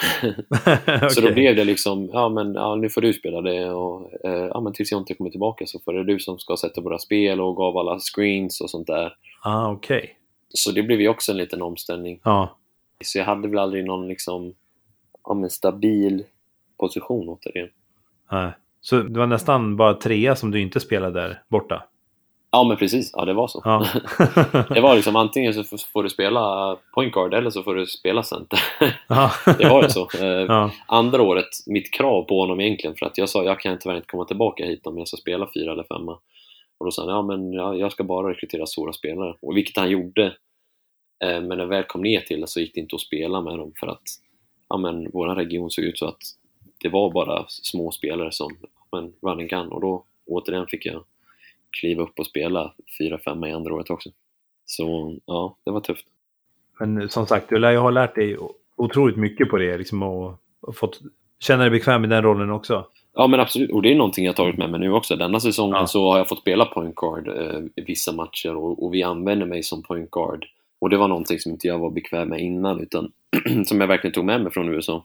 okay. 0.51 1.09
Så 1.11 1.21
då 1.21 1.33
blev 1.33 1.57
det 1.57 1.65
liksom, 1.65 2.11
ja 2.13 2.29
men 2.29 2.55
ja, 2.55 2.75
nu 2.75 2.89
får 2.89 3.01
du 3.01 3.13
spela 3.13 3.41
det 3.41 3.71
och 3.71 4.25
eh, 4.25 4.49
ja 4.55 4.61
men 4.61 4.73
tills 4.73 4.93
Jonte 4.93 5.15
kommer 5.15 5.31
tillbaka 5.31 5.67
så 5.67 5.79
får 5.79 5.93
det 5.93 6.05
du 6.05 6.19
som 6.19 6.39
ska 6.39 6.57
sätta 6.57 6.81
våra 6.81 6.99
spel 6.99 7.41
och 7.41 7.57
gav 7.57 7.79
alla 7.79 7.99
screens 7.99 8.61
och 8.61 8.71
sånt 8.71 8.87
där. 8.87 9.17
Ah. 9.43 9.73
Okay. 9.73 10.09
Så 10.49 10.73
det 10.73 10.83
blev 10.83 11.01
ju 11.01 11.09
också 11.09 11.33
en 11.33 11.39
liten 11.39 11.63
omställning. 11.63 12.21
Ja. 12.25 12.57
Så 13.05 13.19
jag 13.19 13.25
hade 13.25 13.49
väl 13.49 13.59
aldrig 13.59 13.85
någon 13.85 14.09
liksom, 14.09 14.55
ja 15.25 15.35
men 15.35 15.51
stabil 15.51 16.25
position 16.79 17.29
återigen. 17.29 17.69
Nej. 18.33 18.51
Så 18.81 19.03
det 19.03 19.19
var 19.19 19.27
nästan 19.27 19.77
bara 19.77 19.95
trea 19.95 20.37
som 20.37 20.51
du 20.51 20.61
inte 20.61 20.81
spelade 20.81 21.21
där 21.21 21.43
borta? 21.49 21.85
Ja 22.55 22.65
men 22.65 22.77
precis, 22.77 23.11
ja 23.13 23.25
det 23.25 23.33
var 23.33 23.49
så. 23.49 23.63
Ja. 23.65 23.87
det 24.75 24.81
var 24.81 24.95
liksom 24.95 25.17
antingen 25.17 25.55
så 25.55 25.77
får 25.79 26.03
du 26.03 26.11
spela 26.11 26.77
point 26.95 27.13
guard 27.13 27.35
eller 27.35 27.51
så 27.51 27.63
får 27.63 27.75
du 27.75 27.87
spela 27.87 28.23
center. 28.23 28.59
Ja. 29.09 29.31
det 29.59 29.69
var 29.69 29.83
ju 29.83 29.89
så. 29.89 30.09
Eh, 30.21 30.27
ja. 30.27 30.71
Andra 30.87 31.23
året, 31.23 31.49
mitt 31.67 31.93
krav 31.93 32.23
på 32.23 32.41
honom 32.41 32.61
egentligen, 32.61 32.97
för 32.97 33.07
att 33.07 33.19
jag 33.19 33.29
sa 33.29 33.45
jag 33.45 33.61
kan 33.61 33.79
tyvärr 33.79 33.97
inte 33.97 34.09
komma 34.09 34.25
tillbaka 34.25 34.65
hit 34.65 34.87
om 34.87 34.99
jag 34.99 35.09
ska 35.09 35.17
spela 35.17 35.49
fyra 35.55 35.73
eller 35.73 35.85
femma. 35.85 36.13
Och 36.79 36.85
då 36.85 36.91
sa 36.91 37.03
han, 37.03 37.11
ja 37.11 37.23
men 37.23 37.53
jag 37.53 37.93
ska 37.93 38.05
bara 38.05 38.31
rekrytera 38.31 38.67
stora 38.67 38.93
spelare. 38.93 39.35
Och 39.43 39.57
vilket 39.57 39.77
han 39.77 39.91
gjorde. 39.91 40.25
Eh, 41.25 41.41
men 41.41 41.49
när 41.49 41.59
jag 41.59 41.67
väl 41.67 41.85
kom 41.85 42.03
ner 42.03 42.21
till 42.21 42.41
det 42.41 42.47
så 42.47 42.61
gick 42.61 42.75
det 42.75 42.81
inte 42.81 42.97
att 42.97 43.01
spela 43.01 43.41
med 43.41 43.59
dem 43.59 43.73
för 43.81 43.87
att 43.87 44.03
ja, 44.69 44.77
men, 44.77 45.11
vår 45.13 45.35
region 45.35 45.71
såg 45.71 45.85
ut 45.85 45.99
så 45.99 46.07
att 46.07 46.23
det 46.79 46.89
var 46.89 47.11
bara 47.11 47.45
små 47.49 47.91
spelare 47.91 48.33
som 48.33 48.57
men, 48.93 49.13
running 49.23 49.49
gun 49.49 49.69
och 49.69 49.81
då 49.81 50.05
återigen 50.27 50.67
fick 50.67 50.87
jag 50.87 51.05
kliva 51.81 52.03
upp 52.03 52.19
och 52.19 52.27
spela 52.27 52.75
4-5 53.01 53.49
i 53.49 53.53
andra 53.53 53.75
året 53.75 53.91
också. 53.91 54.11
Så 54.65 55.17
ja, 55.27 55.57
det 55.65 55.71
var 55.71 55.81
tufft. 55.81 56.07
Men 56.81 57.09
som 57.09 57.27
sagt, 57.27 57.49
du 57.49 57.59
lär 57.59 57.71
ju 57.71 57.79
ha 57.79 57.91
lärt 57.91 58.15
dig 58.15 58.37
otroligt 58.77 59.17
mycket 59.17 59.49
på 59.49 59.59
det 59.59 59.79
liksom, 59.79 60.03
och, 60.03 60.35
och 60.61 60.77
fått 60.77 61.01
känna 61.41 61.63
dig 61.63 61.71
bekväm 61.71 62.05
i 62.05 62.09
den 62.09 62.23
rollen 62.23 62.51
också. 62.51 62.87
Ja 63.15 63.27
men 63.27 63.41
absolut, 63.41 63.71
och 63.71 63.83
det 63.83 63.93
är 63.93 63.97
någonting 63.97 64.25
jag 64.25 64.37
tagit 64.37 64.59
med 64.59 64.71
mig 64.71 64.81
nu 64.81 64.93
också. 64.93 65.17
Denna 65.17 65.41
säsongen 65.41 65.77
ja. 65.81 65.87
så 65.87 66.11
har 66.11 66.19
jag 66.19 66.29
fått 66.29 66.41
spela 66.41 66.65
point 66.65 66.95
guard 66.95 67.29
eh, 67.29 67.85
vissa 67.87 68.13
matcher 68.13 68.57
och, 68.57 68.85
och, 68.85 68.95
vi 68.95 69.03
använder 69.03 69.47
mig 69.47 69.63
som 69.63 69.83
point 69.83 70.11
guard. 70.11 70.47
Och 70.79 70.91
det 70.91 70.97
var 70.97 71.09
någonting 71.09 71.39
som 71.39 71.53
inte 71.53 71.67
jag 71.67 71.79
var 71.79 71.91
bekväm 71.91 72.29
med 72.29 72.41
innan 72.41 72.81
utan 72.81 73.13
som 73.67 73.81
jag 73.81 73.89
verkligen 73.89 74.15
tog 74.15 74.25
med 74.25 74.43
mig 74.43 74.53
från 74.53 74.69
USA. 74.69 75.05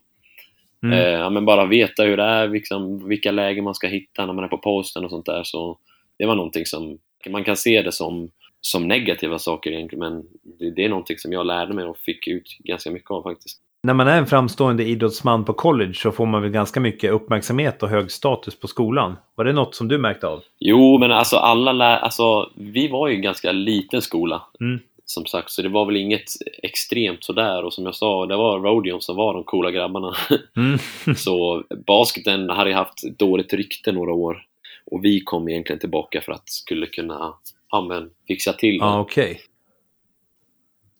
Mm. 0.83 0.99
Eh, 0.99 1.19
ja, 1.19 1.29
men 1.29 1.45
bara 1.45 1.65
veta 1.65 2.03
hur 2.03 2.17
det 2.17 2.23
är, 2.23 2.47
liksom, 2.47 3.07
vilka 3.07 3.31
lägen 3.31 3.63
man 3.63 3.75
ska 3.75 3.87
hitta 3.87 4.25
när 4.25 4.33
man 4.33 4.43
är 4.43 4.47
på 4.47 4.57
posten 4.57 5.05
och 5.05 5.09
sånt 5.09 5.25
där. 5.25 5.43
Så 5.43 5.77
det 6.19 6.25
var 6.25 6.35
någonting 6.35 6.65
som, 6.65 6.97
man 7.29 7.43
kan 7.43 7.57
se 7.57 7.81
det 7.81 7.91
som, 7.91 8.29
som 8.61 8.87
negativa 8.87 9.39
saker 9.39 9.71
egentligen, 9.71 9.99
men 9.99 10.23
det, 10.59 10.71
det 10.75 10.85
är 10.85 10.89
någonting 10.89 11.17
som 11.17 11.33
jag 11.33 11.45
lärde 11.45 11.73
mig 11.73 11.85
och 11.85 11.97
fick 11.97 12.27
ut 12.27 12.57
ganska 12.59 12.91
mycket 12.91 13.11
av 13.11 13.23
faktiskt. 13.23 13.61
När 13.83 13.93
man 13.93 14.07
är 14.07 14.17
en 14.17 14.27
framstående 14.27 14.83
idrottsman 14.83 15.45
på 15.45 15.53
college 15.53 15.93
så 15.93 16.11
får 16.11 16.25
man 16.25 16.41
väl 16.41 16.51
ganska 16.51 16.79
mycket 16.79 17.11
uppmärksamhet 17.11 17.83
och 17.83 17.89
hög 17.89 18.11
status 18.11 18.59
på 18.59 18.67
skolan. 18.67 19.15
Var 19.35 19.45
det 19.45 19.53
något 19.53 19.75
som 19.75 19.87
du 19.87 19.97
märkte 19.97 20.27
av? 20.27 20.43
Jo, 20.59 20.97
men 20.97 21.11
alltså 21.11 21.37
alla 21.37 21.71
lär, 21.71 21.97
alltså 21.97 22.49
vi 22.55 22.87
var 22.87 23.07
ju 23.07 23.15
en 23.15 23.21
ganska 23.21 23.51
liten 23.51 24.01
skola. 24.01 24.41
Mm. 24.59 24.79
Som 25.05 25.25
sagt, 25.25 25.51
så 25.51 25.61
det 25.61 25.69
var 25.69 25.85
väl 25.85 25.97
inget 25.97 26.23
extremt 26.63 27.23
sådär 27.23 27.63
och 27.63 27.73
som 27.73 27.85
jag 27.85 27.95
sa, 27.95 28.25
det 28.25 28.35
var 28.35 28.59
Rodion 28.59 29.01
som 29.01 29.15
var 29.15 29.33
de 29.33 29.43
coola 29.43 29.71
grabbarna. 29.71 30.15
Mm. 30.57 30.79
så 31.15 31.63
basketen 31.87 32.49
hade 32.49 32.73
haft 32.73 33.03
dåligt 33.17 33.53
rykte 33.53 33.91
några 33.91 34.13
år 34.13 34.46
och 34.91 35.05
vi 35.05 35.21
kom 35.21 35.49
egentligen 35.49 35.79
tillbaka 35.79 36.21
för 36.21 36.31
att 36.31 36.49
skulle 36.49 36.85
kunna 36.85 37.33
ja, 37.71 37.81
men, 37.81 38.09
fixa 38.27 38.53
till 38.53 38.77
det. 38.77 38.85
Ah, 38.85 39.01
okay. 39.01 39.37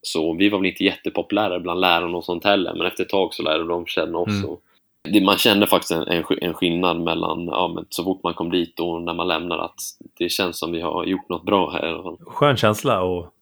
Så 0.02 0.34
vi 0.34 0.50
var 0.50 0.60
väl 0.60 0.67
inte 0.67 0.84
jättepopulära 0.84 1.60
bland 1.60 1.80
lärarna 1.80 2.17
och 2.17 2.26
sånt 2.26 2.43
heller, 2.43 2.73
men 2.73 2.88
efter 2.88 3.04
ett 3.04 3.10
tag 3.10 3.34
så 3.34 3.43
lärde 3.43 3.67
de 3.67 3.86
känna 3.86 4.17
oss. 4.17 4.43
Mm. 4.43 4.56
Det, 5.04 5.21
man 5.21 5.38
kände 5.38 5.67
faktiskt 5.67 5.91
en, 5.91 6.23
en, 6.41 6.54
skillnad 6.54 7.02
mellan 7.02 7.45
ja, 7.45 7.71
men 7.76 7.86
så 7.89 8.04
fort 8.04 8.23
man 8.23 8.34
kom 8.34 8.52
dit 8.52 8.80
och 8.80 9.02
när 9.02 9.13
man 9.13 9.28
lämnar 9.28 9.58
att 9.58 9.80
det 10.17 10.30
känns 10.30 10.60
som 10.60 10.71
vi 10.71 10.82
har 10.82 11.06
gjort 11.06 11.30
något 11.30 11.45
bra 11.45 11.71
här. 11.71 12.17
Skön 12.26 12.58
känsla 12.58 13.02
att 13.02 13.34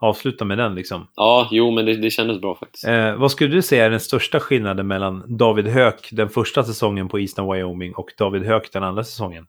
avsluta 0.00 0.44
med 0.44 0.58
den 0.58 0.74
liksom. 0.74 1.06
Ja, 1.16 1.48
jo, 1.50 1.70
men 1.70 1.86
det, 1.86 1.96
det 1.96 2.10
kändes 2.10 2.40
bra 2.40 2.54
faktiskt. 2.54 2.84
Eh, 2.84 3.16
vad 3.16 3.30
skulle 3.30 3.54
du 3.54 3.62
säga 3.62 3.84
är 3.84 3.90
den 3.90 4.00
största 4.00 4.40
skillnaden 4.40 4.86
mellan 4.86 5.36
David 5.36 5.66
Höök 5.66 6.08
den 6.12 6.28
första 6.28 6.64
säsongen 6.64 7.08
på 7.08 7.18
Eastern 7.18 7.52
Wyoming 7.52 7.94
och 7.94 8.10
David 8.18 8.42
Höök 8.42 8.72
den 8.72 8.82
andra 8.82 9.04
säsongen? 9.04 9.46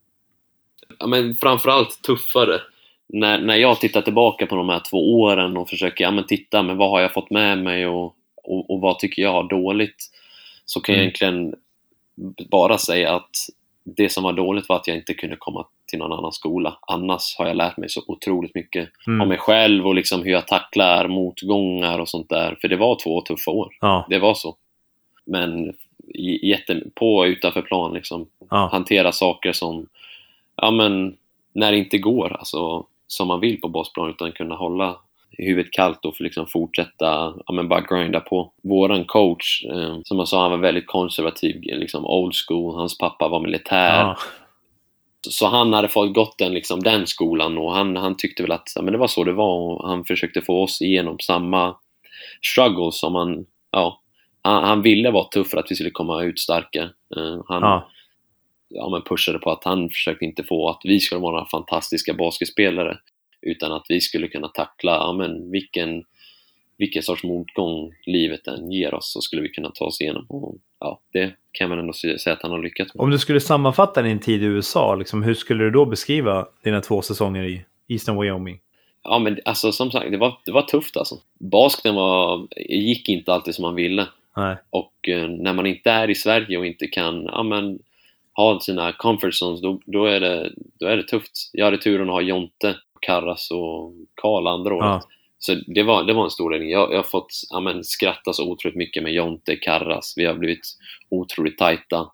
Ja, 1.00 1.08
men 1.08 1.36
framförallt 1.36 2.02
tuffare. 2.02 2.62
När, 3.14 3.42
när 3.42 3.56
jag 3.56 3.80
tittar 3.80 4.02
tillbaka 4.02 4.46
på 4.46 4.56
de 4.56 4.70
här 4.70 4.82
två 4.90 5.22
åren 5.22 5.58
och 5.58 5.70
försöker 5.70 6.04
ja, 6.04 6.12
men 6.12 6.26
titta, 6.26 6.64
men 6.64 6.78
vad 6.78 6.90
har 6.90 7.00
jag 7.02 7.14
fått 7.14 7.30
med 7.30 7.58
mig 7.58 7.88
och, 7.88 8.16
och, 8.44 8.70
och 8.70 8.82
vad 8.82 9.00
tycker 9.00 9.22
jag 9.22 9.32
har 9.32 9.44
dåligt? 9.44 10.10
Så 10.66 10.82
kan 10.82 10.96
mm. 10.96 11.00
jag 11.00 11.04
egentligen 11.04 11.56
bara 12.50 12.78
säga 12.78 13.16
att 13.16 13.32
det 13.84 14.10
som 14.10 14.24
var 14.24 14.34
dåligt 14.34 14.70
var 14.70 14.76
att 14.76 14.88
jag 14.88 14.98
inte 14.98 15.14
kunde 15.14 15.36
komma 15.36 15.66
till 15.88 16.00
någon 16.00 16.20
annan 16.20 16.32
skola. 16.32 16.78
Annars 16.82 17.36
har 17.38 17.48
jag 17.48 17.58
lärt 17.58 17.78
mig 17.78 17.90
så 17.90 18.02
otroligt 18.08 18.56
mycket 18.56 18.90
mm. 19.08 19.22
om 19.22 19.28
mig 19.28 19.38
själv 19.38 19.88
och 19.88 19.96
liksom 19.96 20.24
hur 20.24 20.32
jag 20.32 20.48
tacklar 20.48 21.08
motgångar 21.08 22.00
och 22.00 22.10
sånt 22.10 22.30
där. 22.30 22.58
För 22.62 22.68
det 22.68 22.78
var 22.78 22.98
två 23.04 23.22
tuffa 23.22 23.52
år. 23.52 23.78
Ja. 23.82 24.06
Det 24.10 24.20
var 24.20 24.34
så. 24.34 24.56
Men 25.26 25.74
jätte, 26.42 26.84
på 26.96 27.16
och 27.16 27.26
utanför 27.26 27.62
plan 27.62 27.94
liksom. 27.94 28.28
Ja. 28.50 28.70
Hantera 28.72 29.12
saker 29.12 29.54
som 29.54 29.88
ja, 30.62 30.72
men 30.72 31.18
när 31.54 31.72
det 31.72 31.78
inte 31.78 31.98
går 31.98 32.36
alltså, 32.40 32.86
som 33.08 33.28
man 33.28 33.40
vill 33.40 33.62
på 33.62 33.68
basplan 33.68 34.10
utan 34.10 34.32
kunna 34.32 34.56
hålla 34.56 34.98
huvudet 35.38 35.72
kallt 35.72 36.06
och 36.06 36.22
liksom 36.22 36.48
fortsätta 36.48 37.34
ja, 37.46 37.54
men 37.54 37.68
bara 37.68 37.82
grinda 37.82 38.20
på. 38.20 38.52
Våran 38.64 39.06
coach, 39.06 39.66
eh, 39.66 39.98
som 40.04 40.18
jag 40.18 40.28
sa, 40.28 40.42
han 40.42 40.52
var 40.52 40.58
väldigt 40.58 40.88
konservativ, 40.88 41.62
liksom 41.62 42.06
old 42.06 42.34
school. 42.48 42.76
Hans 42.76 42.98
pappa 42.98 43.28
var 43.28 43.40
militär. 43.40 44.00
Ja. 44.00 44.18
Så 45.30 45.48
han 45.48 45.74
hade 45.74 45.88
fått 45.88 46.14
gått 46.14 46.38
den, 46.38 46.54
liksom, 46.54 46.84
den 46.84 47.08
skolan 47.08 47.58
och 47.58 47.74
han, 47.74 47.96
han 47.96 48.18
tyckte 48.18 48.44
väl 48.44 48.52
att 48.52 48.74
ja, 48.76 48.82
men 48.82 48.92
det 48.92 49.00
var 49.00 49.08
så 49.08 49.24
det 49.24 49.34
var 49.34 49.54
och 49.54 49.90
han 49.90 50.06
försökte 50.06 50.42
få 50.42 50.64
oss 50.64 50.82
igenom 50.82 51.20
samma 51.20 51.76
struggles 52.52 53.00
som 53.00 53.16
han, 53.16 53.46
ja, 53.72 54.02
han, 54.42 54.64
han 54.64 54.82
ville 54.82 55.12
vara 55.12 55.24
tuff 55.24 55.48
för 55.48 55.58
att 55.58 55.72
vi 55.72 55.76
skulle 55.76 55.92
komma 55.92 56.24
ut 56.24 56.40
starka. 56.40 56.82
Eh, 57.16 57.42
han, 57.48 57.62
ja 57.62 57.90
ja, 58.70 58.90
men 58.90 59.02
pushade 59.02 59.40
på 59.40 59.52
att 59.52 59.64
han 59.64 59.90
försökte 59.90 60.26
inte 60.26 60.44
få 60.44 60.70
att 60.70 60.82
vi 60.84 61.00
skulle 61.00 61.22
vara 61.22 61.46
fantastiska 61.46 62.14
basketspelare 62.14 62.98
utan 63.42 63.72
att 63.72 63.86
vi 63.90 64.02
skulle 64.02 64.28
kunna 64.28 64.48
tackla 64.48 64.92
ja, 64.92 65.14
men 65.14 65.52
vilken, 65.52 66.04
vilken 66.78 67.04
sorts 67.04 67.24
motgång 67.24 67.94
livet 68.06 68.48
än 68.48 68.72
ger 68.72 68.94
oss 68.94 69.14
så 69.14 69.22
skulle 69.22 69.42
vi 69.42 69.50
kunna 69.50 69.72
ta 69.72 69.86
oss 69.86 70.02
igenom. 70.02 70.26
Och, 70.30 70.56
ja, 70.80 71.02
det 71.14 71.34
kan 71.52 71.70
man 71.70 71.80
ändå 71.80 71.94
säga 71.94 72.34
att 72.34 72.42
han 72.42 72.52
har 72.52 72.64
lyckats 72.64 72.96
med. 72.96 73.04
Om 73.04 73.10
du 73.10 73.20
skulle 73.20 73.40
sammanfatta 73.40 74.02
din 74.02 74.20
tid 74.20 74.44
i 74.44 74.46
USA, 74.46 74.96
liksom, 74.96 75.24
hur 75.24 75.34
skulle 75.34 75.64
du 75.64 75.72
då 75.72 75.86
beskriva 75.86 76.48
dina 76.64 76.82
två 76.82 77.02
säsonger 77.02 77.44
i 77.44 77.66
Eastern 77.88 78.22
Wyoming? 78.22 78.60
Ja, 79.04 79.20
men 79.20 79.40
alltså 79.46 79.72
som 79.72 79.92
sagt, 79.92 80.12
det 80.12 80.18
var, 80.18 80.40
det 80.46 80.52
var 80.52 80.62
tufft 80.62 80.98
alltså. 80.98 81.16
Basketen 81.40 81.96
var, 81.96 82.48
gick 82.70 83.10
inte 83.10 83.34
alltid 83.34 83.56
som 83.56 83.62
man 83.62 83.76
ville. 83.76 84.08
Nej. 84.36 84.56
Och 84.70 85.10
eh, 85.10 85.28
när 85.28 85.54
man 85.54 85.66
inte 85.66 85.92
är 85.92 86.10
i 86.10 86.16
Sverige 86.16 86.58
och 86.58 86.66
inte 86.66 86.88
kan 86.88 87.24
ja, 87.24 87.44
men, 87.44 87.80
ha 88.40 88.60
sina 88.60 88.92
comfort 88.92 89.34
zones, 89.34 89.62
då, 89.62 89.80
då, 89.86 90.06
är 90.06 90.20
det, 90.20 90.52
då 90.80 90.86
är 90.86 90.98
det 90.98 91.04
tufft. 91.04 91.50
Jag 91.54 91.66
hade 91.66 91.78
turen 91.78 92.10
att 92.10 92.16
ha 92.16 92.22
Jonte, 92.22 92.76
Karras 93.02 93.52
och 93.52 93.94
Karl 94.22 94.48
andra 94.48 94.76
året. 94.76 94.86
Ja. 94.86 95.02
Så 95.40 95.56
det 95.68 95.84
var, 95.84 96.04
det 96.04 96.14
var 96.14 96.24
en 96.24 96.30
stor 96.30 96.52
ledning. 96.52 96.70
Jag, 96.70 96.92
jag 96.92 96.98
har 96.98 97.04
fått 97.04 97.28
ja, 97.50 97.60
men, 97.60 97.84
skratta 97.84 98.34
så 98.34 98.52
otroligt 98.52 98.78
mycket 98.78 99.04
med 99.04 99.14
Jonte, 99.14 99.56
Karras. 99.56 100.14
Vi 100.18 100.26
har 100.26 100.34
blivit 100.34 100.62
otroligt 101.10 101.58
tajta. 101.58 102.12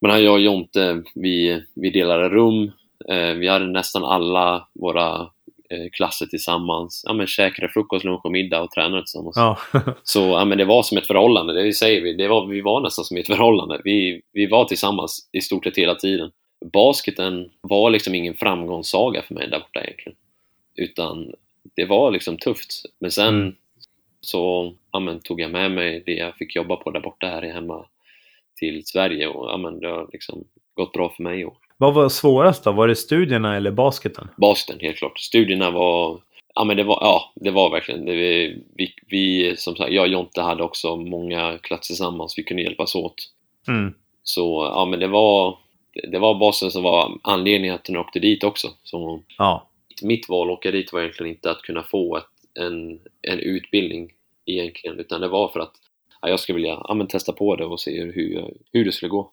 Men 0.00 0.24
jag 0.24 0.32
och 0.32 0.40
Jonte, 0.40 1.02
vi, 1.14 1.62
vi 1.74 1.90
delade 1.90 2.28
rum. 2.28 2.72
Eh, 3.08 3.34
vi 3.34 3.48
hade 3.48 3.66
nästan 3.66 4.04
alla 4.04 4.68
våra 4.74 5.30
klasser 5.92 6.26
tillsammans. 6.26 7.02
Ja, 7.06 7.12
men 7.12 7.26
käkade 7.26 7.68
frukost, 7.68 8.04
lunch 8.04 8.24
och 8.24 8.32
middag 8.32 8.62
och 8.62 8.70
tränade 8.70 9.02
tillsammans. 9.02 9.36
Ja. 9.36 9.58
Så 10.02 10.20
ja, 10.20 10.44
men 10.44 10.58
det 10.58 10.64
var 10.64 10.82
som 10.82 10.98
ett 10.98 11.06
förhållande, 11.06 11.62
det 11.62 11.72
säger 11.72 12.02
vi. 12.02 12.12
Det 12.12 12.28
var, 12.28 12.46
vi 12.46 12.60
var 12.60 12.80
nästan 12.80 13.04
som 13.04 13.16
ett 13.16 13.26
förhållande. 13.26 13.80
Vi, 13.84 14.22
vi 14.32 14.46
var 14.46 14.64
tillsammans 14.64 15.28
i 15.32 15.40
stort 15.40 15.64
sett 15.64 15.78
hela 15.78 15.94
tiden. 15.94 16.30
Basketen 16.72 17.50
var 17.60 17.90
liksom 17.90 18.14
ingen 18.14 18.34
framgångssaga 18.34 19.22
för 19.22 19.34
mig 19.34 19.48
där 19.48 19.58
borta 19.58 19.80
egentligen. 19.84 20.16
Utan 20.76 21.32
det 21.76 21.84
var 21.84 22.10
liksom 22.10 22.36
tufft. 22.38 22.82
Men 23.00 23.10
sen 23.10 23.28
Mm. 23.40 23.54
så 24.20 24.74
ja, 24.92 25.00
men, 25.00 25.20
tog 25.20 25.40
jag 25.40 25.50
med 25.50 25.70
mig 25.70 26.02
det 26.06 26.12
jag 26.12 26.36
fick 26.36 26.56
jobba 26.56 26.76
på 26.76 26.90
där 26.90 27.00
borta 27.00 27.26
här 27.26 27.42
hemma 27.42 27.86
till 28.56 28.86
Sverige 28.86 29.26
och 29.28 29.50
ja, 29.50 29.56
men, 29.56 29.80
det 29.80 29.88
har 29.88 30.08
liksom 30.12 30.44
gått 30.74 30.92
bra 30.92 31.08
för 31.16 31.22
mig. 31.22 31.44
Och 31.46 31.60
Vad 31.80 31.94
var 31.94 32.08
svårast 32.08 32.64
då? 32.64 32.72
Var 32.72 32.88
det 32.88 32.96
studierna 32.96 33.56
eller 33.56 33.70
basketen? 33.70 34.28
basketen 34.36 34.80
helt 34.80 34.96
klart. 34.96 35.18
Studierna 35.18 35.70
var, 35.70 36.20
ja 36.54 36.64
men 36.64 36.76
det 36.76 36.84
var, 36.84 36.98
ja 37.00 37.32
det 37.34 37.50
var 37.50 37.70
verkligen, 37.70 38.04
det, 38.04 38.14
vi, 38.14 38.62
vi, 38.76 38.94
vi, 39.06 39.54
som 39.56 39.76
sagt, 39.76 39.92
jag 39.92 40.02
och 40.02 40.08
Jonte 40.08 40.40
hade 40.40 40.62
också 40.62 40.96
många 40.96 41.58
klasser 41.58 41.86
tillsammans, 41.86 42.38
vi 42.38 42.42
kunde 42.42 42.62
hjälpas 42.62 42.94
åt. 42.94 43.14
Mm. 43.68 43.94
Så 44.22 44.72
ja 44.74 44.84
men 44.84 45.00
det 45.00 45.06
var, 45.06 45.58
det, 46.10 46.18
var 46.18 46.34
basen 46.34 46.70
som 46.70 46.82
var 46.82 47.18
anledningen 47.22 47.74
att 47.74 47.88
jag 47.88 48.00
åkte 48.00 48.18
dit 48.20 48.44
också. 48.44 48.68
Så 48.82 49.22
Ja. 49.38 49.68
mitt 50.02 50.28
val 50.28 50.48
att 50.48 50.58
åka 50.58 50.70
dit 50.70 50.92
var 50.92 51.00
egentligen 51.00 51.32
inte 51.32 51.50
att 51.50 51.62
kunna 51.62 51.82
få 51.82 52.16
ett, 52.16 52.24
en, 52.60 53.00
en 53.22 53.38
utbildning 53.38 54.12
egentligen, 54.46 55.00
utan 55.00 55.20
det 55.20 55.28
var 55.28 55.48
för 55.48 55.60
att 55.60 55.74
ja, 56.22 56.28
jag 56.28 56.40
skulle 56.40 56.56
vilja 56.56 56.82
ja, 56.88 56.94
men 56.94 57.06
testa 57.06 57.32
på 57.32 57.56
det 57.56 57.64
och 57.64 57.80
se 57.80 58.04
hur, 58.04 58.34
jag, 58.34 58.50
hur 58.72 58.84
det 58.84 58.92
skulle 58.92 59.10
gå. 59.10 59.30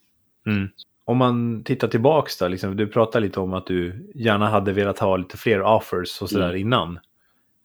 Mm. 0.48 0.70
Om 1.06 1.18
man 1.18 1.64
tittar 1.64 1.88
tillbaks 1.88 2.38
då, 2.38 2.48
liksom, 2.48 2.76
du 2.76 2.88
pratade 2.88 3.26
lite 3.26 3.40
om 3.40 3.54
att 3.54 3.68
du 3.68 4.12
gärna 4.16 4.50
hade 4.50 4.74
velat 4.74 5.00
ha 5.00 5.18
lite 5.18 5.38
fler 5.38 5.62
offers 5.62 6.22
och 6.22 6.30
sådär 6.30 6.50
Mm. 6.50 6.62
innan. 6.62 7.00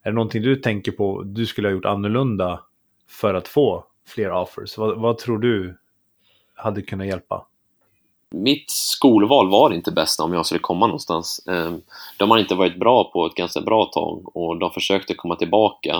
Är 0.02 0.10
det 0.10 0.14
någonting 0.14 0.42
du 0.42 0.56
tänker 0.56 0.92
på 0.92 1.22
du 1.22 1.46
skulle 1.46 1.68
ha 1.68 1.72
gjort 1.72 1.84
annorlunda 1.84 2.60
för 3.08 3.34
att 3.34 3.48
få 3.48 3.84
fler 4.06 4.32
offers? 4.32 4.78
Vad, 4.78 5.00
vad 5.00 5.18
tror 5.18 5.38
du 5.38 5.78
hade 6.54 6.82
kunnat 6.82 7.06
hjälpa? 7.06 7.46
Mitt 8.34 8.70
skolval 8.70 9.50
var 9.50 9.70
inte 9.72 9.92
bästa 9.92 10.22
om 10.24 10.32
jag 10.34 10.46
skulle 10.46 10.60
komma 10.60 10.86
någonstans. 10.86 11.46
Eh, 11.48 11.72
De 12.18 12.30
har 12.30 12.38
inte 12.38 12.54
varit 12.54 12.78
bra 12.78 13.10
på 13.12 13.26
ett 13.26 13.34
ganska 13.34 13.60
bra 13.60 13.84
tag 13.84 14.36
och 14.36 14.58
de 14.58 14.70
försökte 14.70 15.14
komma 15.14 15.36
tillbaka 15.36 15.96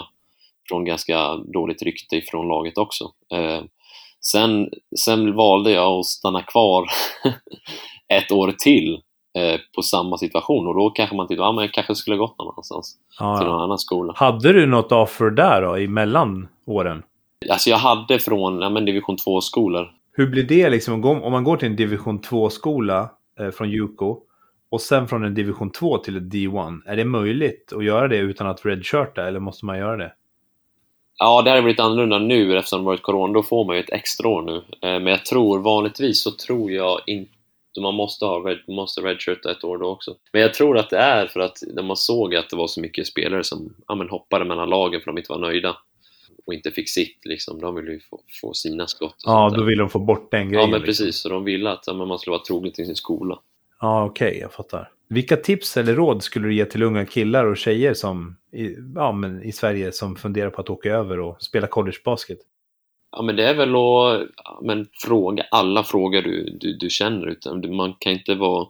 från 0.68 0.84
ganska 0.84 1.36
dåligt 1.36 1.82
rykte 1.82 2.16
ifrån 2.16 2.48
laget 2.48 2.78
också. 2.78 3.12
Sen, 4.20 4.68
sen 5.04 5.34
valde 5.34 5.70
jag 5.70 5.92
att 5.92 6.06
stanna 6.06 6.42
kvar 6.42 6.86
ett 8.08 8.32
år 8.32 8.54
till 8.58 9.00
eh, 9.38 9.60
på 9.74 9.82
samma 9.82 10.18
situation 10.18 10.66
och 10.66 10.74
då 10.74 10.90
kanske 10.90 11.16
man 11.16 11.26
tänkte 11.26 11.44
att 11.44 11.48
ah, 11.48 11.52
men 11.52 11.64
jag 11.64 11.72
kanske 11.72 11.94
skulle 11.94 12.16
gått 12.16 12.38
någon 12.38 12.48
annanstans 12.48 12.96
Ja, 13.18 13.38
till 13.38 13.46
ja. 13.46 13.52
någon 13.52 13.62
annan 13.62 13.78
skola. 13.78 14.12
Hade 14.16 14.52
du 14.52 14.66
något 14.66 14.92
offer 14.92 15.30
där 15.30 15.62
då, 15.62 15.76
emellan 15.76 16.48
åren? 16.66 17.02
Alltså 17.50 17.70
jag 17.70 17.76
hade 17.78 18.18
från 18.18 18.60
ja, 18.60 18.70
men 18.70 18.84
division 18.84 19.16
2-skolor 19.16 19.90
Hur 20.12 20.26
blir 20.26 20.42
det 20.42 20.70
liksom 20.70 21.04
om 21.04 21.32
man 21.32 21.44
går 21.44 21.56
till 21.56 21.68
en 21.68 21.76
division 21.76 22.20
2-skola 22.20 23.10
eh, 23.40 23.50
från 23.50 23.70
Juco 23.70 24.16
och 24.70 24.80
sen 24.80 25.08
från 25.08 25.24
en 25.24 25.34
division 25.34 25.70
2 25.70 25.98
till 25.98 26.16
ett 26.16 26.22
D1? 26.22 26.80
Är 26.86 26.96
det 26.96 27.04
möjligt 27.04 27.72
att 27.76 27.84
göra 27.84 28.08
det 28.08 28.16
utan 28.16 28.46
att 28.46 28.66
redshirta 28.66 29.28
eller 29.28 29.40
måste 29.40 29.66
man 29.66 29.78
göra 29.78 29.96
det? 29.96 30.12
Ja, 31.22 31.42
det 31.42 31.50
hade 31.50 31.62
blivit 31.62 31.80
annorlunda 31.80 32.18
nu 32.18 32.58
eftersom 32.58 32.78
det 32.78 32.84
varit 32.84 33.02
corona. 33.02 33.32
Då 33.32 33.42
får 33.42 33.64
man 33.64 33.76
ju 33.76 33.82
ett 33.82 33.92
extra 33.92 34.28
år 34.28 34.42
nu. 34.42 34.56
Eh, 34.56 35.00
Men 35.00 35.06
jag 35.06 35.24
tror, 35.24 35.58
vanligtvis 35.58 36.22
så 36.22 36.30
tror 36.30 36.70
jag 36.70 37.00
inte 37.06 37.30
man 37.80 37.94
måste 37.94 38.24
ha 38.24 38.48
red, 38.48 38.58
måste 38.68 39.00
redshirta 39.00 39.50
ett 39.50 39.64
år 39.64 39.78
då 39.78 39.86
också. 39.86 40.14
Men 40.32 40.42
jag 40.42 40.54
tror 40.54 40.78
att 40.78 40.90
det 40.90 40.96
är 40.96 41.26
för 41.26 41.40
att 41.40 41.58
när 41.74 41.82
man 41.82 41.96
såg 41.96 42.34
att 42.34 42.50
det 42.50 42.56
var 42.56 42.66
så 42.66 42.80
mycket 42.80 43.06
spelare 43.06 43.44
som 43.44 43.74
ja, 43.88 43.94
men 43.94 44.08
hoppade 44.08 44.44
mellan 44.44 44.68
lagen 44.68 45.00
för 45.00 45.10
att 45.10 45.16
de 45.16 45.18
inte 45.20 45.32
var 45.32 45.38
nöjda 45.38 45.76
och 46.46 46.54
inte 46.54 46.70
fick 46.70 46.88
sitt 46.88 47.18
liksom. 47.24 47.60
De 47.60 47.74
ville 47.74 47.92
ju 47.92 48.00
få, 48.00 48.20
få 48.40 48.54
sina 48.54 48.86
skott. 48.86 49.14
Ja, 49.24 49.50
då 49.56 49.64
vill 49.64 49.78
de 49.78 49.88
få 49.88 49.98
bort 49.98 50.30
den 50.30 50.48
grejen. 50.50 50.60
Ja, 50.60 50.66
men 50.66 50.80
liksom. 50.80 51.04
precis. 51.04 51.20
Så 51.20 51.28
de 51.28 51.44
ville 51.44 51.70
att 51.70 51.84
ja, 51.86 51.92
man 51.92 52.18
skulle 52.18 52.32
vara 52.32 52.42
trogen 52.42 52.72
till 52.72 52.86
sin 52.86 52.96
skola. 52.96 53.38
Ja, 53.80 54.04
okej, 54.04 54.38
jag 54.40 54.52
fattar. 54.52 54.90
Vilka 55.14 55.36
tips 55.36 55.76
eller 55.76 55.94
råd 55.94 56.22
skulle 56.22 56.48
du 56.48 56.54
ge 56.54 56.64
till 56.64 56.82
unga 56.82 57.06
killar 57.06 57.44
och 57.44 57.56
tjejer 57.56 57.94
som, 57.94 58.36
i, 58.52 58.76
ja, 58.94 59.12
men 59.12 59.42
i 59.42 59.52
Sverige 59.52 59.92
som 59.92 60.16
funderar 60.16 60.50
på 60.50 60.60
att 60.60 60.70
åka 60.70 60.88
över 60.90 61.20
och 61.20 61.42
spela 61.42 61.66
collegebasket? 61.66 62.38
Ja, 63.12 63.22
men 63.22 63.36
det 63.36 63.44
är 63.44 63.54
väl 63.54 63.68
att 63.68 64.28
ja, 64.36 64.60
men 64.62 64.86
fråga 64.92 65.46
alla 65.50 65.84
frågor 65.84 66.22
du, 66.22 66.58
du, 66.60 66.76
du 66.76 66.90
känner. 66.90 67.26
Utan 67.26 67.76
man 67.76 67.94
kan 67.98 68.12
inte 68.12 68.34
vara, 68.34 68.66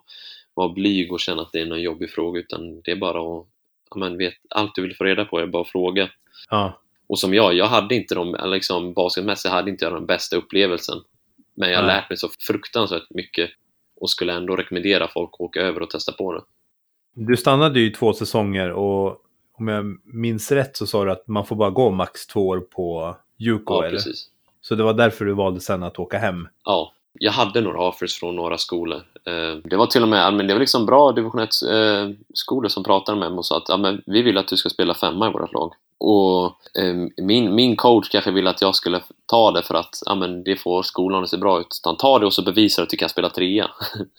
vara 0.55 0.69
blyg 0.69 1.13
och 1.13 1.21
känna 1.21 1.43
att 1.43 1.53
det 1.53 1.61
är 1.61 1.67
någon 1.67 1.83
jobbig 1.83 2.11
fråga, 2.11 2.41
utan 2.41 2.81
det 2.81 2.91
är 2.91 2.97
bara 2.97 3.21
att 3.21 3.47
ja, 3.91 3.97
men 3.97 4.19
vet, 4.19 4.35
allt 4.51 4.75
du 4.75 4.83
vill 4.83 4.97
få 4.97 5.05
reda 5.05 5.25
på 5.25 5.39
är 5.39 5.47
bara 5.47 5.63
att 5.63 5.69
fråga. 5.69 6.09
Ja, 6.51 6.81
Och 7.07 7.19
som 7.19 7.35
jag, 7.35 7.55
jag 7.55 7.67
hade 7.67 7.95
inte 7.95 8.15
de, 8.15 8.37
liksom 8.45 8.95
basketmässigt 8.95 9.53
hade 9.53 9.71
inte 9.71 9.85
jag 9.85 9.95
den 9.95 10.07
bästa 10.07 10.37
upplevelsen. 10.37 10.99
Men 11.55 11.71
jag 11.71 11.79
har 11.79 11.87
lärt 11.87 12.11
mig 12.11 12.17
så 12.17 12.29
fruktansvärt 12.47 13.11
mycket 13.11 13.51
och 14.01 14.11
skulle 14.11 14.33
ändå 14.33 14.57
rekommendera 14.57 15.09
folk 15.09 15.31
att 15.33 15.41
åka 15.41 15.61
över 15.61 15.83
och 15.83 15.91
testa 15.91 16.13
på 16.13 16.33
det. 16.33 16.43
du 17.15 17.37
stannade 17.37 17.81
ju 17.81 17.91
två 17.91 18.13
säsonger 18.13 18.71
och 18.73 19.17
om 19.59 19.69
jag 19.69 19.85
minns 20.05 20.53
rätt 20.53 20.77
så 20.77 20.87
sa 20.87 21.05
du 21.05 21.11
att 21.11 21.29
man 21.29 21.47
får 21.47 21.57
bara 21.57 21.71
gå 21.71 21.91
max 21.91 22.27
två 22.27 22.49
år 22.49 22.61
på 22.61 23.17
Juco, 23.39 23.75
Ja, 23.75 23.85
eller? 23.85 23.97
precis. 23.97 24.27
Så 24.61 24.75
det 24.75 24.83
var 24.83 24.95
därför 24.95 25.25
du 25.25 25.33
valde 25.33 25.61
sen 25.61 25.83
att 25.83 25.99
åka 25.99 26.19
hem? 26.19 26.49
Ja, 26.65 26.93
jag 27.13 27.33
hade 27.33 27.61
några 27.61 27.81
offers 27.83 28.15
från 28.21 28.37
några 28.37 28.59
skolor. 28.59 28.97
Eh, 29.27 29.57
Det 29.65 29.77
var 29.77 29.87
till 29.87 30.03
och 30.03 30.09
med 30.09 30.35
men 30.35 30.47
det 30.47 30.53
var 30.55 30.61
liksom 30.61 30.87
bra 30.87 31.13
division 31.13 31.41
1-skolor 31.41 32.69
som 32.69 32.85
pratade 32.85 33.19
med 33.19 33.31
mig 33.31 33.39
och 33.39 33.47
sa 33.47 33.57
att 33.57 33.69
ja, 33.69 33.77
men 33.77 34.03
vi 34.07 34.23
vill 34.23 34.39
att 34.39 34.49
du 34.49 34.57
ska 34.57 34.69
spela 34.69 34.95
femma 34.95 35.29
i 35.29 35.33
vårt 35.33 35.53
lag. 35.53 35.73
Och 36.01 36.47
eh, 36.79 36.95
min, 37.17 37.55
min 37.55 37.77
coach 37.77 38.09
kanske 38.09 38.31
ville 38.31 38.51
att 38.51 38.63
jag 38.63 38.75
skulle 38.75 39.01
ta 39.27 39.51
det 39.51 39.63
för 39.63 39.75
att 39.75 40.03
ja, 40.07 40.15
men 40.15 40.45
det 40.45 40.57
får 40.57 40.83
skolan 40.83 41.23
att 41.23 41.31
se 41.31 41.37
bra 41.37 41.61
ut. 41.61 41.81
Utan 41.83 41.97
ta 41.97 42.19
det 42.19 42.27
och 42.27 42.33
så 42.33 42.43
bevisar 42.43 42.83
att 42.83 42.91
du 42.91 42.97
kan 42.97 43.09
spela 43.09 43.31
trea. 43.31 43.71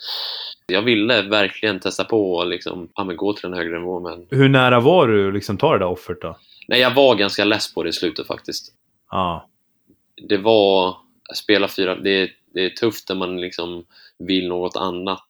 jag 0.67 0.82
ville 0.82 1.22
verkligen 1.22 1.80
testa 1.80 2.04
på 2.04 2.34
och 2.34 2.48
liksom, 2.48 2.89
ja, 2.96 3.04
men 3.04 3.17
gå 3.17 3.34
till 3.34 3.46
en 3.46 3.54
högre 3.54 3.80
nivå. 3.80 4.00
Men 4.00 4.28
Hur 4.30 4.50
nära 4.50 4.80
var 4.80 5.08
du 5.08 5.28
att 5.28 5.34
liksom 5.34 5.58
ta 5.58 5.74
det 5.74 5.80
där 5.80 5.88
offert 5.88 6.22
då? 6.22 6.38
nej, 6.67 6.80
jag 6.80 6.94
var 6.94 7.15
ganska 7.15 7.44
less 7.44 7.74
på 7.74 7.84
det 7.84 7.89
i 7.89 7.94
slutet 7.94 8.28
faktiskt. 8.28 8.74
Ja, 9.12 9.50
det 10.28 10.38
var 10.38 10.96
spela 11.36 11.67
fyra, 11.67 11.96
det 11.96 12.10
är, 12.10 12.30
det 12.54 12.65
är 12.65 12.70
tufft 12.70 13.10
när 13.10 13.15
man 13.15 13.41
liksom 13.41 13.86
vill 14.17 14.48
något 14.48 14.76
annat 14.76 15.26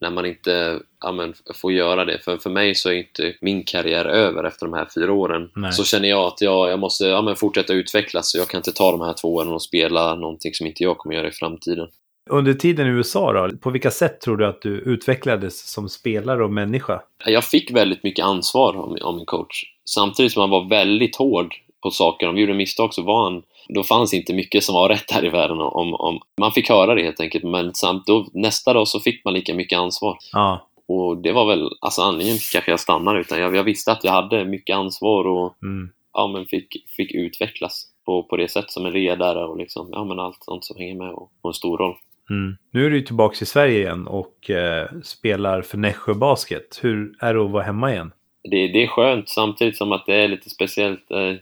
när 0.00 0.10
man 0.10 0.26
inte 0.26 0.80
ja, 1.00 1.12
men, 1.12 1.34
får 1.54 1.72
göra 1.72 2.04
det. 2.04 2.18
För, 2.18 2.36
för 2.36 2.50
mig 2.50 2.74
så 2.74 2.88
är 2.88 2.92
inte 2.92 3.34
min 3.40 3.64
karriär 3.64 4.04
över 4.04 4.44
efter 4.44 4.66
de 4.66 4.74
här 4.74 4.88
fyra 4.94 5.12
åren. 5.12 5.50
Nej. 5.56 5.72
Så 5.72 5.84
känner 5.84 6.08
jag 6.08 6.26
att 6.26 6.40
jag, 6.40 6.70
jag 6.70 6.78
måste 6.78 7.04
ja, 7.04 7.22
men, 7.22 7.36
fortsätta 7.36 7.72
utvecklas 7.72 8.30
så 8.30 8.38
jag 8.38 8.48
kan 8.48 8.58
inte 8.58 8.72
ta 8.72 8.90
de 8.90 9.00
här 9.00 9.12
två 9.12 9.34
åren 9.34 9.52
och 9.52 9.62
spela 9.62 10.14
någonting 10.14 10.54
som 10.54 10.66
inte 10.66 10.82
jag 10.84 10.98
kommer 10.98 11.14
göra 11.14 11.28
i 11.28 11.32
framtiden. 11.32 11.88
Under 12.30 12.54
tiden 12.54 12.86
i 12.86 12.90
USA 12.90 13.32
då, 13.32 13.56
på 13.56 13.70
vilka 13.70 13.90
sätt 13.90 14.20
tror 14.20 14.36
du 14.36 14.46
att 14.46 14.62
du 14.62 14.78
utvecklades 14.78 15.72
som 15.72 15.88
spelare 15.88 16.44
och 16.44 16.52
människa? 16.52 17.02
Jag 17.26 17.44
fick 17.44 17.70
väldigt 17.70 18.02
mycket 18.02 18.24
ansvar 18.24 18.76
av 19.02 19.16
min 19.16 19.26
coach. 19.26 19.64
Samtidigt 19.84 20.32
som 20.32 20.40
han 20.40 20.50
var 20.50 20.68
väldigt 20.68 21.16
hård 21.16 21.54
på 21.82 21.90
saker. 21.90 22.28
Om 22.28 22.34
vi 22.34 22.40
gjorde 22.40 22.54
misstag 22.54 22.94
så 22.94 23.02
var 23.02 23.24
han... 23.24 23.42
Då 23.68 23.82
fanns 23.82 24.14
inte 24.14 24.34
mycket 24.34 24.64
som 24.64 24.74
var 24.74 24.88
rätt 24.88 25.10
här 25.10 25.24
i 25.24 25.28
världen. 25.28 25.60
Om, 25.60 25.94
om, 25.94 26.20
man 26.40 26.52
fick 26.52 26.68
höra 26.68 26.94
det 26.94 27.02
helt 27.02 27.20
enkelt. 27.20 27.44
Men 27.44 27.74
samt 27.74 28.06
då, 28.06 28.26
nästa 28.32 28.72
dag 28.72 28.88
så 28.88 29.00
fick 29.00 29.24
man 29.24 29.34
lika 29.34 29.54
mycket 29.54 29.78
ansvar. 29.78 30.18
Ja, 30.32 30.68
Och 30.88 31.16
det 31.16 31.32
var 31.32 31.46
väl 31.46 31.68
alltså 31.80 32.02
anledningen 32.02 32.38
till 32.38 32.48
kanske 32.52 32.70
jag 32.70 32.80
stannade. 32.80 33.20
Utan 33.20 33.40
jag, 33.40 33.56
jag 33.56 33.64
visste 33.64 33.92
att 33.92 34.04
jag 34.04 34.12
hade 34.12 34.44
mycket 34.44 34.76
ansvar 34.76 35.24
och 35.24 35.62
mm. 35.62 35.90
ja, 36.12 36.28
men 36.28 36.46
fick, 36.46 36.66
fick 36.96 37.14
utvecklas 37.14 37.86
på, 38.06 38.22
på 38.22 38.36
det 38.36 38.48
sätt 38.48 38.70
som 38.70 38.86
en 38.86 38.92
ledare 38.92 39.44
och 39.44 39.56
liksom, 39.56 39.88
ja, 39.92 40.04
men 40.04 40.18
allt 40.18 40.38
sånt 40.40 40.64
som 40.64 40.76
hänger 40.76 40.94
med 40.94 41.10
och, 41.10 41.30
och 41.42 41.50
en 41.50 41.54
stor 41.54 41.78
roll. 41.78 41.94
Mm. 42.30 42.56
Nu 42.70 42.86
är 42.86 42.90
du 42.90 43.02
tillbaka 43.02 43.36
i 43.42 43.46
Sverige 43.46 43.78
igen 43.78 44.06
och 44.06 44.50
eh, 44.50 44.88
spelar 45.02 45.62
för 45.62 45.78
Nässjö 45.78 46.14
Basket. 46.14 46.80
Hur 46.82 47.14
är 47.20 47.34
det 47.34 47.44
att 47.44 47.50
vara 47.50 47.62
hemma 47.62 47.92
igen? 47.92 48.12
det, 48.42 48.68
det 48.68 48.82
är 48.82 48.86
skönt 48.86 49.28
samtidigt 49.28 49.76
som 49.76 49.92
att 49.92 50.06
det 50.06 50.14
är 50.14 50.28
lite 50.28 50.50
speciellt. 50.50 51.10
eh, 51.10 51.34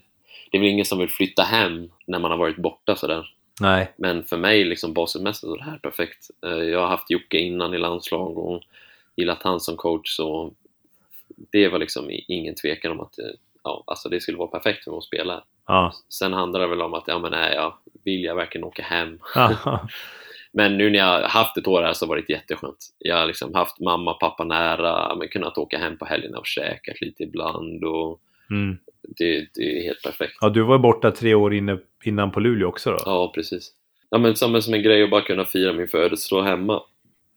Det 0.51 0.57
är 0.59 0.61
väl 0.61 0.70
ingen 0.70 0.84
som 0.84 0.99
vill 0.99 1.09
flytta 1.11 1.42
hem 1.42 1.90
när 2.07 2.18
man 2.18 2.30
har 2.30 2.38
varit 2.38 2.57
borta 2.57 2.96
sådär. 2.96 3.34
Nej. 3.61 3.92
Men 3.96 4.24
för 4.24 4.36
mig, 4.36 4.64
liksom 4.64 4.92
basketmässigt, 4.94 5.40
så 5.40 5.55
är 5.55 5.59
det 5.59 5.64
här 5.64 5.78
perfekt. 5.78 6.30
Eh, 6.46 6.51
Jag 6.53 6.80
har 6.80 6.86
haft 6.88 7.11
Jocke 7.11 7.38
innan 7.38 7.74
i 7.74 7.78
landslag 7.78 8.38
och 8.38 8.62
gillat 9.16 9.42
han 9.42 9.61
som 9.61 9.76
coach 9.76 10.16
så 10.16 10.53
det 11.53 11.68
var 11.68 11.78
liksom 11.78 12.11
ingen 12.28 12.55
tvekan 12.55 12.92
om 12.92 13.01
att 13.01 13.18
eh, 13.18 13.24
ja, 13.64 13.84
alltså 13.86 14.09
det 14.09 14.20
skulle 14.20 14.38
vara 14.38 14.49
perfekt 14.49 14.84
för 14.84 14.90
mig 14.90 14.99
att 14.99 15.05
spela. 15.05 15.44
Ja. 15.66 15.92
Sen 16.09 16.32
handlar 16.32 16.61
det 16.61 16.66
väl 16.66 16.82
om 16.82 16.94
att, 16.94 17.05
ja 17.07 17.18
men 17.18 17.30
nej, 17.30 17.55
ja, 17.55 17.78
vill 18.05 18.24
jag 18.24 18.34
verkligen 18.34 18.64
åka 18.64 18.82
hem? 18.82 19.18
Ja. 19.34 19.88
Men 20.53 20.78
nu 20.78 20.90
när 20.90 20.99
jag 20.99 21.07
har 21.07 21.22
haft 21.22 21.57
ett 21.57 21.66
år 21.66 21.82
här 21.82 21.92
så 21.92 22.05
har 22.07 22.14
det 22.16 22.20
varit 22.20 22.30
jätteskönt. 22.30 22.76
Jag 22.99 23.16
har 23.16 23.26
liksom 23.26 23.55
haft 23.55 23.80
mamma 23.80 24.11
och 24.14 24.20
pappa 24.20 24.44
nära, 24.44 25.14
men 25.14 25.28
kunnat 25.28 25.59
åka 25.59 25.78
hem 25.78 25.99
på 25.99 26.05
helgerna 26.05 26.38
och 26.38 26.46
käkat 26.46 27.01
lite 27.01 27.22
ibland. 27.22 27.84
Och 27.84 28.20
Mm. 28.51 28.78
Det, 29.17 29.49
det 29.55 29.79
är 29.79 29.83
helt 29.85 30.03
perfekt. 30.03 30.33
Ja, 30.41 30.49
du 30.49 30.63
var 30.63 30.79
borta 30.79 31.11
tre 31.11 31.35
år 31.35 31.55
inne, 31.55 31.79
innan 32.05 32.31
på 32.31 32.41
Luleå 32.41 32.69
också 32.69 32.91
då? 32.91 32.99
Ja, 33.05 33.33
precis. 33.35 33.73
Ja, 34.11 34.19
men 34.19 34.37
som, 34.37 34.63
som 34.63 34.75
en 34.75 34.83
grej 34.83 35.03
att 35.03 35.11
bara 35.11 35.21
kunna 35.23 35.45
fira 35.45 35.73
min 35.73 35.89
födelsedag 35.89 36.43
hemma. 36.43 36.83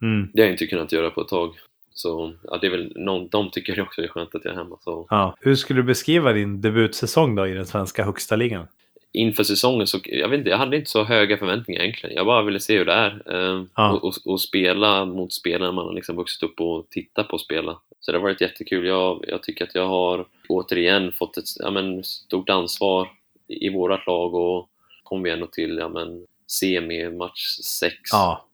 Mm. 0.02 0.30
Det 0.34 0.42
har 0.42 0.46
jag 0.48 0.54
inte 0.54 0.68
kunnat 0.68 0.92
göra 0.92 1.10
på 1.10 1.22
ett 1.22 1.28
tag. 1.28 1.54
Så 1.94 2.34
ja, 2.44 2.58
det 2.62 2.68
är 2.68 2.72
väl 2.72 2.94
någon, 2.96 3.28
de 3.28 3.52
tycker 3.52 3.76
det 3.76 3.82
också 3.82 4.02
är 4.02 4.08
skönt 4.08 4.36
att 4.36 4.46
jag 4.46 4.54
är 4.54 4.58
hemma. 4.58 4.78
Så. 4.82 5.08
Ja. 5.10 5.36
Hur 5.42 5.56
skulle 5.56 5.80
du 5.80 5.84
beskriva 5.84 6.34
din 6.34 6.62
debutsäsong 6.62 7.36
då 7.36 7.48
i 7.48 7.54
den 7.54 7.66
svenska 7.66 8.04
högsta 8.04 8.36
ligan? 8.36 8.68
Inför 9.14 9.44
säsongen 9.44 9.88
så, 9.88 10.00
jag 10.04 10.30
vet 10.30 10.38
inte, 10.38 10.50
jag 10.50 10.58
hade 10.58 10.78
inte 10.78 10.90
så 10.90 11.04
höga 11.04 11.38
förväntningar 11.38 11.82
egentligen. 11.82 12.16
Jag 12.16 12.26
bara 12.26 12.44
ville 12.44 12.60
se 12.60 12.78
hur 12.78 12.86
det 12.86 12.94
är. 12.94 13.24
Eh, 13.34 13.64
Ja. 13.76 13.92
och, 13.92 14.04
och, 14.04 14.14
och 14.26 14.42
spela 14.42 15.06
mot 15.06 15.34
spelare 15.34 15.72
man 15.72 15.86
har 15.86 15.94
liksom 15.94 16.16
vuxit 16.16 16.44
upp 16.44 16.62
och 16.62 16.90
tittat 16.90 17.28
på 17.28 17.38
spela. 17.38 17.78
Så 18.02 18.12
det 18.12 18.18
har 18.18 18.24
varit 18.24 18.41
jättekul. 18.41 18.86
Jag, 18.86 19.26
jag 19.28 19.43
tycker 19.43 19.66
att 19.66 19.76
jag 19.76 19.88
har 19.88 20.26
återigen 20.49 21.12
fått 21.12 21.38
ett 21.38 21.45
ja, 21.60 21.72
men, 21.72 22.04
stort 22.04 22.49
ansvar 22.49 23.10
i, 23.47 23.66
i 23.66 23.70
vårat 23.70 24.08
lag 24.08 24.34
och 24.34 24.70
kom 25.04 25.24
vi 25.24 25.32
ändå 25.32 25.47
till 25.47 25.78
ja, 25.78 25.89
men, 25.89 26.26
semi, 26.47 27.10
match 27.10 27.58
6. 27.64 27.95
Ja. 28.12 28.45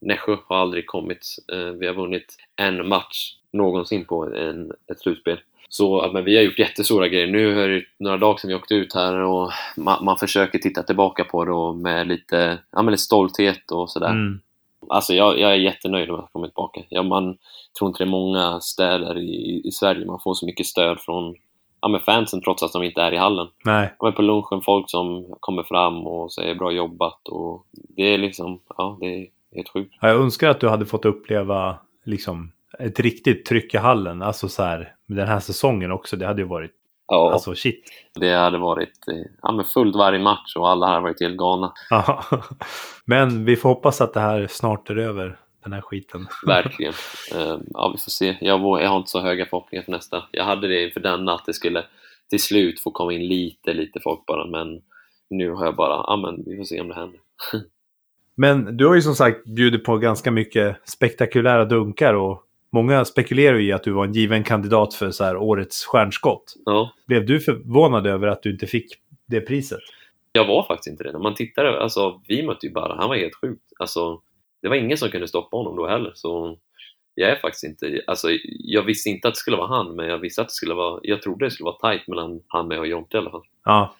Nässjö 0.00 0.36
har 0.46 0.56
aldrig 0.56 0.86
kommit. 0.86 1.26
Eh, 1.52 1.58
vi 1.58 1.86
har 1.86 1.94
vunnit 1.94 2.36
en 2.56 2.88
match 2.88 3.36
någonsin 3.52 4.04
på 4.04 4.34
en, 4.34 4.72
ett 4.92 5.00
slutspel. 5.00 5.40
Så 5.68 6.10
men 6.12 6.24
vi 6.24 6.36
har 6.36 6.42
gjort 6.42 6.58
jättestora 6.58 7.08
grejer. 7.08 7.26
Nu 7.26 7.62
är 7.62 7.68
det 7.68 7.84
några 7.98 8.16
dagar 8.16 8.36
sedan 8.36 8.48
vi 8.48 8.54
åkte 8.54 8.74
ut 8.74 8.94
här 8.94 9.14
och 9.14 9.50
man, 9.76 10.04
man 10.04 10.16
försöker 10.16 10.58
titta 10.58 10.82
tillbaka 10.82 11.24
på 11.24 11.44
det 11.44 11.82
med 11.82 12.06
lite, 12.06 12.58
ja, 12.70 12.82
med 12.82 12.92
lite 12.92 13.02
stolthet 13.02 13.70
och 13.70 13.90
sådär. 13.90 14.10
Mm. 14.10 14.40
Alltså 14.88 15.14
jag, 15.14 15.38
jag 15.38 15.52
är 15.52 15.56
jättenöjd 15.56 16.08
med 16.08 16.14
att 16.14 16.20
ha 16.20 16.28
kommit 16.28 16.50
tillbaka. 16.50 16.80
Ja, 16.88 17.02
man 17.02 17.36
tror 17.78 17.88
inte 17.88 18.04
det 18.04 18.08
är 18.08 18.10
många 18.10 18.60
städer 18.60 19.18
i, 19.18 19.62
i 19.64 19.70
Sverige 19.72 20.06
man 20.06 20.20
får 20.24 20.34
så 20.34 20.46
mycket 20.46 20.66
stöd 20.66 21.00
från 21.00 21.34
ja, 21.80 21.88
men 21.88 22.00
fansen 22.00 22.42
trots 22.42 22.62
att 22.62 22.72
de 22.72 22.82
inte 22.82 23.02
är 23.02 23.12
i 23.12 23.16
hallen. 23.16 23.48
Nej. 23.64 23.94
Men 24.02 24.12
på 24.12 24.22
lunchen 24.22 24.60
folk 24.64 24.90
som 24.90 25.34
kommer 25.40 25.62
fram 25.62 26.06
och 26.06 26.32
säger 26.32 26.54
bra 26.54 26.72
jobbat 26.72 27.28
och 27.28 27.66
det 27.96 28.02
är 28.02 28.18
liksom, 28.18 28.60
ja 28.76 28.98
det 29.00 29.06
är 29.06 29.26
helt 29.54 29.68
sjukt. 29.68 29.94
Ja, 30.00 30.08
Jag 30.08 30.20
önskar 30.20 30.48
att 30.48 30.60
du 30.60 30.68
hade 30.68 30.86
fått 30.86 31.04
uppleva 31.04 31.78
liksom 32.04 32.52
ett 32.78 33.00
riktigt 33.00 33.44
tryck 33.44 33.74
i 33.74 33.76
hallen. 33.76 34.22
Alltså 34.22 34.48
så 34.48 34.62
här, 34.62 34.94
med 35.06 35.18
den 35.18 35.28
här 35.28 35.40
säsongen 35.40 35.92
också. 35.92 36.16
Det 36.16 36.26
hade 36.26 36.42
ju 36.42 36.48
varit, 36.48 36.72
Ja, 37.06 37.32
alltså 37.32 37.54
shit. 37.54 37.84
det 38.14 38.34
hade 38.34 38.58
varit 38.58 39.08
eh, 39.08 39.30
ja, 39.42 39.52
men 39.52 39.64
fullt 39.64 39.96
varje 39.96 40.18
match 40.18 40.56
och 40.56 40.68
alla 40.68 40.86
hade 40.86 41.00
varit 41.00 41.20
helt 41.20 41.36
galna. 41.36 41.72
Ja. 41.90 42.24
Men 43.04 43.44
vi 43.44 43.56
får 43.56 43.68
hoppas 43.68 44.00
att 44.00 44.14
det 44.14 44.20
här 44.20 44.46
snart 44.46 44.90
är 44.90 44.96
över, 44.96 45.38
den 45.62 45.72
här 45.72 45.80
skiten. 45.80 46.26
Verkligen. 46.46 46.92
Eh, 47.34 47.58
ja, 47.70 47.92
vi 47.94 47.98
får 47.98 48.10
se. 48.10 48.36
Jag 48.40 48.58
har 48.58 48.96
inte 48.96 49.10
så 49.10 49.20
höga 49.20 49.46
förhoppningar 49.46 49.84
för 49.84 49.92
nästa. 49.92 50.24
Jag 50.30 50.44
hade 50.44 50.68
det 50.68 50.84
inför 50.84 51.00
denna 51.00 51.34
att 51.34 51.46
det 51.46 51.54
skulle 51.54 51.84
till 52.30 52.42
slut 52.42 52.80
få 52.80 52.90
komma 52.90 53.12
in 53.12 53.28
lite, 53.28 53.72
lite 53.72 54.00
folk 54.00 54.26
bara, 54.26 54.46
men 54.46 54.82
nu 55.30 55.50
har 55.50 55.64
jag 55.64 55.76
bara, 55.76 56.04
ja 56.06 56.16
men 56.16 56.44
vi 56.46 56.56
får 56.56 56.64
se 56.64 56.80
om 56.80 56.88
det 56.88 56.94
händer. 56.94 57.20
Men 58.34 58.76
du 58.76 58.86
har 58.86 58.94
ju 58.94 59.02
som 59.02 59.14
sagt 59.14 59.44
bjudit 59.44 59.84
på 59.84 59.98
ganska 59.98 60.30
mycket 60.30 60.76
spektakulära 60.84 61.64
dunkar 61.64 62.14
och 62.14 62.42
många 62.72 63.04
spekulerar 63.04 63.58
ju 63.58 63.66
i 63.68 63.72
att 63.72 63.82
du 63.84 63.92
var 63.92 64.04
en 64.04 64.12
given 64.12 64.44
kandidat 64.44 64.94
för 64.94 65.10
så 65.10 65.24
här 65.24 65.36
årets 65.36 65.84
stjärnskott. 65.84 66.54
Ja, 66.64 66.92
Blev 67.06 67.26
du 67.26 67.40
förvånad 67.40 68.06
över 68.06 68.26
att 68.26 68.42
du 68.42 68.50
inte 68.50 68.66
fick 68.66 68.86
det 69.26 69.40
priset? 69.40 69.80
jag 70.32 70.46
var 70.46 70.62
faktiskt 70.62 70.86
inte 70.92 71.04
det. 71.04 71.12
När 71.12 71.18
man 71.18 71.34
tittar, 71.34 71.64
alltså 71.64 72.20
vi 72.28 72.42
mötte 72.42 72.66
ju 72.66 72.72
bara, 72.72 72.96
han 72.96 73.08
var 73.08 73.16
helt 73.16 73.34
sjukt. 73.34 73.72
Alltså, 73.78 74.20
det 74.62 74.68
var 74.68 74.76
ingen 74.76 74.98
som 74.98 75.08
kunde 75.08 75.28
stoppa 75.28 75.56
honom 75.56 75.76
då 75.76 75.86
heller, 75.88 76.12
så 76.14 76.58
jag 77.14 77.30
är 77.30 77.36
faktiskt 77.36 77.64
inte, 77.64 78.02
alltså 78.06 78.28
jag 78.58 78.82
visste 78.82 79.08
inte 79.08 79.28
att 79.28 79.34
det 79.34 79.38
skulle 79.38 79.56
vara 79.56 79.76
han, 79.76 79.96
men 79.96 80.08
jag 80.08 80.18
visste 80.18 80.42
att 80.42 80.48
det 80.48 80.54
skulle 80.54 80.74
vara, 80.74 81.00
jag 81.02 81.22
trodde 81.22 81.46
det 81.46 81.50
skulle 81.50 81.64
vara 81.64 81.76
tajt 81.76 82.08
mellan 82.08 82.40
han 82.46 82.68
med 82.68 82.78
och 82.78 82.86
Jonte 82.86 83.16
i 83.16 83.20
alla 83.20 83.30
fall. 83.30 83.44
Ja, 83.64 83.94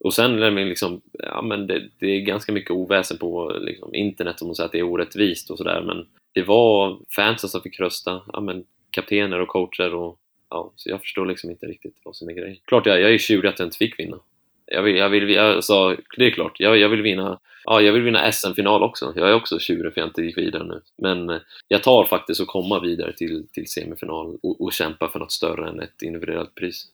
Och 0.00 0.14
sen 0.14 0.54
liksom, 0.54 1.00
ja 1.12 1.42
men 1.42 1.66
det, 1.66 1.88
det 1.98 2.06
är 2.06 2.20
ganska 2.20 2.52
mycket 2.52 2.70
oväsen 2.70 3.18
på 3.18 3.56
liksom, 3.60 3.94
internet 3.94 4.38
som 4.38 4.54
säger 4.54 4.66
att 4.66 4.72
det 4.72 4.78
är 4.78 4.82
orättvist 4.82 5.50
och 5.50 5.58
sådär 5.58 5.82
men 5.86 6.06
det 6.34 6.42
var 6.42 6.98
fansen 7.16 7.50
som 7.50 7.60
fick 7.60 7.80
rösta, 7.80 8.22
ja 8.32 8.40
men 8.40 8.64
kaptener 8.90 9.40
och 9.40 9.48
coacher 9.48 9.94
och 9.94 10.18
ja, 10.50 10.72
så 10.76 10.90
jag 10.90 11.00
förstår 11.00 11.26
liksom 11.26 11.50
inte 11.50 11.66
riktigt 11.66 12.00
vad 12.04 12.16
som 12.16 12.28
är 12.28 12.32
grejen. 12.32 12.56
Klart 12.64 12.86
jag, 12.86 13.00
jag 13.00 13.14
är 13.14 13.18
tjurig 13.18 13.48
att 13.48 13.58
jag 13.58 13.66
inte 13.66 13.78
fick 13.78 13.98
vinna. 13.98 14.18
Jag 14.66 14.82
vill, 14.82 14.96
jag 14.96 15.08
vill, 15.08 15.38
alltså, 15.38 15.96
det 16.16 16.26
är 16.26 16.30
klart, 16.30 16.60
jag, 16.60 16.78
jag 16.78 16.88
vill 16.88 17.02
vinna, 17.02 17.38
ja 17.64 17.80
jag 17.80 17.92
vill 17.92 18.02
vinna 18.02 18.32
SM-final 18.32 18.82
också. 18.82 19.12
Jag 19.16 19.30
är 19.30 19.34
också 19.34 19.58
tjurig 19.58 19.94
för 19.94 20.00
jag 20.00 20.08
inte 20.08 20.22
gick 20.22 20.38
vidare 20.38 20.64
nu. 20.64 20.80
Men 20.98 21.30
eh, 21.30 21.36
jag 21.68 21.82
tar 21.82 22.04
faktiskt 22.04 22.40
att 22.40 22.46
komma 22.46 22.80
vidare 22.80 23.12
till, 23.12 23.46
till 23.52 23.68
semifinal 23.68 24.38
och, 24.42 24.60
och 24.60 24.72
kämpa 24.72 25.08
för 25.08 25.18
något 25.18 25.32
större 25.32 25.68
än 25.68 25.80
ett 25.80 26.02
individuellt 26.02 26.54
pris. 26.54 26.86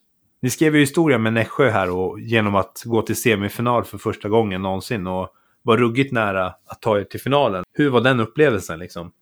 ni 0.42 0.50
skrev 0.50 0.74
ju 0.74 0.80
historia 0.80 1.18
med 1.18 1.32
Nässjö 1.32 1.70
här 1.70 1.90
och 1.90 2.20
genom 2.20 2.54
att 2.54 2.82
gå 2.84 3.02
till 3.02 3.16
semifinal 3.16 3.84
för 3.84 3.98
första 3.98 4.28
gången 4.28 4.62
någonsin 4.62 5.06
och 5.06 5.34
var 5.62 5.76
ruggigt 5.76 6.12
nära 6.12 6.46
att 6.46 6.82
ta 6.82 6.98
er 6.98 7.04
till 7.04 7.20
finalen. 7.20 7.64
Hur 7.72 7.90
var 7.90 8.00
den 8.00 8.20
upplevelsen 8.20 8.78
liksom? 8.78 9.12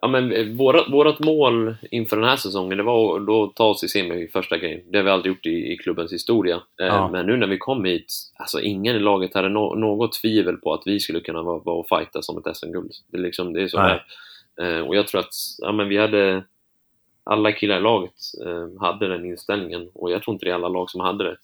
Ja, 0.00 0.08
men 0.08 0.32
eh, 0.32 0.46
vårat, 0.46 0.92
vårat 0.92 1.18
mål 1.20 1.74
inför 1.90 2.16
den 2.16 2.28
här 2.28 2.36
säsongen 2.36 2.78
det 2.78 2.84
var 2.84 3.16
att 3.20 3.26
då 3.26 3.46
ta 3.46 3.64
oss 3.64 3.84
i 3.84 3.88
semi 3.88 4.14
i 4.14 4.28
första 4.28 4.58
grejen. 4.58 4.80
Det 4.90 4.98
har 4.98 5.04
vi 5.04 5.10
aldrig 5.10 5.34
gjort 5.34 5.46
i, 5.46 5.72
i 5.72 5.76
klubbens 5.76 6.12
historia. 6.12 6.56
Eh, 6.56 6.86
Ja. 6.86 7.08
Men 7.08 7.26
nu 7.26 7.36
när 7.36 7.46
vi 7.46 7.58
kom 7.58 7.84
hit, 7.84 8.12
alltså 8.34 8.60
ingen 8.60 8.96
i 8.96 8.98
laget 8.98 9.34
hade 9.34 9.48
no, 9.48 9.74
något 9.74 10.12
tvivel 10.12 10.56
på 10.56 10.74
att 10.74 10.82
vi 10.86 11.00
skulle 11.00 11.20
kunna 11.20 11.42
vara, 11.42 11.58
vara 11.58 11.76
och 11.76 11.88
fighta 11.88 12.22
som 12.22 12.38
ett 12.38 12.56
SM-guld. 12.56 12.92
Det, 13.12 13.18
liksom, 13.18 13.52
det 13.52 13.62
är 13.62 13.68
så 13.68 13.82
Nej. 13.82 14.00
det 14.56 14.62
är. 14.62 14.78
Eh, 14.78 14.86
Och 14.86 14.96
jag 14.96 15.06
tror 15.08 15.20
att 15.20 15.32
ja, 15.58 15.72
men 15.72 15.88
vi 15.88 15.96
hade 15.98 16.44
alla 17.24 17.52
killar 17.52 17.76
i 17.78 17.80
laget 17.80 18.14
hade 18.80 19.08
den 19.08 19.24
inställningen 19.24 19.88
och 19.94 20.10
jag 20.10 20.22
tror 20.22 20.34
inte 20.34 20.44
det 20.46 20.50
är 20.50 20.54
alla 20.54 20.68
lag 20.68 20.90
som 20.90 21.00
hade 21.00 21.24
det. 21.24 21.36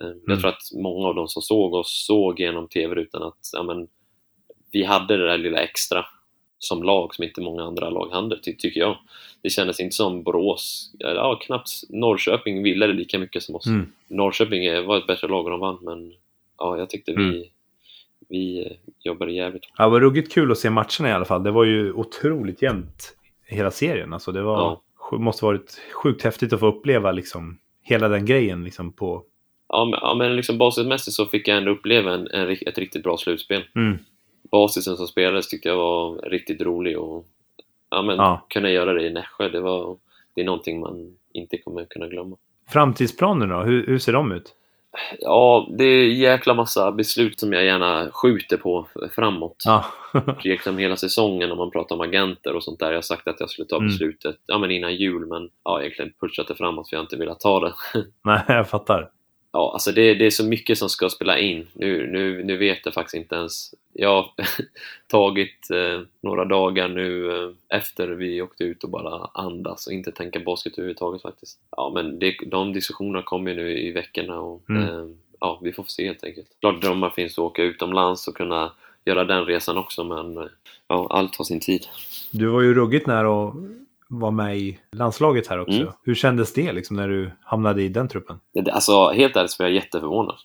Mm. 0.00 0.18
Jag 0.26 0.40
tror 0.40 0.50
att 0.50 0.62
många 0.82 1.08
av 1.08 1.14
de 1.14 1.28
som 1.28 1.42
såg 1.42 1.74
oss 1.74 2.04
såg 2.06 2.40
genom 2.40 2.68
TV-rutan 2.68 3.22
att 3.22 3.38
ja, 3.52 3.62
men, 3.62 3.88
vi 4.72 4.84
hade 4.84 5.16
det 5.16 5.26
där 5.26 5.38
lilla 5.38 5.60
extra 5.60 6.06
som 6.58 6.82
lag 6.82 7.14
som 7.14 7.24
inte 7.24 7.40
många 7.40 7.62
andra 7.64 7.90
lag 7.90 8.08
hade, 8.12 8.38
ty 8.42 8.56
tycker 8.56 8.80
jag. 8.80 8.96
Det 9.42 9.50
kändes 9.50 9.80
inte 9.80 9.96
som 9.96 10.22
Borås, 10.22 10.92
ja, 10.98 11.38
knappt 11.42 11.68
Norrköping 11.88 12.62
ville 12.62 12.86
det 12.86 12.92
lika 12.92 13.18
mycket 13.18 13.42
som 13.42 13.54
oss. 13.54 13.66
Mm. 13.66 13.92
Norrköping 14.08 14.86
var 14.86 14.98
ett 14.98 15.06
bättre 15.06 15.28
lag 15.28 15.44
och 15.44 15.50
de 15.50 15.60
vann, 15.60 15.78
men 15.82 16.12
ja, 16.58 16.78
jag 16.78 16.90
tyckte 16.90 17.12
vi, 17.12 17.22
Mm. 17.28 17.42
vi 18.28 18.66
eh, 18.66 18.72
jobbade 19.04 19.32
jävligt 19.32 19.64
hårt. 19.64 19.74
Ja, 19.78 19.84
det 19.84 19.90
var 19.90 20.00
ruggigt 20.00 20.32
kul 20.32 20.52
att 20.52 20.58
se 20.58 20.70
matcherna 20.70 21.08
i 21.08 21.12
alla 21.12 21.24
fall. 21.24 21.42
Det 21.42 21.50
var 21.50 21.64
ju 21.64 21.92
otroligt 21.92 22.62
jämnt 22.62 23.16
hela 23.46 23.70
serien. 23.70 24.12
Alltså 24.12 24.32
det 24.32 24.42
var, 24.42 24.58
Ja. 25.10 25.18
måste 25.18 25.44
varit 25.44 25.80
sjukt 25.92 26.22
häftigt 26.22 26.52
att 26.52 26.60
få 26.60 26.66
uppleva 26.66 27.12
liksom 27.12 27.58
hela 27.82 28.08
den 28.08 28.26
grejen 28.26 28.64
liksom 28.64 28.92
på... 28.92 29.22
Ja, 29.68 29.84
men, 29.84 29.98
ja, 30.02 30.14
men 30.14 30.36
liksom 30.36 30.58
basismässigt 30.58 31.14
så 31.14 31.26
fick 31.26 31.48
jag 31.48 31.56
ändå 31.58 31.70
uppleva 31.70 32.14
en, 32.14 32.26
en, 32.30 32.56
ett 32.66 32.78
riktigt 32.78 33.02
bra 33.02 33.16
slutspel. 33.16 33.62
Mm. 33.74 33.98
Basisen 34.50 34.96
som 34.96 35.06
spelades 35.06 35.48
tyckte 35.48 35.68
jag 35.68 35.76
var 35.76 36.16
riktigt 36.30 36.60
rolig 36.62 36.98
och 36.98 37.26
ja, 37.90 38.02
men, 38.02 38.16
Ja. 38.16 38.46
kunna 38.48 38.70
göra 38.70 38.92
det 38.92 39.06
i 39.06 39.10
Nässjö, 39.10 39.48
det, 39.48 39.60
var, 39.60 39.96
det 40.34 40.40
är 40.40 40.44
någonting 40.44 40.80
man 40.80 41.16
inte 41.32 41.58
kommer 41.58 41.84
kunna 41.84 42.06
glömma. 42.08 42.36
Framtidsplanerna? 42.68 43.62
Hur, 43.64 43.86
hur 43.86 43.98
ser 43.98 44.12
de 44.12 44.32
ut? 44.32 44.54
Ja, 45.20 45.68
det 45.78 45.84
är 45.84 46.06
jäkla 46.08 46.54
massa 46.54 46.92
beslut 46.92 47.40
som 47.40 47.52
jag 47.52 47.64
gärna 47.64 48.10
skjuter 48.12 48.56
på 48.56 48.86
framåt. 49.14 49.62
Ja. 49.64 49.84
Liksom 50.44 50.78
hela 50.78 50.96
säsongen 50.96 51.52
om 51.52 51.58
man 51.58 51.70
pratar 51.70 51.94
om 51.94 52.00
agenter 52.00 52.54
och 52.56 52.64
sånt 52.64 52.80
där. 52.80 52.86
Jag 52.88 52.96
har 52.96 53.02
sagt 53.02 53.28
att 53.28 53.40
jag 53.40 53.50
skulle 53.50 53.68
ta 53.68 53.76
Mm. 53.76 53.88
beslutet 53.88 54.36
ja, 54.46 54.58
men 54.58 54.70
innan 54.70 54.94
jul, 54.96 55.26
men 55.26 55.50
ja, 55.64 55.80
egentligen 55.80 56.12
pushat 56.20 56.48
det 56.48 56.54
framåt 56.54 56.88
för 56.88 56.96
jag 56.96 57.00
har 57.00 57.04
inte 57.04 57.16
velat 57.16 57.40
ta 57.40 57.60
det. 57.60 57.74
Nej, 58.24 58.42
jag 58.48 58.68
fattar. 58.68 59.10
Ja, 59.52 59.72
alltså 59.72 59.92
det, 59.92 60.14
det 60.14 60.26
är 60.26 60.30
så 60.30 60.44
mycket 60.44 60.78
som 60.78 60.88
ska 60.88 61.08
spela 61.08 61.38
in. 61.38 61.66
Nu, 61.72 62.06
nu, 62.12 62.44
nu 62.44 62.56
vet 62.56 62.78
jag 62.84 62.94
faktiskt 62.94 63.14
inte 63.14 63.34
ens. 63.34 63.74
Jag 63.92 64.08
har 64.08 64.30
tagit 65.06 65.70
eh, 65.70 66.00
några 66.20 66.44
dagar 66.44 66.88
nu 66.88 67.30
eh, 67.32 67.50
efter 67.78 68.08
vi 68.08 68.42
åkte 68.42 68.64
ut 68.64 68.84
och 68.84 68.90
bara 68.90 69.30
andas 69.34 69.86
och 69.86 69.92
inte 69.92 70.12
tänka 70.12 70.40
basket 70.40 70.72
överhuvudtaget 70.78 71.22
faktiskt. 71.22 71.58
Ja, 71.76 71.90
men 71.94 72.18
det, 72.18 72.36
de 72.46 72.72
diskussionerna 72.72 73.22
kommer 73.22 73.50
ju 73.50 73.56
nu 73.56 73.78
i 73.78 73.92
veckorna 73.92 74.40
och 74.40 74.70
Mm. 74.70 74.82
eh, 74.82 75.06
ja, 75.40 75.60
vi 75.62 75.72
får 75.72 75.84
se 75.88 76.06
helt 76.06 76.24
enkelt. 76.24 76.46
Klart 76.60 76.82
drömmar 76.82 77.10
finns 77.10 77.32
att 77.32 77.38
åka 77.38 77.62
utomlands 77.62 78.28
och 78.28 78.36
kunna 78.36 78.72
göra 79.04 79.24
den 79.24 79.44
resan 79.44 79.78
också, 79.78 80.04
men 80.04 80.36
eh, 80.38 80.44
ja, 80.88 81.06
allt 81.10 81.36
har 81.36 81.44
sin 81.44 81.60
tid. 81.60 81.86
Du 82.30 82.46
var 82.46 82.60
ju 82.60 82.74
ruggigt 82.74 83.06
nära 83.06 83.48
att 83.48 83.54
vara 84.08 84.30
med 84.30 84.58
i 84.58 84.78
landslaget 84.92 85.46
här 85.46 85.60
också. 85.60 85.80
Mm. 85.80 85.92
Hur 86.02 86.14
kändes 86.14 86.52
det 86.52 86.72
liksom 86.72 86.96
när 86.96 87.08
du 87.08 87.30
hamnade 87.44 87.82
i 87.82 87.88
den 87.88 88.08
truppen? 88.08 88.40
Alltså, 88.72 89.08
helt 89.08 89.36
ärligt 89.36 89.50
så 89.50 89.62
är 89.62 89.66
jag 89.66 89.74
jätteförvånad. 89.74 90.36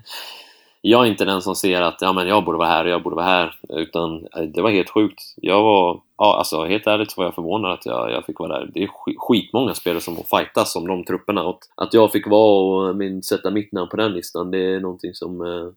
jag 0.80 1.06
är 1.06 1.10
inte 1.10 1.24
den 1.24 1.42
som 1.42 1.54
ser 1.54 1.82
att 1.82 1.98
ja, 2.00 2.12
men 2.12 2.28
jag 2.28 2.44
borde 2.44 2.58
vara 2.58 2.68
här 2.68 2.84
och 2.84 2.90
jag 2.90 3.02
borde 3.02 3.16
vara 3.16 3.26
här, 3.26 3.54
utan 3.68 4.26
eh, 4.36 4.42
det 4.42 4.62
var 4.62 4.70
helt 4.70 4.90
sjukt. 4.90 5.20
Jag 5.36 5.62
var, 5.62 6.00
ja, 6.18 6.36
alltså 6.38 6.64
helt 6.64 6.86
ärligt 6.86 7.10
så 7.10 7.20
var 7.20 7.24
jag 7.26 7.34
förvånad 7.34 7.72
att 7.72 7.86
jag, 7.86 8.10
jag 8.10 8.24
fick 8.24 8.38
vara 8.38 8.58
där. 8.58 8.70
Det 8.74 8.82
är 8.82 8.86
sk- 8.86 9.16
skitmånga 9.18 9.74
spelare 9.74 10.00
som 10.00 10.16
får 10.16 10.38
fightas 10.38 10.76
om 10.76 10.86
de 10.86 11.04
trupperna 11.04 11.44
och 11.44 11.58
att 11.76 11.94
jag 11.94 12.12
fick 12.12 12.26
vara 12.26 12.88
och 12.88 12.96
min, 12.96 13.22
sätta 13.22 13.50
mitt 13.50 13.72
namn 13.72 13.88
på 13.88 13.96
den 13.96 14.12
listan, 14.12 14.50
det 14.50 14.58
är 14.74 14.80
någonting 14.80 15.14
som, 15.14 15.40
eh, 15.40 15.68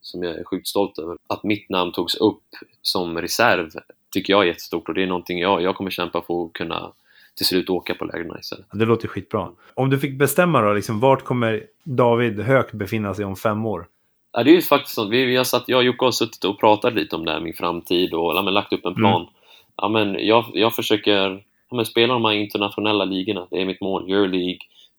som 0.00 0.22
jag 0.22 0.34
är 0.34 0.44
sjukt 0.44 0.68
stolt 0.68 0.98
över. 0.98 1.16
Att 1.28 1.44
mitt 1.44 1.70
namn 1.70 1.92
togs 1.92 2.14
upp 2.14 2.42
som 2.82 3.20
reserv 3.20 3.70
tycker 4.14 4.32
jag 4.32 4.42
är 4.42 4.46
jättestort 4.46 4.88
och 4.88 4.94
det 4.94 5.02
är 5.02 5.06
någonting 5.06 5.38
jag, 5.38 5.62
jag 5.62 5.76
kommer 5.76 5.90
kämpa 5.90 6.22
för 6.22 6.44
att 6.44 6.52
kunna 6.52 6.92
till 7.36 7.46
slut 7.46 7.70
åka 7.70 7.94
på 7.94 8.04
lägren 8.04 8.38
istället. 8.40 8.66
Det 8.72 8.84
låter 8.84 9.08
skitbra. 9.08 9.48
Om 9.74 9.90
du 9.90 9.98
fick 9.98 10.18
bestämma 10.18 10.60
då, 10.60 10.72
liksom, 10.72 11.00
vart 11.00 11.24
kommer 11.24 11.62
David 11.84 12.40
Höök 12.40 12.72
befinna 12.72 13.14
sig 13.14 13.24
om 13.24 13.36
fem 13.36 13.66
år? 13.66 13.86
Ja, 14.32 14.42
det 14.42 14.50
är 14.50 14.54
ju 14.54 14.62
faktiskt 14.62 14.94
så. 14.94 15.08
Vi, 15.08 15.24
vi 15.24 15.36
har 15.36 15.44
satt, 15.44 15.64
jag 15.66 15.78
och 15.78 15.84
Jocke 15.84 16.04
har 16.04 16.12
suttit 16.12 16.44
och 16.44 16.60
pratat 16.60 16.94
lite 16.94 17.16
om 17.16 17.24
det 17.24 17.32
här, 17.32 17.40
min 17.40 17.54
framtid 17.54 18.14
och 18.14 18.36
ja, 18.36 18.42
men, 18.42 18.54
lagt 18.54 18.72
upp 18.72 18.86
en 18.86 18.94
plan. 18.94 19.20
Mm. 19.20 19.32
Ja, 19.76 19.88
men 19.88 20.26
jag, 20.26 20.44
jag 20.54 20.74
försöker 20.74 21.42
ja, 21.70 21.76
men, 21.76 21.84
spela 21.84 22.12
de 22.12 22.24
här 22.24 22.32
internationella 22.32 23.04
ligorna. 23.04 23.46
Det 23.50 23.60
är 23.60 23.64
mitt 23.64 23.80
mål. 23.80 24.10
Euroleague, 24.10 24.58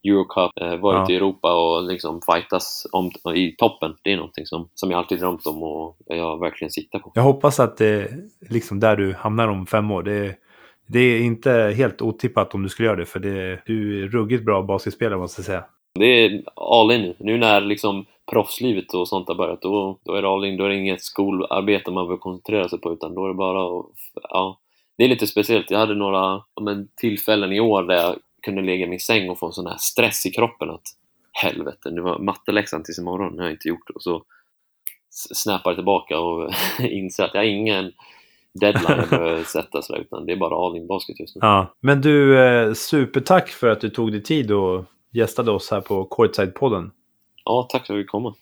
Eurocup, 0.09 0.51
eh, 0.61 0.75
vara 0.75 1.03
ute 1.03 1.13
i 1.13 1.15
Europa 1.15 1.53
och 1.53 1.83
liksom 1.83 2.21
fightas 2.21 2.87
om, 2.91 3.11
i 3.35 3.55
toppen. 3.57 3.95
Det 4.03 4.11
är 4.11 4.17
någonting 4.17 4.45
som, 4.45 4.69
som 4.73 4.91
jag 4.91 4.97
alltid 4.97 5.19
drömt 5.19 5.47
om 5.47 5.63
och 5.63 5.97
jag 6.05 6.39
verkligen 6.39 6.71
siktar 6.71 6.99
på. 6.99 7.11
Jag 7.15 7.23
hoppas 7.23 7.59
att 7.59 7.77
det 7.77 8.11
liksom 8.49 8.79
där 8.79 8.95
du 8.95 9.13
hamnar 9.13 9.47
om 9.47 9.65
fem 9.65 9.91
år. 9.91 10.03
Det 10.03 10.35
det 10.87 10.99
är 10.99 11.21
inte 11.21 11.73
helt 11.77 12.01
otippat 12.01 12.55
om 12.55 12.63
du 12.63 12.69
skulle 12.69 12.87
göra 12.87 12.97
det, 12.97 13.05
för 13.05 13.19
det, 13.19 13.61
du 13.65 14.03
är 14.03 14.07
ruggigt 14.07 14.45
bra 14.45 14.61
basketspelare 14.61 15.19
måste 15.19 15.39
jag 15.39 15.45
säga. 15.45 15.65
Det 15.99 16.25
är 16.25 16.43
all 16.55 16.91
in 16.91 17.01
nu. 17.01 17.15
Nu 17.19 17.37
när 17.37 17.61
liksom 17.61 18.05
proffslivet 18.31 18.93
och 18.93 19.07
sånt 19.07 19.27
har 19.27 19.35
börjat, 19.35 19.61
då, 19.61 19.99
då 20.03 20.13
är 20.13 20.21
det 20.21 20.27
all 20.27 20.45
in. 20.45 20.57
Då 20.57 20.63
är 20.63 20.69
det 20.69 20.75
inget 20.75 21.01
skolarbete 21.01 21.91
man 21.91 22.05
behöver 22.05 22.21
koncentrera 22.21 22.69
sig 22.69 22.79
på, 22.79 22.93
utan 22.93 23.15
då 23.15 23.25
är 23.25 23.27
det 23.27 23.33
bara 23.33 23.79
att, 23.79 23.85
ja, 24.29 24.59
det 24.97 25.03
är 25.03 25.07
lite 25.07 25.27
speciellt. 25.27 25.71
Jag 25.71 25.79
hade 25.79 25.95
några 25.95 26.41
men, 26.61 26.87
tillfällen 26.95 27.51
i 27.51 27.59
år 27.59 27.83
där 27.83 27.95
jag 27.95 28.15
kunde 28.45 28.61
ligga 28.61 28.85
i 28.85 28.89
min 28.89 28.99
säng 28.99 29.29
och 29.29 29.39
få 29.39 29.45
en 29.45 29.53
sån 29.53 29.67
här 29.67 29.77
stress 29.77 30.25
i 30.25 30.31
kroppen 30.31 30.69
att 30.69 30.83
helvete, 31.31 31.89
det 31.89 32.01
var 32.01 32.19
matteläxan 32.19 32.83
tills 32.83 32.99
imorgon, 32.99 33.35
det 33.35 33.41
har 33.41 33.47
jag 33.47 33.55
inte 33.55 33.67
gjort. 33.67 33.89
Och 33.89 34.01
så 34.01 34.23
snappar 35.33 35.71
jag 35.71 35.77
tillbaka 35.77 36.19
och 36.19 36.51
inser 36.79 37.23
att 37.23 37.33
jag 37.33 37.41
har 37.41 37.45
ingen 37.45 37.91
deadline 38.53 39.09
behöver 39.09 39.43
sättas 39.53 39.89
utan 39.89 40.25
det 40.25 40.31
är 40.31 40.37
bara 40.37 40.65
all 40.65 40.77
in 40.77 40.87
basket 40.87 41.19
just 41.19 41.35
nu. 41.35 41.39
Ja, 41.41 41.75
men 41.79 42.01
du, 42.01 42.39
eh, 42.39 42.73
supertack 42.73 43.49
för 43.49 43.67
att 43.67 43.81
du 43.81 43.89
tog 43.89 44.11
dig 44.11 44.23
tid 44.23 44.51
och 44.51 44.85
gästade 45.11 45.51
oss 45.51 45.71
här 45.71 45.81
på 45.81 46.07
Courtside-podden. 46.07 46.91
Ja, 47.45 47.67
tack 47.69 47.87
för 47.87 47.93
att 47.93 47.97
du 47.97 48.03
fick 48.03 48.11
komma. 48.11 48.33